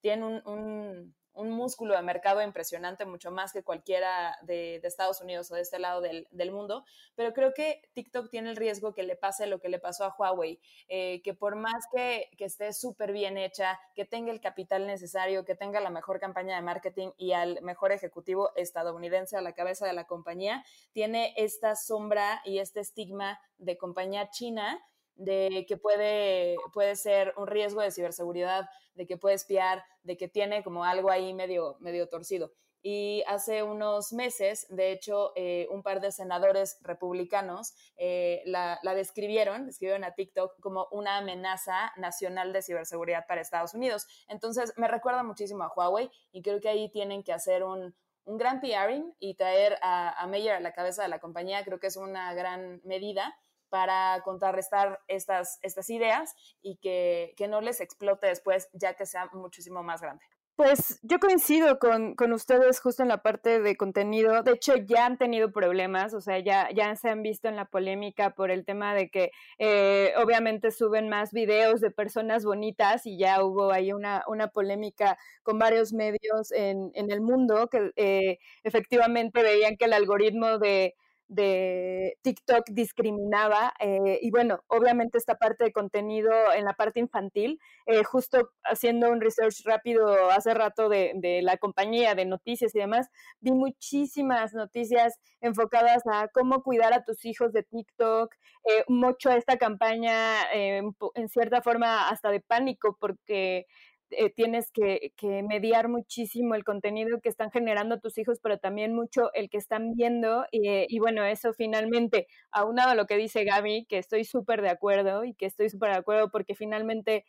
tienen 0.00 0.24
un, 0.24 0.42
un, 0.46 1.14
un, 1.38 1.50
músculo 1.50 1.94
de 1.94 2.02
mercado 2.02 2.42
impresionante, 2.42 3.04
mucho 3.04 3.30
más 3.30 3.52
que 3.52 3.62
cualquiera 3.62 4.38
de, 4.42 4.80
Estados 4.84 5.20
Unidos 5.20 5.50
o 5.50 5.54
de 5.54 5.60
este 5.60 5.78
lado 5.78 6.00
del, 6.00 6.26
del, 6.30 6.50
mundo, 6.50 6.84
pero 7.14 7.32
creo 7.34 7.52
que 7.52 7.82
TikTok 7.92 8.30
tiene 8.30 8.50
el 8.50 8.56
riesgo 8.56 8.94
que 8.94 9.02
le 9.02 9.16
pase 9.16 9.46
lo 9.46 9.60
que 9.60 9.68
le 9.68 9.78
pasó 9.78 10.04
a 10.04 10.14
Huawei, 10.16 10.60
eh, 10.88 11.20
que 11.22 11.34
por 11.34 11.56
más 11.56 11.86
que, 11.92 12.30
que 12.38 12.46
esté 12.46 12.72
súper 12.72 13.12
bien 13.12 13.36
hecha, 13.36 13.78
que 13.94 14.04
tenga 14.04 14.32
el 14.32 14.40
capital 14.40 14.86
necesario, 14.86 15.44
que 15.44 15.54
tenga 15.54 15.80
la 15.80 15.90
mejor 15.90 16.20
campaña 16.20 16.56
de 16.56 16.62
marketing 16.62 17.10
y 17.18 17.32
al 17.32 17.60
mejor 17.62 17.92
ejecutivo 17.92 18.50
estadounidense 18.56 19.36
a 19.36 19.42
la 19.42 19.52
cabeza 19.52 19.86
de 19.86 19.92
la 19.92 20.06
compañía, 20.06 20.64
tiene 20.92 21.34
esta 21.36 21.76
sombra 21.76 22.40
y 22.44 22.58
este 22.58 22.80
estigma 22.80 23.40
de 23.58 23.76
compañía 23.76 24.30
china 24.30 24.80
de 25.18 25.66
que 25.68 25.76
puede, 25.76 26.56
puede 26.72 26.96
ser 26.96 27.34
un 27.36 27.48
riesgo 27.48 27.82
de 27.82 27.90
ciberseguridad, 27.90 28.68
de 28.94 29.06
que 29.06 29.18
puede 29.18 29.34
espiar, 29.34 29.84
de 30.02 30.16
que 30.16 30.28
tiene 30.28 30.62
como 30.62 30.84
algo 30.84 31.10
ahí 31.10 31.34
medio, 31.34 31.76
medio 31.80 32.08
torcido. 32.08 32.52
Y 32.80 33.24
hace 33.26 33.64
unos 33.64 34.12
meses, 34.12 34.66
de 34.70 34.92
hecho, 34.92 35.32
eh, 35.34 35.66
un 35.70 35.82
par 35.82 36.00
de 36.00 36.12
senadores 36.12 36.78
republicanos 36.82 37.74
eh, 37.96 38.42
la, 38.46 38.78
la, 38.84 38.94
describieron, 38.94 39.66
describieron 39.66 40.04
a 40.04 40.14
TikTok 40.14 40.60
como 40.60 40.86
una 40.92 41.18
amenaza 41.18 41.92
nacional 41.96 42.52
de 42.52 42.62
ciberseguridad 42.62 43.26
para 43.26 43.40
Estados 43.40 43.74
Unidos. 43.74 44.06
Entonces, 44.28 44.72
me 44.76 44.86
recuerda 44.86 45.24
muchísimo 45.24 45.64
a 45.64 45.72
Huawei 45.74 46.08
y 46.30 46.42
creo 46.42 46.60
que 46.60 46.68
ahí 46.68 46.88
tienen 46.90 47.24
que 47.24 47.32
hacer 47.32 47.64
un, 47.64 47.96
un 48.24 48.38
gran 48.38 48.60
PRing 48.60 49.12
y 49.18 49.34
traer 49.34 49.76
a, 49.82 50.22
a 50.22 50.26
Meyer 50.28 50.54
a 50.54 50.60
la 50.60 50.72
cabeza 50.72 51.02
de 51.02 51.08
la 51.08 51.18
compañía. 51.18 51.64
Creo 51.64 51.80
que 51.80 51.88
es 51.88 51.96
una 51.96 52.32
gran 52.34 52.80
medida 52.84 53.36
para 53.68 54.20
contrarrestar 54.24 55.00
estas, 55.08 55.58
estas 55.62 55.90
ideas 55.90 56.34
y 56.62 56.76
que, 56.76 57.34
que, 57.36 57.48
no 57.48 57.60
les 57.60 57.80
explote 57.80 58.26
después 58.26 58.68
ya 58.72 58.94
que 58.94 59.06
sea 59.06 59.28
muchísimo 59.32 59.82
más 59.82 60.00
grande. 60.00 60.24
Pues 60.58 60.98
yo 61.04 61.20
coincido 61.20 61.78
con, 61.78 62.16
con, 62.16 62.32
ustedes 62.32 62.80
justo 62.80 63.04
en 63.04 63.08
la 63.08 63.22
parte 63.22 63.60
de 63.60 63.76
contenido. 63.76 64.42
De 64.42 64.54
hecho, 64.54 64.74
ya 64.74 65.06
han 65.06 65.16
tenido 65.16 65.52
problemas, 65.52 66.14
o 66.14 66.20
sea, 66.20 66.40
ya, 66.40 66.68
ya 66.74 66.96
se 66.96 67.10
han 67.10 67.22
visto 67.22 67.46
en 67.46 67.54
la 67.54 67.66
polémica 67.66 68.34
por 68.34 68.50
el 68.50 68.64
tema 68.64 68.92
de 68.92 69.08
que 69.08 69.30
eh, 69.58 70.12
obviamente 70.16 70.72
suben 70.72 71.08
más 71.08 71.30
videos 71.30 71.80
de 71.80 71.92
personas 71.92 72.44
bonitas 72.44 73.06
y 73.06 73.16
ya 73.16 73.44
hubo 73.44 73.70
ahí 73.70 73.92
una, 73.92 74.24
una 74.26 74.48
polémica 74.48 75.16
con 75.44 75.60
varios 75.60 75.92
medios 75.92 76.50
en, 76.50 76.90
en 76.94 77.12
el 77.12 77.20
mundo 77.20 77.68
que 77.68 77.92
eh, 77.94 78.38
efectivamente 78.64 79.44
veían 79.44 79.76
que 79.76 79.84
el 79.84 79.92
algoritmo 79.92 80.58
de 80.58 80.96
de 81.28 82.16
TikTok 82.22 82.70
discriminaba 82.70 83.74
eh, 83.80 84.18
y 84.22 84.30
bueno, 84.30 84.64
obviamente 84.66 85.18
esta 85.18 85.36
parte 85.36 85.64
de 85.64 85.72
contenido 85.72 86.30
en 86.54 86.64
la 86.64 86.72
parte 86.72 87.00
infantil, 87.00 87.60
eh, 87.86 88.02
justo 88.02 88.50
haciendo 88.64 89.10
un 89.10 89.20
research 89.20 89.62
rápido 89.64 90.30
hace 90.30 90.54
rato 90.54 90.88
de, 90.88 91.12
de, 91.16 91.42
la 91.42 91.58
compañía 91.58 92.14
de 92.14 92.24
noticias 92.24 92.74
y 92.74 92.78
demás, 92.78 93.08
vi 93.40 93.52
muchísimas 93.52 94.54
noticias 94.54 95.20
enfocadas 95.40 96.02
a 96.10 96.28
cómo 96.28 96.62
cuidar 96.62 96.94
a 96.94 97.04
tus 97.04 97.24
hijos 97.26 97.52
de 97.52 97.62
TikTok, 97.62 98.34
eh, 98.64 98.84
mucho 98.88 99.30
esta 99.30 99.58
campaña 99.58 100.50
en 100.52 101.28
cierta 101.28 101.62
forma 101.62 102.08
hasta 102.08 102.30
de 102.30 102.40
pánico 102.40 102.96
porque 102.98 103.66
eh, 104.10 104.30
tienes 104.30 104.70
que, 104.70 105.12
que, 105.16 105.42
mediar 105.42 105.88
muchísimo 105.88 106.54
el 106.54 106.64
contenido 106.64 107.20
que 107.20 107.28
están 107.28 107.50
generando 107.50 108.00
tus 108.00 108.18
hijos, 108.18 108.38
pero 108.42 108.58
también 108.58 108.94
mucho 108.94 109.32
el 109.34 109.50
que 109.50 109.58
están 109.58 109.92
viendo. 109.94 110.44
Y, 110.50 110.68
eh, 110.68 110.86
y 110.88 110.98
bueno, 110.98 111.24
eso 111.24 111.52
finalmente, 111.52 112.26
aunado 112.50 112.90
a 112.90 112.94
lo 112.94 113.06
que 113.06 113.16
dice 113.16 113.44
Gaby, 113.44 113.86
que 113.86 113.98
estoy 113.98 114.24
súper 114.24 114.62
de 114.62 114.70
acuerdo 114.70 115.24
y 115.24 115.34
que 115.34 115.46
estoy 115.46 115.70
súper 115.70 115.90
de 115.90 115.98
acuerdo 115.98 116.30
porque 116.30 116.54
finalmente 116.54 117.24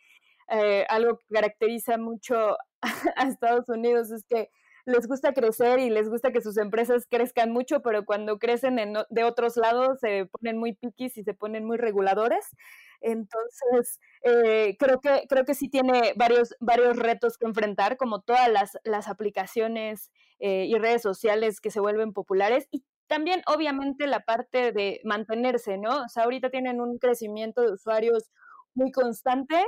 eh, 0.51 0.85
algo 0.89 1.17
que 1.17 1.25
caracteriza 1.33 1.97
mucho 1.97 2.57
a 3.15 3.27
Estados 3.27 3.69
Unidos 3.69 4.11
es 4.11 4.25
que 4.25 4.49
les 4.89 5.08
gusta 5.08 5.34
crecer 5.34 5.80
y 5.80 5.89
les 5.89 6.10
gusta 6.10 6.32
que 6.32 6.41
sus 6.41 6.58
empresas 6.58 7.06
crezcan 7.10 7.52
mucho, 7.52 7.82
pero 7.82 8.06
cuando 8.06 8.39
crecen 8.39 8.80
en, 8.80 8.93
de 9.10 9.23
otros 9.23 9.56
lados 9.58 9.99
se 9.99 10.25
ponen 10.25 10.58
muy 10.58 10.73
piquis 10.73 11.17
y 11.17 11.23
se 11.23 11.34
ponen 11.34 11.65
muy 11.65 11.78
reguladores. 11.78 12.45
Entonces, 13.02 13.99
eh, 14.23 14.75
creo, 14.78 14.99
que, 14.99 15.25
creo 15.30 15.45
que 15.45 15.54
sí 15.54 15.69
tiene 15.69 16.13
varios, 16.17 16.56
varios 16.60 16.97
retos 16.97 17.38
que 17.38 17.45
enfrentar, 17.45 17.97
como 17.97 18.21
todas 18.21 18.49
las, 18.49 18.78
las 18.84 19.08
aplicaciones 19.08 20.12
eh, 20.39 20.65
y 20.65 20.78
redes 20.78 21.02
sociales 21.02 21.62
que 21.62 21.71
se 21.71 21.80
vuelven 21.80 22.12
populares. 22.12 22.67
Y 22.71 22.84
también, 23.08 23.41
obviamente, 23.47 24.06
la 24.08 24.19
parte 24.21 24.71
de 24.71 24.99
mantenerse, 25.04 25.78
¿no? 25.78 26.04
O 26.04 26.10
sea, 26.10 26.23
ahorita 26.23 26.49
tienen 26.49 26.82
un 26.82 26.97
crecimiento 26.97 27.62
de 27.62 27.71
usuarios 27.73 28.30
muy 28.73 28.91
constante 28.91 29.63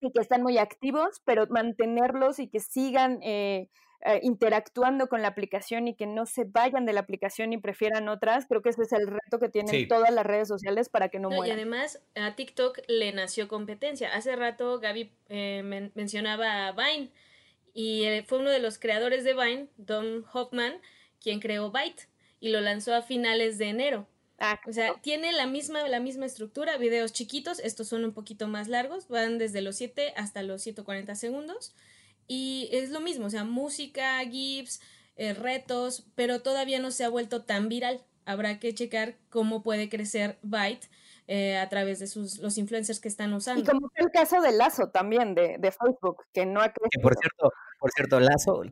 y 0.00 0.10
que 0.12 0.20
están 0.20 0.42
muy 0.42 0.58
activos, 0.58 1.20
pero 1.24 1.46
mantenerlos 1.48 2.38
y 2.38 2.48
que 2.48 2.60
sigan 2.60 3.20
eh, 3.22 3.68
eh, 4.04 4.18
interactuando 4.24 5.08
con 5.08 5.22
la 5.22 5.28
aplicación 5.28 5.86
y 5.86 5.94
que 5.94 6.06
no 6.06 6.26
se 6.26 6.42
vayan 6.42 6.84
de 6.86 6.92
la 6.92 6.98
aplicación 6.98 7.52
y 7.52 7.58
prefieran 7.58 8.08
otras, 8.08 8.46
creo 8.46 8.60
que 8.60 8.70
ese 8.70 8.82
es 8.82 8.92
el 8.92 9.06
reto 9.06 9.38
que 9.38 9.48
tienen 9.48 9.70
sí. 9.70 9.86
todas 9.86 10.12
las 10.12 10.26
redes 10.26 10.48
sociales 10.48 10.88
para 10.88 11.08
que 11.08 11.20
no, 11.20 11.30
no, 11.30 11.36
mueran. 11.36 11.56
Y 11.56 11.60
además 11.60 12.02
a 12.16 12.34
TikTok 12.34 12.80
le 12.88 13.12
nació 13.12 13.46
competencia. 13.46 14.12
Hace 14.12 14.34
rato 14.34 14.80
Gaby 14.80 15.12
eh, 15.28 15.62
men 15.64 15.92
mencionaba 15.94 16.66
a 16.66 16.72
Vine 16.72 17.10
y 17.74 18.04
eh, 18.06 18.24
fue 18.26 18.38
uno 18.38 18.50
de 18.50 18.58
los 18.58 18.78
creadores 18.78 19.22
de 19.22 19.34
Vine, 19.34 19.68
Don 19.76 20.24
Hoffman, 20.32 20.80
quien 21.20 21.38
creó 21.38 21.70
Byte 21.70 22.08
y 22.40 22.48
lo 22.48 22.60
lanzó 22.60 22.94
a 22.96 23.02
finales 23.02 23.56
de 23.58 23.68
enero. 23.68 24.08
Ah, 24.40 24.60
o 24.66 24.72
sea, 24.72 24.94
tiene 25.00 25.30
la 25.30 25.46
misma, 25.46 25.86
la 25.86 26.00
misma 26.00 26.26
estructura, 26.26 26.76
videos 26.76 27.12
chiquitos, 27.12 27.60
estos 27.60 27.86
son 27.86 28.04
un 28.04 28.12
poquito 28.12 28.48
más 28.48 28.66
largos, 28.66 29.06
van 29.06 29.38
desde 29.38 29.62
los 29.62 29.76
7 29.76 30.14
hasta 30.16 30.42
los 30.42 30.60
140 30.62 31.14
segundos. 31.14 31.72
Y 32.34 32.70
es 32.72 32.88
lo 32.88 33.02
mismo, 33.02 33.26
o 33.26 33.30
sea, 33.30 33.44
música, 33.44 34.18
GIFs, 34.20 34.80
eh, 35.16 35.34
retos, 35.34 36.06
pero 36.14 36.40
todavía 36.40 36.78
no 36.78 36.90
se 36.90 37.04
ha 37.04 37.10
vuelto 37.10 37.44
tan 37.44 37.68
viral. 37.68 38.00
Habrá 38.24 38.58
que 38.58 38.72
checar 38.72 39.18
cómo 39.28 39.62
puede 39.62 39.90
crecer 39.90 40.38
Byte 40.40 40.88
eh, 41.26 41.58
a 41.58 41.68
través 41.68 41.98
de 41.98 42.06
sus, 42.06 42.38
los 42.38 42.56
influencers 42.56 43.00
que 43.00 43.08
están 43.08 43.34
usando. 43.34 43.60
Y 43.60 43.66
como 43.66 43.90
el 43.96 44.10
caso 44.10 44.40
de 44.40 44.50
Lazo 44.52 44.88
también, 44.88 45.34
de, 45.34 45.58
de 45.58 45.72
Facebook, 45.72 46.24
que 46.32 46.46
no 46.46 46.62
ha 46.62 46.72
crecido. 46.72 46.88
Que 46.90 47.02
por 47.02 47.14
cierto, 47.18 47.50
por 47.78 47.90
cierto, 47.90 48.18
Lazo, 48.18 48.62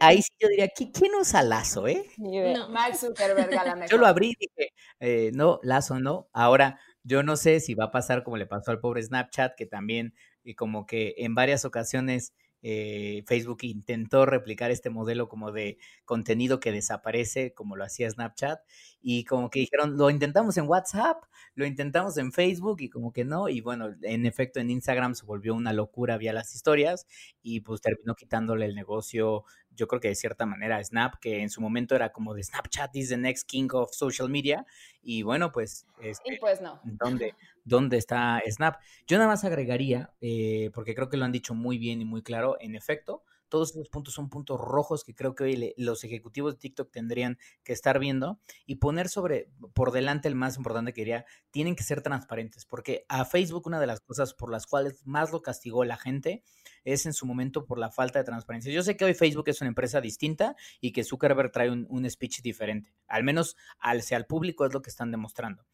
ahí 0.00 0.20
sí 0.20 0.28
yo 0.38 0.48
diría, 0.48 0.68
¿quién 0.68 1.14
usa 1.18 1.42
Lazo, 1.42 1.88
eh? 1.88 2.04
No. 2.18 2.68
Mark 2.68 2.96
Zuckerberg 2.96 3.58
a 3.58 3.64
la 3.64 3.74
mejor. 3.76 3.90
Yo 3.90 3.96
lo 3.96 4.06
abrí 4.06 4.32
y 4.38 4.46
dije, 4.46 4.72
eh, 5.00 5.30
no, 5.32 5.58
Lazo 5.62 6.00
no. 6.00 6.28
Ahora, 6.34 6.78
yo 7.02 7.22
no 7.22 7.36
sé 7.36 7.60
si 7.60 7.74
va 7.74 7.84
a 7.84 7.90
pasar 7.90 8.24
como 8.24 8.36
le 8.36 8.44
pasó 8.44 8.72
al 8.72 8.80
pobre 8.80 9.02
Snapchat, 9.02 9.54
que 9.56 9.64
también, 9.64 10.12
y 10.44 10.54
como 10.54 10.84
que 10.84 11.14
en 11.16 11.34
varias 11.34 11.64
ocasiones 11.64 12.34
eh, 12.68 13.22
Facebook 13.28 13.58
intentó 13.62 14.26
replicar 14.26 14.72
este 14.72 14.90
modelo 14.90 15.28
como 15.28 15.52
de 15.52 15.78
contenido 16.04 16.58
que 16.58 16.72
desaparece, 16.72 17.54
como 17.54 17.76
lo 17.76 17.84
hacía 17.84 18.10
Snapchat, 18.10 18.58
y 19.00 19.22
como 19.22 19.50
que 19.50 19.60
dijeron, 19.60 19.96
lo 19.96 20.10
intentamos 20.10 20.56
en 20.56 20.66
WhatsApp, 20.66 21.22
lo 21.54 21.64
intentamos 21.64 22.18
en 22.18 22.32
Facebook, 22.32 22.80
y 22.80 22.88
como 22.88 23.12
que 23.12 23.24
no, 23.24 23.48
y 23.48 23.60
bueno, 23.60 23.94
en 24.02 24.26
efecto 24.26 24.58
en 24.58 24.70
Instagram 24.70 25.14
se 25.14 25.24
volvió 25.24 25.54
una 25.54 25.72
locura 25.72 26.18
vía 26.18 26.32
las 26.32 26.56
historias, 26.56 27.06
y 27.40 27.60
pues 27.60 27.80
terminó 27.80 28.16
quitándole 28.16 28.64
el 28.64 28.74
negocio, 28.74 29.44
yo 29.70 29.86
creo 29.86 30.00
que 30.00 30.08
de 30.08 30.16
cierta 30.16 30.44
manera 30.44 30.78
a 30.78 30.84
Snap, 30.84 31.20
que 31.20 31.42
en 31.42 31.50
su 31.50 31.60
momento 31.60 31.94
era 31.94 32.10
como 32.10 32.34
de 32.34 32.42
Snapchat 32.42 32.96
is 32.96 33.10
the 33.10 33.16
next 33.16 33.48
king 33.48 33.68
of 33.74 33.92
social 33.92 34.28
media, 34.28 34.66
y 35.02 35.22
bueno, 35.22 35.52
pues... 35.52 35.86
Este, 36.02 36.34
y 36.34 36.38
pues 36.38 36.60
no. 36.60 36.80
¿Dónde? 36.82 37.36
Dónde 37.66 37.98
está 37.98 38.42
Snap. 38.48 38.80
Yo 39.06 39.18
nada 39.18 39.28
más 39.28 39.44
agregaría, 39.44 40.14
eh, 40.22 40.70
porque 40.72 40.94
creo 40.94 41.10
que 41.10 41.18
lo 41.18 41.26
han 41.26 41.32
dicho 41.32 41.52
muy 41.52 41.76
bien 41.76 42.00
y 42.00 42.06
muy 42.06 42.22
claro, 42.22 42.56
en 42.60 42.74
efecto, 42.74 43.24
todos 43.48 43.70
esos 43.70 43.88
puntos 43.88 44.14
son 44.14 44.28
puntos 44.28 44.60
rojos 44.60 45.04
que 45.04 45.14
creo 45.14 45.34
que 45.34 45.44
hoy 45.44 45.74
los 45.76 46.02
ejecutivos 46.04 46.54
de 46.54 46.58
TikTok 46.58 46.90
tendrían 46.90 47.38
que 47.62 47.72
estar 47.72 47.98
viendo 47.98 48.40
y 48.66 48.76
poner 48.76 49.08
sobre, 49.08 49.50
por 49.72 49.92
delante 49.92 50.28
el 50.28 50.34
más 50.34 50.56
importante 50.56 50.92
que 50.92 51.02
diría, 51.02 51.26
tienen 51.50 51.76
que 51.76 51.84
ser 51.84 52.02
transparentes, 52.02 52.64
porque 52.64 53.04
a 53.08 53.24
Facebook 53.24 53.66
una 53.66 53.80
de 53.80 53.86
las 53.86 54.00
cosas 54.00 54.34
por 54.34 54.50
las 54.50 54.66
cuales 54.66 55.06
más 55.06 55.32
lo 55.32 55.42
castigó 55.42 55.84
la 55.84 55.96
gente 55.96 56.42
es 56.84 57.06
en 57.06 57.12
su 57.12 57.26
momento 57.26 57.66
por 57.66 57.78
la 57.78 57.90
falta 57.90 58.18
de 58.18 58.24
transparencia. 58.24 58.72
Yo 58.72 58.82
sé 58.82 58.96
que 58.96 59.04
hoy 59.04 59.14
Facebook 59.14 59.48
es 59.48 59.60
una 59.60 59.68
empresa 59.68 60.00
distinta 60.00 60.56
y 60.80 60.92
que 60.92 61.04
Zuckerberg 61.04 61.52
trae 61.52 61.70
un, 61.70 61.86
un 61.88 62.08
speech 62.10 62.42
diferente, 62.42 62.92
al 63.06 63.24
menos 63.24 63.56
al, 63.78 64.02
al 64.10 64.26
público 64.26 64.66
es 64.66 64.72
lo 64.72 64.82
que 64.82 64.90
están 64.90 65.10
demostrando 65.10 65.64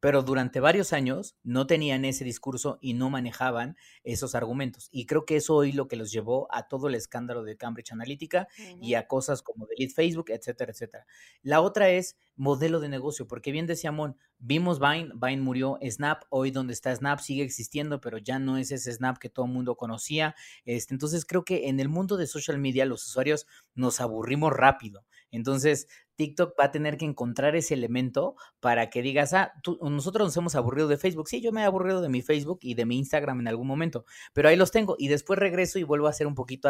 pero 0.00 0.22
durante 0.22 0.60
varios 0.60 0.92
años 0.92 1.36
no 1.42 1.66
tenían 1.66 2.04
ese 2.04 2.24
discurso 2.24 2.78
y 2.80 2.94
no 2.94 3.10
manejaban 3.10 3.76
esos 4.02 4.34
argumentos. 4.34 4.88
Y 4.90 5.06
creo 5.06 5.26
que 5.26 5.36
eso 5.36 5.54
hoy 5.54 5.72
lo 5.72 5.88
que 5.88 5.96
los 5.96 6.10
llevó 6.10 6.48
a 6.50 6.68
todo 6.68 6.88
el 6.88 6.94
escándalo 6.94 7.44
de 7.44 7.56
Cambridge 7.56 7.92
Analytica 7.92 8.48
y 8.80 8.94
a 8.94 9.06
cosas 9.06 9.42
como 9.42 9.66
Delete 9.66 9.94
Facebook, 9.94 10.30
etcétera, 10.30 10.72
etcétera. 10.72 11.06
La 11.42 11.60
otra 11.60 11.90
es 11.90 12.16
modelo 12.36 12.80
de 12.80 12.88
negocio, 12.88 13.28
porque 13.28 13.52
bien 13.52 13.66
decía 13.66 13.92
Mon, 13.92 14.16
vimos 14.38 14.80
Vine, 14.80 15.10
Vine 15.14 15.42
murió, 15.42 15.78
Snap, 15.82 16.22
hoy 16.30 16.50
donde 16.50 16.72
está 16.72 16.94
Snap 16.96 17.20
sigue 17.20 17.42
existiendo, 17.42 18.00
pero 18.00 18.16
ya 18.16 18.38
no 18.38 18.56
es 18.56 18.72
ese 18.72 18.92
Snap 18.92 19.18
que 19.18 19.28
todo 19.28 19.44
el 19.44 19.52
mundo 19.52 19.76
conocía. 19.76 20.34
Este, 20.64 20.94
entonces 20.94 21.26
creo 21.26 21.44
que 21.44 21.68
en 21.68 21.78
el 21.78 21.90
mundo 21.90 22.16
de 22.16 22.26
social 22.26 22.58
media 22.58 22.86
los 22.86 23.06
usuarios 23.06 23.46
nos 23.74 24.00
aburrimos 24.00 24.52
rápido. 24.52 25.04
Entonces, 25.30 25.86
TikTok 26.20 26.52
va 26.60 26.64
a 26.64 26.70
tener 26.70 26.98
que 26.98 27.06
encontrar 27.06 27.56
ese 27.56 27.72
elemento 27.72 28.36
para 28.60 28.90
que 28.90 29.00
digas, 29.00 29.32
ah, 29.32 29.54
nosotros 29.80 30.28
nos 30.28 30.36
hemos 30.36 30.54
aburrido 30.54 30.86
de 30.86 30.98
Facebook. 30.98 31.26
Sí, 31.30 31.40
yo 31.40 31.50
me 31.50 31.62
he 31.62 31.64
aburrido 31.64 32.02
de 32.02 32.10
mi 32.10 32.20
Facebook 32.20 32.58
y 32.60 32.74
de 32.74 32.84
mi 32.84 32.98
Instagram 32.98 33.40
en 33.40 33.48
algún 33.48 33.66
momento, 33.66 34.04
pero 34.34 34.50
ahí 34.50 34.56
los 34.56 34.70
tengo 34.70 34.96
y 34.98 35.08
después 35.08 35.38
regreso 35.38 35.78
y 35.78 35.82
vuelvo 35.82 36.08
a 36.08 36.12
ser 36.12 36.26
un 36.26 36.34
poquito 36.34 36.68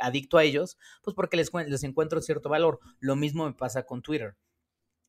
adicto 0.00 0.38
a 0.38 0.44
ellos, 0.44 0.78
pues 1.02 1.14
porque 1.14 1.36
les, 1.36 1.52
les 1.52 1.84
encuentro 1.84 2.22
cierto 2.22 2.48
valor. 2.48 2.80
Lo 3.00 3.16
mismo 3.16 3.44
me 3.44 3.52
pasa 3.52 3.82
con 3.82 4.00
Twitter. 4.00 4.34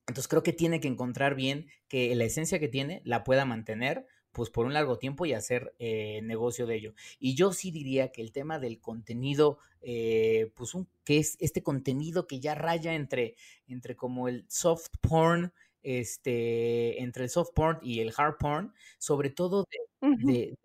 Entonces 0.08 0.28
creo 0.28 0.43
que 0.43 0.51
tiene 0.51 0.82
que 0.82 0.89
encontrar 0.89 1.34
bien 1.34 1.68
que 1.88 2.14
la 2.14 2.26
esencia 2.26 2.60
que 2.60 2.68
tiene 2.68 3.01
la 3.05 3.24
pueda 3.24 3.45
mantener 3.45 4.05
pues 4.38 4.51
por 4.51 4.67
un 4.67 4.73
largo 4.73 4.99
tiempo 4.99 5.25
y 5.25 5.33
hacer 5.33 5.73
eh, 5.79 6.21
negocio 6.21 6.67
de 6.67 6.75
ello. 6.75 6.93
Y 7.19 7.33
yo 7.33 7.53
sí 7.53 7.71
diría 7.71 8.11
que 8.11 8.21
el 8.21 8.31
tema 8.31 8.59
del 8.59 8.79
contenido, 8.79 9.57
eh, 9.81 10.51
pues 10.53 10.75
un, 10.75 10.88
que 11.03 11.17
es 11.17 11.38
este 11.39 11.63
contenido 11.63 12.27
que 12.27 12.39
ya 12.39 12.53
raya 12.53 12.93
entre, 12.93 13.35
entre 13.67 13.95
como 13.95 14.27
el 14.27 14.45
soft 14.47 14.89
porn, 15.01 15.53
este, 15.81 17.01
entre 17.01 17.23
el 17.23 17.31
soft 17.31 17.49
porn 17.55 17.79
y 17.81 17.99
el 18.01 18.13
hard 18.15 18.38
porn, 18.38 18.75
sobre 18.99 19.31
todo 19.31 19.65
de, 19.71 19.77
de, 20.02 20.58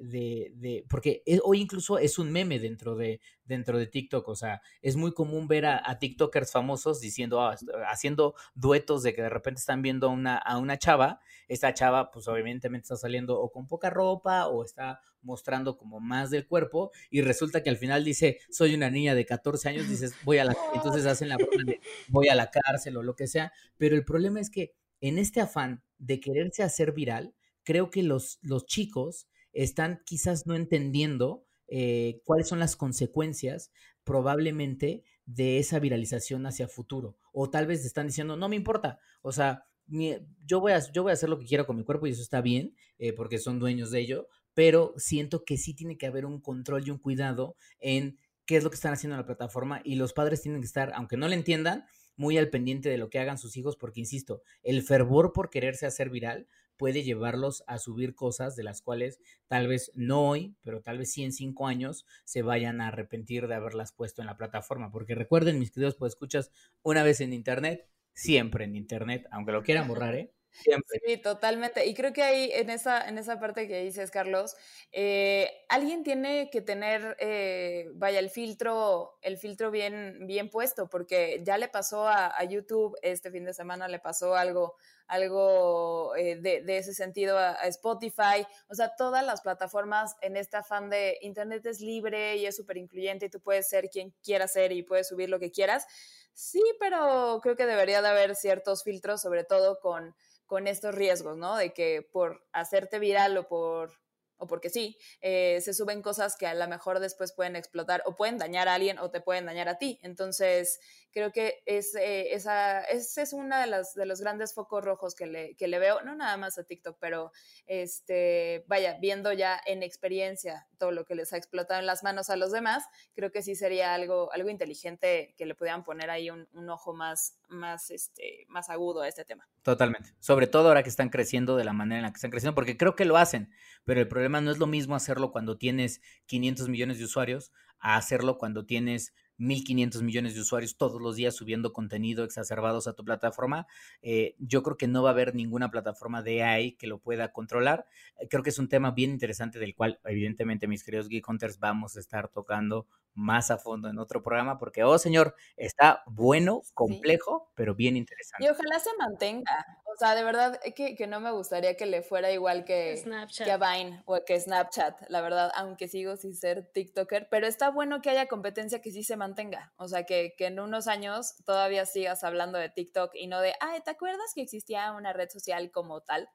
de, 0.00 0.84
porque 0.88 1.22
hoy 1.44 1.60
incluso 1.60 1.98
es 1.98 2.18
un 2.18 2.32
meme 2.32 2.58
dentro 2.58 2.96
de, 2.96 3.20
dentro 3.44 3.78
de 3.78 3.86
TikTok, 3.86 4.26
o 4.28 4.34
sea, 4.34 4.62
es 4.82 4.96
muy 4.96 5.12
común 5.12 5.46
ver 5.46 5.66
a, 5.66 5.98
TikTokers 5.98 6.50
famosos 6.50 7.00
diciendo, 7.00 7.40
ah, 7.40 7.56
haciendo 7.88 8.34
duetos 8.54 9.02
de 9.02 9.14
que 9.14 9.22
de 9.22 9.28
repente 9.28 9.60
están 9.60 9.82
viendo 9.82 10.08
a 10.08 10.10
una, 10.10 10.36
a 10.36 10.58
una 10.58 10.78
chava, 10.78 11.20
esta 11.48 11.74
chava 11.74 12.10
pues 12.10 12.26
obviamente 12.28 12.68
está 12.72 12.96
saliendo 12.96 13.40
o 13.40 13.50
con 13.50 13.66
poca 13.66 13.90
ropa 13.90 14.46
o 14.48 14.64
está 14.64 15.00
mostrando 15.22 15.76
como 15.76 16.00
más 16.00 16.30
del 16.30 16.46
cuerpo 16.46 16.90
y 17.10 17.20
resulta 17.20 17.62
que 17.62 17.70
al 17.70 17.76
final 17.76 18.04
dice, 18.04 18.38
soy 18.50 18.74
una 18.74 18.90
niña 18.90 19.14
de 19.14 19.26
14 19.26 19.68
años, 19.68 19.88
dices, 19.88 20.14
voy 20.24 20.38
a 20.38 20.44
la, 20.44 20.56
entonces 20.74 21.06
hacen 21.06 21.28
la 21.28 21.36
de 21.36 21.80
voy 22.08 22.28
a 22.28 22.34
la 22.34 22.50
cárcel 22.50 22.96
o 22.96 23.02
lo 23.02 23.14
que 23.14 23.26
sea, 23.26 23.52
pero 23.76 23.94
el 23.94 24.04
problema 24.04 24.40
es 24.40 24.50
que 24.50 24.72
en 25.00 25.18
este 25.18 25.40
afán 25.40 25.82
de 25.98 26.20
quererse 26.20 26.62
hacer 26.62 26.92
viral, 26.92 27.34
creo 27.64 27.90
que 27.90 28.02
los, 28.02 28.38
los 28.42 28.66
chicos 28.66 29.28
están 29.52 30.02
quizás 30.04 30.46
no 30.46 30.54
entendiendo 30.54 31.44
eh, 31.68 32.20
cuáles 32.24 32.48
son 32.48 32.58
las 32.58 32.76
consecuencias 32.76 33.70
probablemente 34.04 35.04
de 35.26 35.58
esa 35.58 35.78
viralización 35.78 36.46
hacia 36.46 36.68
futuro. 36.68 37.16
O 37.32 37.50
tal 37.50 37.66
vez 37.66 37.84
están 37.84 38.08
diciendo, 38.08 38.36
no 38.36 38.48
me 38.48 38.56
importa, 38.56 38.98
o 39.22 39.32
sea, 39.32 39.66
yo, 39.86 40.60
voy 40.60 40.72
a, 40.72 40.92
yo 40.92 41.02
voy 41.02 41.10
a 41.10 41.14
hacer 41.14 41.28
lo 41.28 41.38
que 41.38 41.46
quiera 41.46 41.64
con 41.64 41.76
mi 41.76 41.84
cuerpo 41.84 42.06
y 42.06 42.10
eso 42.10 42.22
está 42.22 42.40
bien, 42.40 42.74
eh, 42.98 43.12
porque 43.12 43.38
son 43.38 43.58
dueños 43.58 43.90
de 43.90 44.00
ello, 44.00 44.28
pero 44.54 44.94
siento 44.96 45.44
que 45.44 45.56
sí 45.56 45.74
tiene 45.74 45.96
que 45.96 46.06
haber 46.06 46.26
un 46.26 46.40
control 46.40 46.86
y 46.86 46.90
un 46.90 46.98
cuidado 46.98 47.56
en 47.78 48.18
qué 48.46 48.56
es 48.56 48.64
lo 48.64 48.70
que 48.70 48.76
están 48.76 48.92
haciendo 48.92 49.14
en 49.14 49.20
la 49.20 49.26
plataforma 49.26 49.80
y 49.84 49.96
los 49.96 50.12
padres 50.12 50.42
tienen 50.42 50.60
que 50.60 50.66
estar, 50.66 50.92
aunque 50.94 51.16
no 51.16 51.28
le 51.28 51.36
entiendan, 51.36 51.84
muy 52.16 52.36
al 52.36 52.50
pendiente 52.50 52.88
de 52.88 52.98
lo 52.98 53.08
que 53.08 53.18
hagan 53.18 53.38
sus 53.38 53.56
hijos, 53.56 53.76
porque 53.76 54.00
insisto, 54.00 54.42
el 54.62 54.82
fervor 54.82 55.32
por 55.32 55.50
quererse 55.50 55.86
hacer 55.86 56.10
viral 56.10 56.48
puede 56.80 57.02
llevarlos 57.02 57.62
a 57.66 57.78
subir 57.78 58.14
cosas 58.14 58.56
de 58.56 58.64
las 58.64 58.80
cuales 58.80 59.20
tal 59.48 59.68
vez 59.68 59.92
no 59.94 60.26
hoy, 60.26 60.56
pero 60.62 60.80
tal 60.80 60.96
vez 60.96 61.12
sí 61.12 61.22
en 61.22 61.32
cinco 61.34 61.66
años 61.66 62.06
se 62.24 62.40
vayan 62.40 62.80
a 62.80 62.88
arrepentir 62.88 63.48
de 63.48 63.54
haberlas 63.54 63.92
puesto 63.92 64.22
en 64.22 64.26
la 64.26 64.38
plataforma. 64.38 64.90
Porque 64.90 65.14
recuerden, 65.14 65.58
mis 65.58 65.72
queridos, 65.72 65.96
pues 65.96 66.14
escuchas 66.14 66.50
una 66.80 67.02
vez 67.02 67.20
en 67.20 67.34
internet, 67.34 67.86
siempre 68.14 68.64
en 68.64 68.76
internet, 68.76 69.26
aunque 69.30 69.52
lo 69.52 69.62
quieran 69.62 69.88
borrar, 69.88 70.14
¿eh? 70.14 70.32
Sí, 70.52 71.16
totalmente. 71.18 71.86
Y 71.86 71.94
creo 71.94 72.12
que 72.12 72.22
ahí, 72.22 72.50
en 72.52 72.70
esa, 72.70 73.08
en 73.08 73.18
esa 73.18 73.38
parte 73.38 73.68
que 73.68 73.82
dices, 73.82 74.10
Carlos, 74.10 74.56
eh, 74.92 75.50
alguien 75.68 76.02
tiene 76.02 76.50
que 76.50 76.60
tener, 76.60 77.16
eh, 77.20 77.88
vaya, 77.94 78.18
el 78.18 78.30
filtro, 78.30 79.18
el 79.22 79.38
filtro 79.38 79.70
bien, 79.70 80.26
bien 80.26 80.50
puesto, 80.50 80.88
porque 80.88 81.42
ya 81.44 81.56
le 81.58 81.68
pasó 81.68 82.08
a, 82.08 82.30
YouTube 82.50 82.96
este 83.02 83.30
fin 83.30 83.44
de 83.44 83.52
semana, 83.52 83.86
le 83.86 84.00
pasó 84.00 84.34
algo, 84.34 84.74
algo 85.06 86.16
eh, 86.16 86.36
de, 86.36 86.62
de, 86.62 86.78
ese 86.78 86.94
sentido 86.94 87.38
a, 87.38 87.50
a, 87.50 87.66
Spotify. 87.68 88.46
O 88.68 88.74
sea, 88.74 88.94
todas 88.96 89.24
las 89.24 89.42
plataformas 89.42 90.16
en 90.20 90.36
este 90.36 90.56
afán 90.56 90.90
de 90.90 91.18
Internet 91.20 91.64
es 91.66 91.80
libre 91.80 92.36
y 92.36 92.46
es 92.46 92.56
súper 92.56 92.78
incluyente 92.78 93.26
y 93.26 93.30
tú 93.30 93.40
puedes 93.40 93.68
ser 93.68 93.88
quien 93.88 94.12
quieras 94.22 94.52
ser 94.52 94.72
y 94.72 94.82
puedes 94.82 95.08
subir 95.08 95.28
lo 95.28 95.38
que 95.38 95.52
quieras. 95.52 95.86
Sí, 96.32 96.62
pero 96.80 97.40
creo 97.42 97.56
que 97.56 97.66
debería 97.66 98.02
de 98.02 98.08
haber 98.08 98.34
ciertos 98.34 98.82
filtros, 98.82 99.20
sobre 99.20 99.44
todo 99.44 99.78
con 99.80 100.14
con 100.50 100.66
estos 100.66 100.96
riesgos, 100.96 101.36
¿no? 101.36 101.54
De 101.54 101.72
que 101.72 102.02
por 102.02 102.44
hacerte 102.52 102.98
viral 102.98 103.36
o 103.36 103.46
por 103.46 103.99
o 104.40 104.46
porque 104.46 104.70
sí, 104.70 104.98
eh, 105.20 105.60
se 105.62 105.74
suben 105.74 106.02
cosas 106.02 106.36
que 106.36 106.46
a 106.46 106.54
lo 106.54 106.66
mejor 106.66 106.98
después 106.98 107.32
pueden 107.32 107.56
explotar 107.56 108.02
o 108.06 108.16
pueden 108.16 108.38
dañar 108.38 108.68
a 108.68 108.74
alguien 108.74 108.98
o 108.98 109.10
te 109.10 109.20
pueden 109.20 109.46
dañar 109.46 109.68
a 109.68 109.78
ti. 109.78 110.00
Entonces, 110.02 110.80
creo 111.12 111.32
que 111.32 111.62
es, 111.66 111.94
eh, 111.94 112.34
esa, 112.34 112.82
ese 112.82 113.22
es 113.22 113.32
uno 113.32 113.56
de 113.58 113.70
de 113.94 114.06
los 114.06 114.20
grandes 114.20 114.54
focos 114.54 114.84
rojos 114.84 115.14
que 115.14 115.26
le, 115.26 115.54
que 115.56 115.68
le 115.68 115.78
veo, 115.78 116.02
no 116.02 116.14
nada 116.14 116.36
más 116.36 116.58
a 116.58 116.64
TikTok, 116.64 116.96
pero 117.00 117.32
este, 117.66 118.64
vaya, 118.66 118.98
viendo 119.00 119.32
ya 119.32 119.60
en 119.66 119.82
experiencia 119.82 120.66
todo 120.78 120.90
lo 120.92 121.04
que 121.04 121.14
les 121.14 121.32
ha 121.32 121.36
explotado 121.36 121.80
en 121.80 121.86
las 121.86 122.02
manos 122.02 122.30
a 122.30 122.36
los 122.36 122.52
demás, 122.52 122.84
creo 123.14 123.30
que 123.30 123.42
sí 123.42 123.54
sería 123.54 123.94
algo, 123.94 124.32
algo 124.32 124.48
inteligente 124.50 125.34
que 125.36 125.46
le 125.46 125.54
pudieran 125.54 125.84
poner 125.84 126.10
ahí 126.10 126.30
un, 126.30 126.48
un 126.52 126.70
ojo 126.70 126.94
más, 126.94 127.38
más, 127.48 127.90
este, 127.90 128.46
más 128.48 128.70
agudo 128.70 129.02
a 129.02 129.08
este 129.08 129.24
tema. 129.24 129.48
Totalmente. 129.62 130.14
Sobre 130.20 130.46
todo 130.46 130.68
ahora 130.68 130.82
que 130.82 130.88
están 130.88 131.10
creciendo 131.10 131.56
de 131.56 131.64
la 131.64 131.72
manera 131.72 131.98
en 131.98 132.02
la 132.04 132.10
que 132.10 132.16
están 132.16 132.30
creciendo, 132.30 132.54
porque 132.54 132.76
creo 132.76 132.96
que 132.96 133.04
lo 133.04 133.16
hacen, 133.16 133.52
pero 133.84 134.00
el 134.00 134.08
problema 134.08 134.29
no 134.30 134.50
es 134.50 134.58
lo 134.58 134.66
mismo 134.66 134.94
hacerlo 134.94 135.32
cuando 135.32 135.58
tienes 135.58 136.00
500 136.26 136.68
millones 136.68 136.98
de 136.98 137.04
usuarios 137.04 137.52
a 137.80 137.96
hacerlo 137.96 138.38
cuando 138.38 138.66
tienes 138.66 139.14
1.500 139.40 140.02
millones 140.02 140.34
de 140.34 140.42
usuarios 140.42 140.76
todos 140.76 141.00
los 141.00 141.16
días 141.16 141.34
subiendo 141.34 141.72
contenido 141.72 142.24
exacerbados 142.24 142.86
a 142.86 142.92
tu 142.92 143.04
plataforma. 143.04 143.66
Eh, 144.02 144.36
yo 144.38 144.62
creo 144.62 144.76
que 144.76 144.86
no 144.86 145.02
va 145.02 145.10
a 145.10 145.12
haber 145.12 145.34
ninguna 145.34 145.70
plataforma 145.70 146.22
de 146.22 146.42
AI 146.42 146.72
que 146.72 146.86
lo 146.86 146.98
pueda 146.98 147.32
controlar. 147.32 147.86
Eh, 148.18 148.28
creo 148.28 148.42
que 148.42 148.50
es 148.50 148.58
un 148.58 148.68
tema 148.68 148.90
bien 148.90 149.10
interesante 149.10 149.58
del 149.58 149.74
cual, 149.74 149.98
evidentemente, 150.04 150.68
mis 150.68 150.84
queridos 150.84 151.08
Geek 151.08 151.26
Hunters, 151.26 151.58
vamos 151.58 151.96
a 151.96 152.00
estar 152.00 152.28
tocando 152.28 152.86
más 153.14 153.50
a 153.50 153.58
fondo 153.58 153.88
en 153.88 153.98
otro 153.98 154.22
programa, 154.22 154.58
porque, 154.58 154.84
oh 154.84 154.98
señor, 154.98 155.34
está 155.56 156.02
bueno, 156.06 156.62
complejo, 156.74 157.50
pero 157.54 157.74
bien 157.74 157.96
interesante. 157.96 158.44
Y 158.44 158.48
ojalá 158.48 158.78
se 158.78 158.90
mantenga. 158.98 159.66
O 159.92 159.96
sea, 159.96 160.14
de 160.14 160.24
verdad 160.24 160.60
que, 160.74 160.94
que 160.94 161.06
no 161.06 161.20
me 161.20 161.30
gustaría 161.32 161.76
que 161.76 161.86
le 161.86 162.02
fuera 162.02 162.30
igual 162.30 162.64
que, 162.64 163.02
que, 163.36 163.50
a 163.50 163.56
Vine 163.58 164.02
o 164.06 164.18
que 164.24 164.38
Snapchat, 164.38 165.08
la 165.08 165.20
verdad, 165.20 165.50
aunque 165.56 165.88
sigo 165.88 166.16
sin 166.16 166.34
ser 166.34 166.70
TikToker, 166.72 167.28
pero 167.30 167.46
está 167.46 167.70
bueno 167.70 168.00
que 168.00 168.10
haya 168.10 168.26
competencia 168.26 168.80
que 168.80 168.92
sí 168.92 169.02
se 169.02 169.16
mantenga. 169.16 169.72
O 169.76 169.88
sea, 169.88 170.04
que, 170.04 170.34
que 170.38 170.46
en 170.46 170.60
unos 170.60 170.86
años 170.86 171.34
todavía 171.44 171.86
sigas 171.86 172.24
hablando 172.24 172.58
de 172.58 172.68
TikTok 172.68 173.14
y 173.14 173.26
no 173.26 173.40
de, 173.40 173.54
ay, 173.60 173.80
¿te 173.84 173.90
acuerdas 173.90 174.32
que 174.34 174.42
existía 174.42 174.92
una 174.92 175.12
red 175.12 175.28
social 175.28 175.70
como 175.70 176.00
tal? 176.00 176.28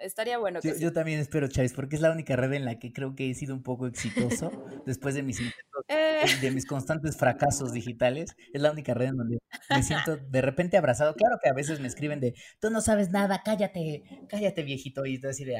Estaría 0.00 0.38
bueno 0.38 0.60
que 0.60 0.78
yo, 0.78 0.92
también 0.92 1.20
espero, 1.20 1.48
Chávez, 1.48 1.72
porque 1.72 1.96
es 1.96 2.02
la 2.02 2.10
única 2.10 2.36
red 2.36 2.52
en 2.54 2.64
la 2.64 2.78
que 2.78 2.92
creo 2.92 3.14
que 3.14 3.30
he 3.30 3.34
sido 3.34 3.54
un 3.54 3.62
poco 3.62 3.86
exitoso 3.86 4.50
después 4.86 5.14
de 5.14 5.22
mis 5.22 5.40
intentos, 5.40 5.84
eh. 5.88 6.22
de 6.40 6.50
mis 6.50 6.66
constantes 6.66 7.16
fracasos 7.16 7.72
digitales. 7.72 8.34
Es 8.52 8.62
la 8.62 8.72
única 8.72 8.94
red 8.94 9.08
en 9.08 9.16
donde 9.16 9.38
me 9.68 9.82
siento 9.82 10.16
de 10.30 10.40
repente 10.42 10.76
abrazado. 10.76 11.14
Claro 11.14 11.38
que 11.42 11.50
a 11.50 11.52
veces 11.52 11.80
me 11.80 11.88
escriben 11.88 12.20
de, 12.20 12.34
tú 12.60 12.70
no 12.70 12.80
sabes 12.80 13.10
nada, 13.10 13.42
cállate, 13.44 14.04
cállate 14.28 14.62
viejito. 14.62 15.04
Y 15.04 15.14
estoy 15.16 15.30
así 15.30 15.44
de, 15.44 15.56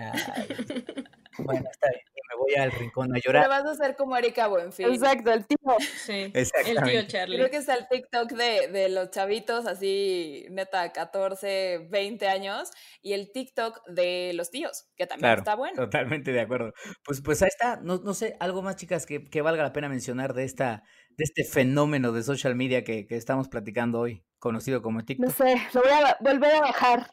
bueno, 1.39 1.69
está 1.71 1.89
bien 1.91 2.10
voy 2.41 2.55
al 2.57 2.73
rincón 2.73 3.11
a 3.17 3.21
Pero 3.23 3.23
llorar. 3.25 3.49
vas 3.49 3.65
a 3.67 3.75
ser 3.75 3.97
como 3.97 4.17
Erika 4.17 4.47
Buenfil. 4.49 4.87
Exacto, 4.95 5.33
el 5.33 5.47
tío. 5.47 5.59
Sí, 6.05 6.13
el 6.35 6.37
Exactamente. 6.37 6.91
tío 6.91 7.03
Charlie. 7.07 7.37
Creo 7.37 7.51
que 7.51 7.57
está 7.59 7.75
el 7.75 7.87
TikTok 7.89 8.33
de, 8.33 8.69
de 8.69 8.89
los 8.89 9.11
chavitos, 9.11 9.67
así, 9.67 10.47
neta, 10.51 10.93
14, 10.93 11.87
20 11.91 12.29
años, 12.29 12.71
y 13.03 13.13
el 13.13 13.33
TikTok 13.33 13.87
de 13.89 14.33
los 14.35 14.51
tíos, 14.51 14.87
que 14.97 15.07
también 15.07 15.21
Claro, 15.29 15.41
está 15.41 15.55
bueno. 15.55 15.77
totalmente 15.77 16.33
de 16.33 16.41
acuerdo. 16.41 16.73
Pues, 17.05 17.21
pues 17.23 17.43
ahí 17.43 17.49
está, 17.49 17.77
no, 17.83 17.99
no 17.99 18.15
sé, 18.15 18.37
algo 18.41 18.63
más, 18.63 18.77
chicas, 18.77 19.07
que, 19.07 19.29
que 19.29 19.43
valga 19.43 19.63
la 19.63 19.73
pena 19.73 19.89
mencionar 19.89 20.35
de 20.35 20.45
esta, 20.45 20.83
de 21.17 21.25
este 21.25 21.45
fenómeno 21.45 22.13
de 22.13 22.23
social 22.23 22.55
media 22.57 22.85
que, 22.85 23.07
que 23.07 23.17
estamos 23.17 23.49
platicando 23.49 24.01
hoy, 24.01 24.25
conocido 24.39 24.83
como 24.83 25.01
No 25.01 25.05
TikTok. 25.05 25.31
sé, 25.35 25.57
lo 25.75 25.83
voy 25.83 25.91
a 25.93 26.17
volver 26.21 26.55
a 26.55 26.61
bajar. 26.61 27.11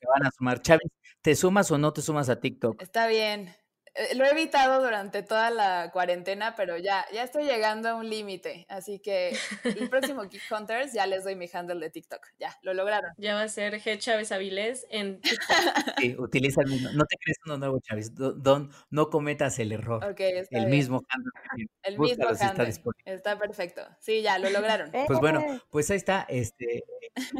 Se 0.00 0.06
van 0.06 0.26
a 0.26 0.30
sumar. 0.36 0.60
Chavis, 0.60 0.90
¿te 1.22 1.34
sumas 1.34 1.70
o 1.70 1.78
no 1.78 1.92
te 1.92 2.02
sumas 2.02 2.28
a 2.28 2.40
TikTok? 2.40 2.80
Está 2.82 3.06
bien. 3.06 3.54
Eh, 3.96 4.14
Lo 4.16 4.24
he 4.24 4.30
evitado 4.30 4.82
durante 4.82 5.22
toda 5.22 5.50
la 5.50 5.90
cuarentena, 5.92 6.54
pero 6.56 6.76
ya, 6.78 7.04
ya 7.12 7.22
estoy 7.22 7.44
llegando 7.44 7.88
a 7.88 7.94
un 7.94 8.08
límite. 8.10 8.66
Así 8.68 8.98
que 8.98 9.36
el 9.64 9.88
próximo 9.88 10.22
Geek 10.30 10.42
Hunters 10.50 10.92
ya 10.92 11.06
les 11.06 11.24
doy 11.24 11.36
mi 11.36 11.48
handle 11.52 11.78
de 11.80 11.90
TikTok. 11.90 12.20
Ya, 12.38 12.56
lo 12.62 12.74
lograron. 12.74 13.12
Ya 13.18 13.34
va 13.34 13.42
a 13.42 13.48
ser 13.48 13.80
G. 13.80 13.98
Chávez 13.98 14.32
Avilés 14.32 14.86
en 14.90 15.20
TikTok. 15.20 15.38
Sí, 15.98 16.16
utiliza 16.18 16.60
el 16.62 16.70
mismo. 16.70 16.90
No 16.92 17.04
te 17.06 17.16
crees 17.18 17.38
uno 17.46 17.56
nuevo. 17.56 17.80
Do- 18.12 18.32
Don, 18.32 18.70
no 18.90 19.10
cometas 19.10 19.58
el 19.58 19.70
error. 19.72 20.02
Está 20.04 20.58
el 20.58 20.66
bien. 20.66 20.70
mismo 20.70 21.02
handle. 21.08 21.68
El 21.82 21.98
mismo 21.98 22.26
si 22.28 22.32
está 22.32 22.48
handle. 22.50 22.66
disponible. 22.66 23.02
Está 23.14 23.38
perfecto. 23.38 23.82
Sí, 24.00 24.22
ya, 24.22 24.38
lo 24.38 24.50
lograron. 24.50 24.90
Pues 25.06 25.20
bueno, 25.20 25.44
pues 25.70 25.90
ahí 25.90 25.96
está, 25.98 26.26
este, 26.28 26.82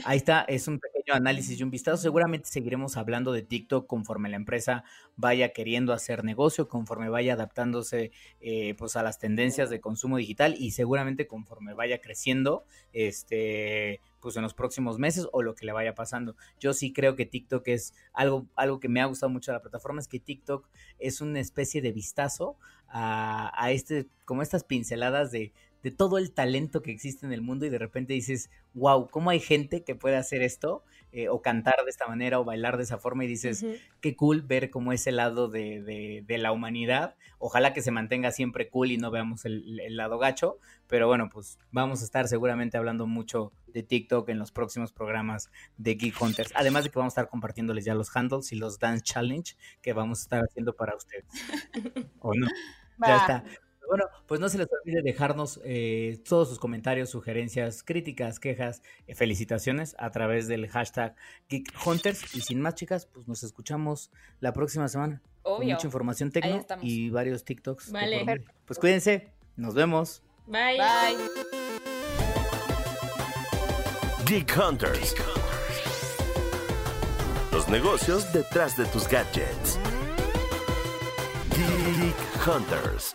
ahí 0.05 0.17
está, 0.19 0.43
es 0.49 0.69
un 0.69 0.79
pequeño 0.79 1.15
análisis 1.15 1.59
y 1.59 1.63
un 1.63 1.71
vistazo. 1.71 1.97
Seguramente 1.97 2.49
seguiremos 2.49 2.97
hablando 2.97 3.33
de 3.33 3.43
TikTok 3.43 3.87
conforme 3.87 4.29
la 4.29 4.37
empresa 4.37 4.85
vaya 5.17 5.53
queriendo 5.53 5.93
hacer 5.93 6.23
negocio, 6.25 6.44
conforme 6.69 7.09
vaya 7.09 7.35
adaptándose 7.35 8.13
eh, 8.41 8.75
pues 8.79 8.97
a 8.97 9.03
las 9.03 9.19
tendencias 9.19 9.71
de 9.71 9.81
consumo 9.81 10.17
digital 10.17 10.55
y 10.59 10.73
seguramente 10.73 11.27
conforme 11.27 11.75
vaya 11.75 12.01
creciendo, 12.01 12.65
este, 12.93 14.01
pues 14.21 14.37
en 14.37 14.43
los 14.43 14.55
próximos 14.55 14.99
meses 14.99 15.27
o 15.33 15.43
lo 15.43 15.55
que 15.55 15.67
le 15.67 15.73
vaya 15.73 15.95
pasando. 15.95 16.37
Yo 16.61 16.73
sí 16.73 16.93
creo 16.93 17.17
que 17.17 17.27
TikTok 17.27 17.67
es 17.69 17.95
algo, 18.13 18.47
algo 18.57 18.81
que 18.81 18.89
me 18.89 19.01
ha 19.01 19.07
gustado 19.07 19.31
mucho 19.31 19.53
de 19.53 19.59
la 19.59 19.63
plataforma, 19.63 20.01
es 20.01 20.09
que 20.09 20.21
TikTok 20.21 20.69
es 20.99 21.21
una 21.21 21.41
especie 21.41 21.83
de 21.83 21.93
vistazo 21.93 22.57
a, 22.89 23.53
a 23.63 23.71
este, 23.73 24.07
como 24.25 24.43
estas 24.43 24.65
pinceladas 24.65 25.31
de, 25.31 25.53
de 25.85 25.91
todo 25.91 26.17
el 26.17 26.33
talento 26.33 26.81
que 26.81 26.91
existe 26.91 27.27
en 27.27 27.33
el 27.35 27.43
mundo 27.43 27.67
y 27.67 27.69
de 27.69 27.79
repente 27.79 28.15
dices, 28.15 28.49
wow, 28.73 29.07
¿cómo 29.11 29.29
hay 29.29 29.39
gente 29.39 29.85
que 29.85 29.95
puede 29.95 30.17
hacer 30.17 30.41
esto? 30.41 30.83
Eh, 31.17 31.29
o 31.29 31.41
cantar 31.43 31.77
de 31.85 31.91
esta 31.91 32.09
manera 32.09 32.41
o 32.41 32.45
bailar 32.45 32.77
de 32.77 32.83
esa 32.83 32.99
forma 32.99 33.25
y 33.25 33.29
dices, 33.29 33.65
qué 34.01 34.17
cool 34.17 34.43
ver 34.43 34.69
como 34.71 34.93
ese 34.93 35.13
lado 35.13 35.47
de, 35.47 35.81
de- 35.81 36.25
de 36.27 36.39
la 36.39 36.51
humanidad. 36.51 37.15
Ojalá 37.39 37.73
que 37.73 37.83
se 37.83 37.93
mantenga 37.93 38.33
siempre 38.33 38.69
cool 38.69 38.91
y 38.91 38.97
no 38.97 39.13
veamos 39.13 39.45
el, 39.45 39.79
el 39.79 39.97
lado 39.97 40.19
gacho. 40.19 40.59
Pero 40.89 41.07
bueno, 41.07 41.29
pues 41.33 41.57
vamos 41.71 42.03
a 42.03 42.05
estar 42.05 42.27
seguramente 42.27 42.79
hablando 42.79 43.07
mucho 43.07 43.53
de 43.69 43.85
TikTok 43.85 44.29
en 44.31 44.41
los 44.41 44.51
próximos 44.51 44.93
programas 44.93 45.53
de 45.77 45.95
Geek 45.95 46.21
Hunters. 46.21 46.51
Además 46.57 46.83
de 46.83 46.91
que 46.91 46.99
vamos 46.99 47.13
a 47.13 47.21
estar 47.21 47.29
compartiéndoles 47.31 47.85
ya 47.85 47.95
los 47.95 48.15
handles 48.17 48.51
y 48.51 48.57
los 48.57 48.81
dance 48.81 49.05
challenge 49.05 49.55
que 49.83 49.93
vamos 49.93 50.19
a 50.19 50.23
estar 50.23 50.43
haciendo 50.43 50.75
para 50.75 50.97
ustedes. 50.97 51.27
¿O 52.19 52.35
no? 52.35 52.49
Ya 53.07 53.17
está. 53.19 53.45
Bueno, 53.89 54.05
pues 54.27 54.41
no 54.41 54.49
se 54.49 54.59
les 54.59 54.69
olvide 54.73 55.03
dejarnos 55.03 55.61
eh, 55.65 56.21
todos 56.29 56.49
sus 56.49 56.59
comentarios, 56.59 57.11
sugerencias, 57.11 57.83
críticas, 57.83 58.41
quejas, 58.41 58.83
eh, 59.07 59.15
felicitaciones 59.15 59.95
a 59.99 60.11
través 60.11 60.49
del 60.49 60.69
hashtag 60.69 61.15
Geek 61.49 61.73
Hunters. 61.85 62.35
Y 62.35 62.41
sin 62.41 62.61
más, 62.61 62.75
chicas, 62.75 63.07
pues 63.07 63.29
nos 63.29 63.43
escuchamos 63.43 64.11
la 64.41 64.53
próxima 64.53 64.89
semana 64.89 65.23
con 65.43 65.67
mucha 65.67 65.87
información 65.87 66.31
estamos. 66.35 66.85
y 66.85 67.11
varios 67.11 67.45
TikToks. 67.45 67.93
Vale. 67.93 68.45
Pues 68.65 68.79
cuídense, 68.79 69.31
nos 69.57 69.75
vemos. 69.75 70.23
Bye. 70.47 70.79
Bye. 70.79 71.17
Geek 74.27 74.57
Hunters. 74.57 75.15
Los 77.53 77.69
negocios 77.69 78.33
detrás 78.33 78.77
de 78.77 78.87
tus 78.87 79.07
gadgets. 79.09 79.79
Geek 81.51 82.47
Hunters. 82.47 83.15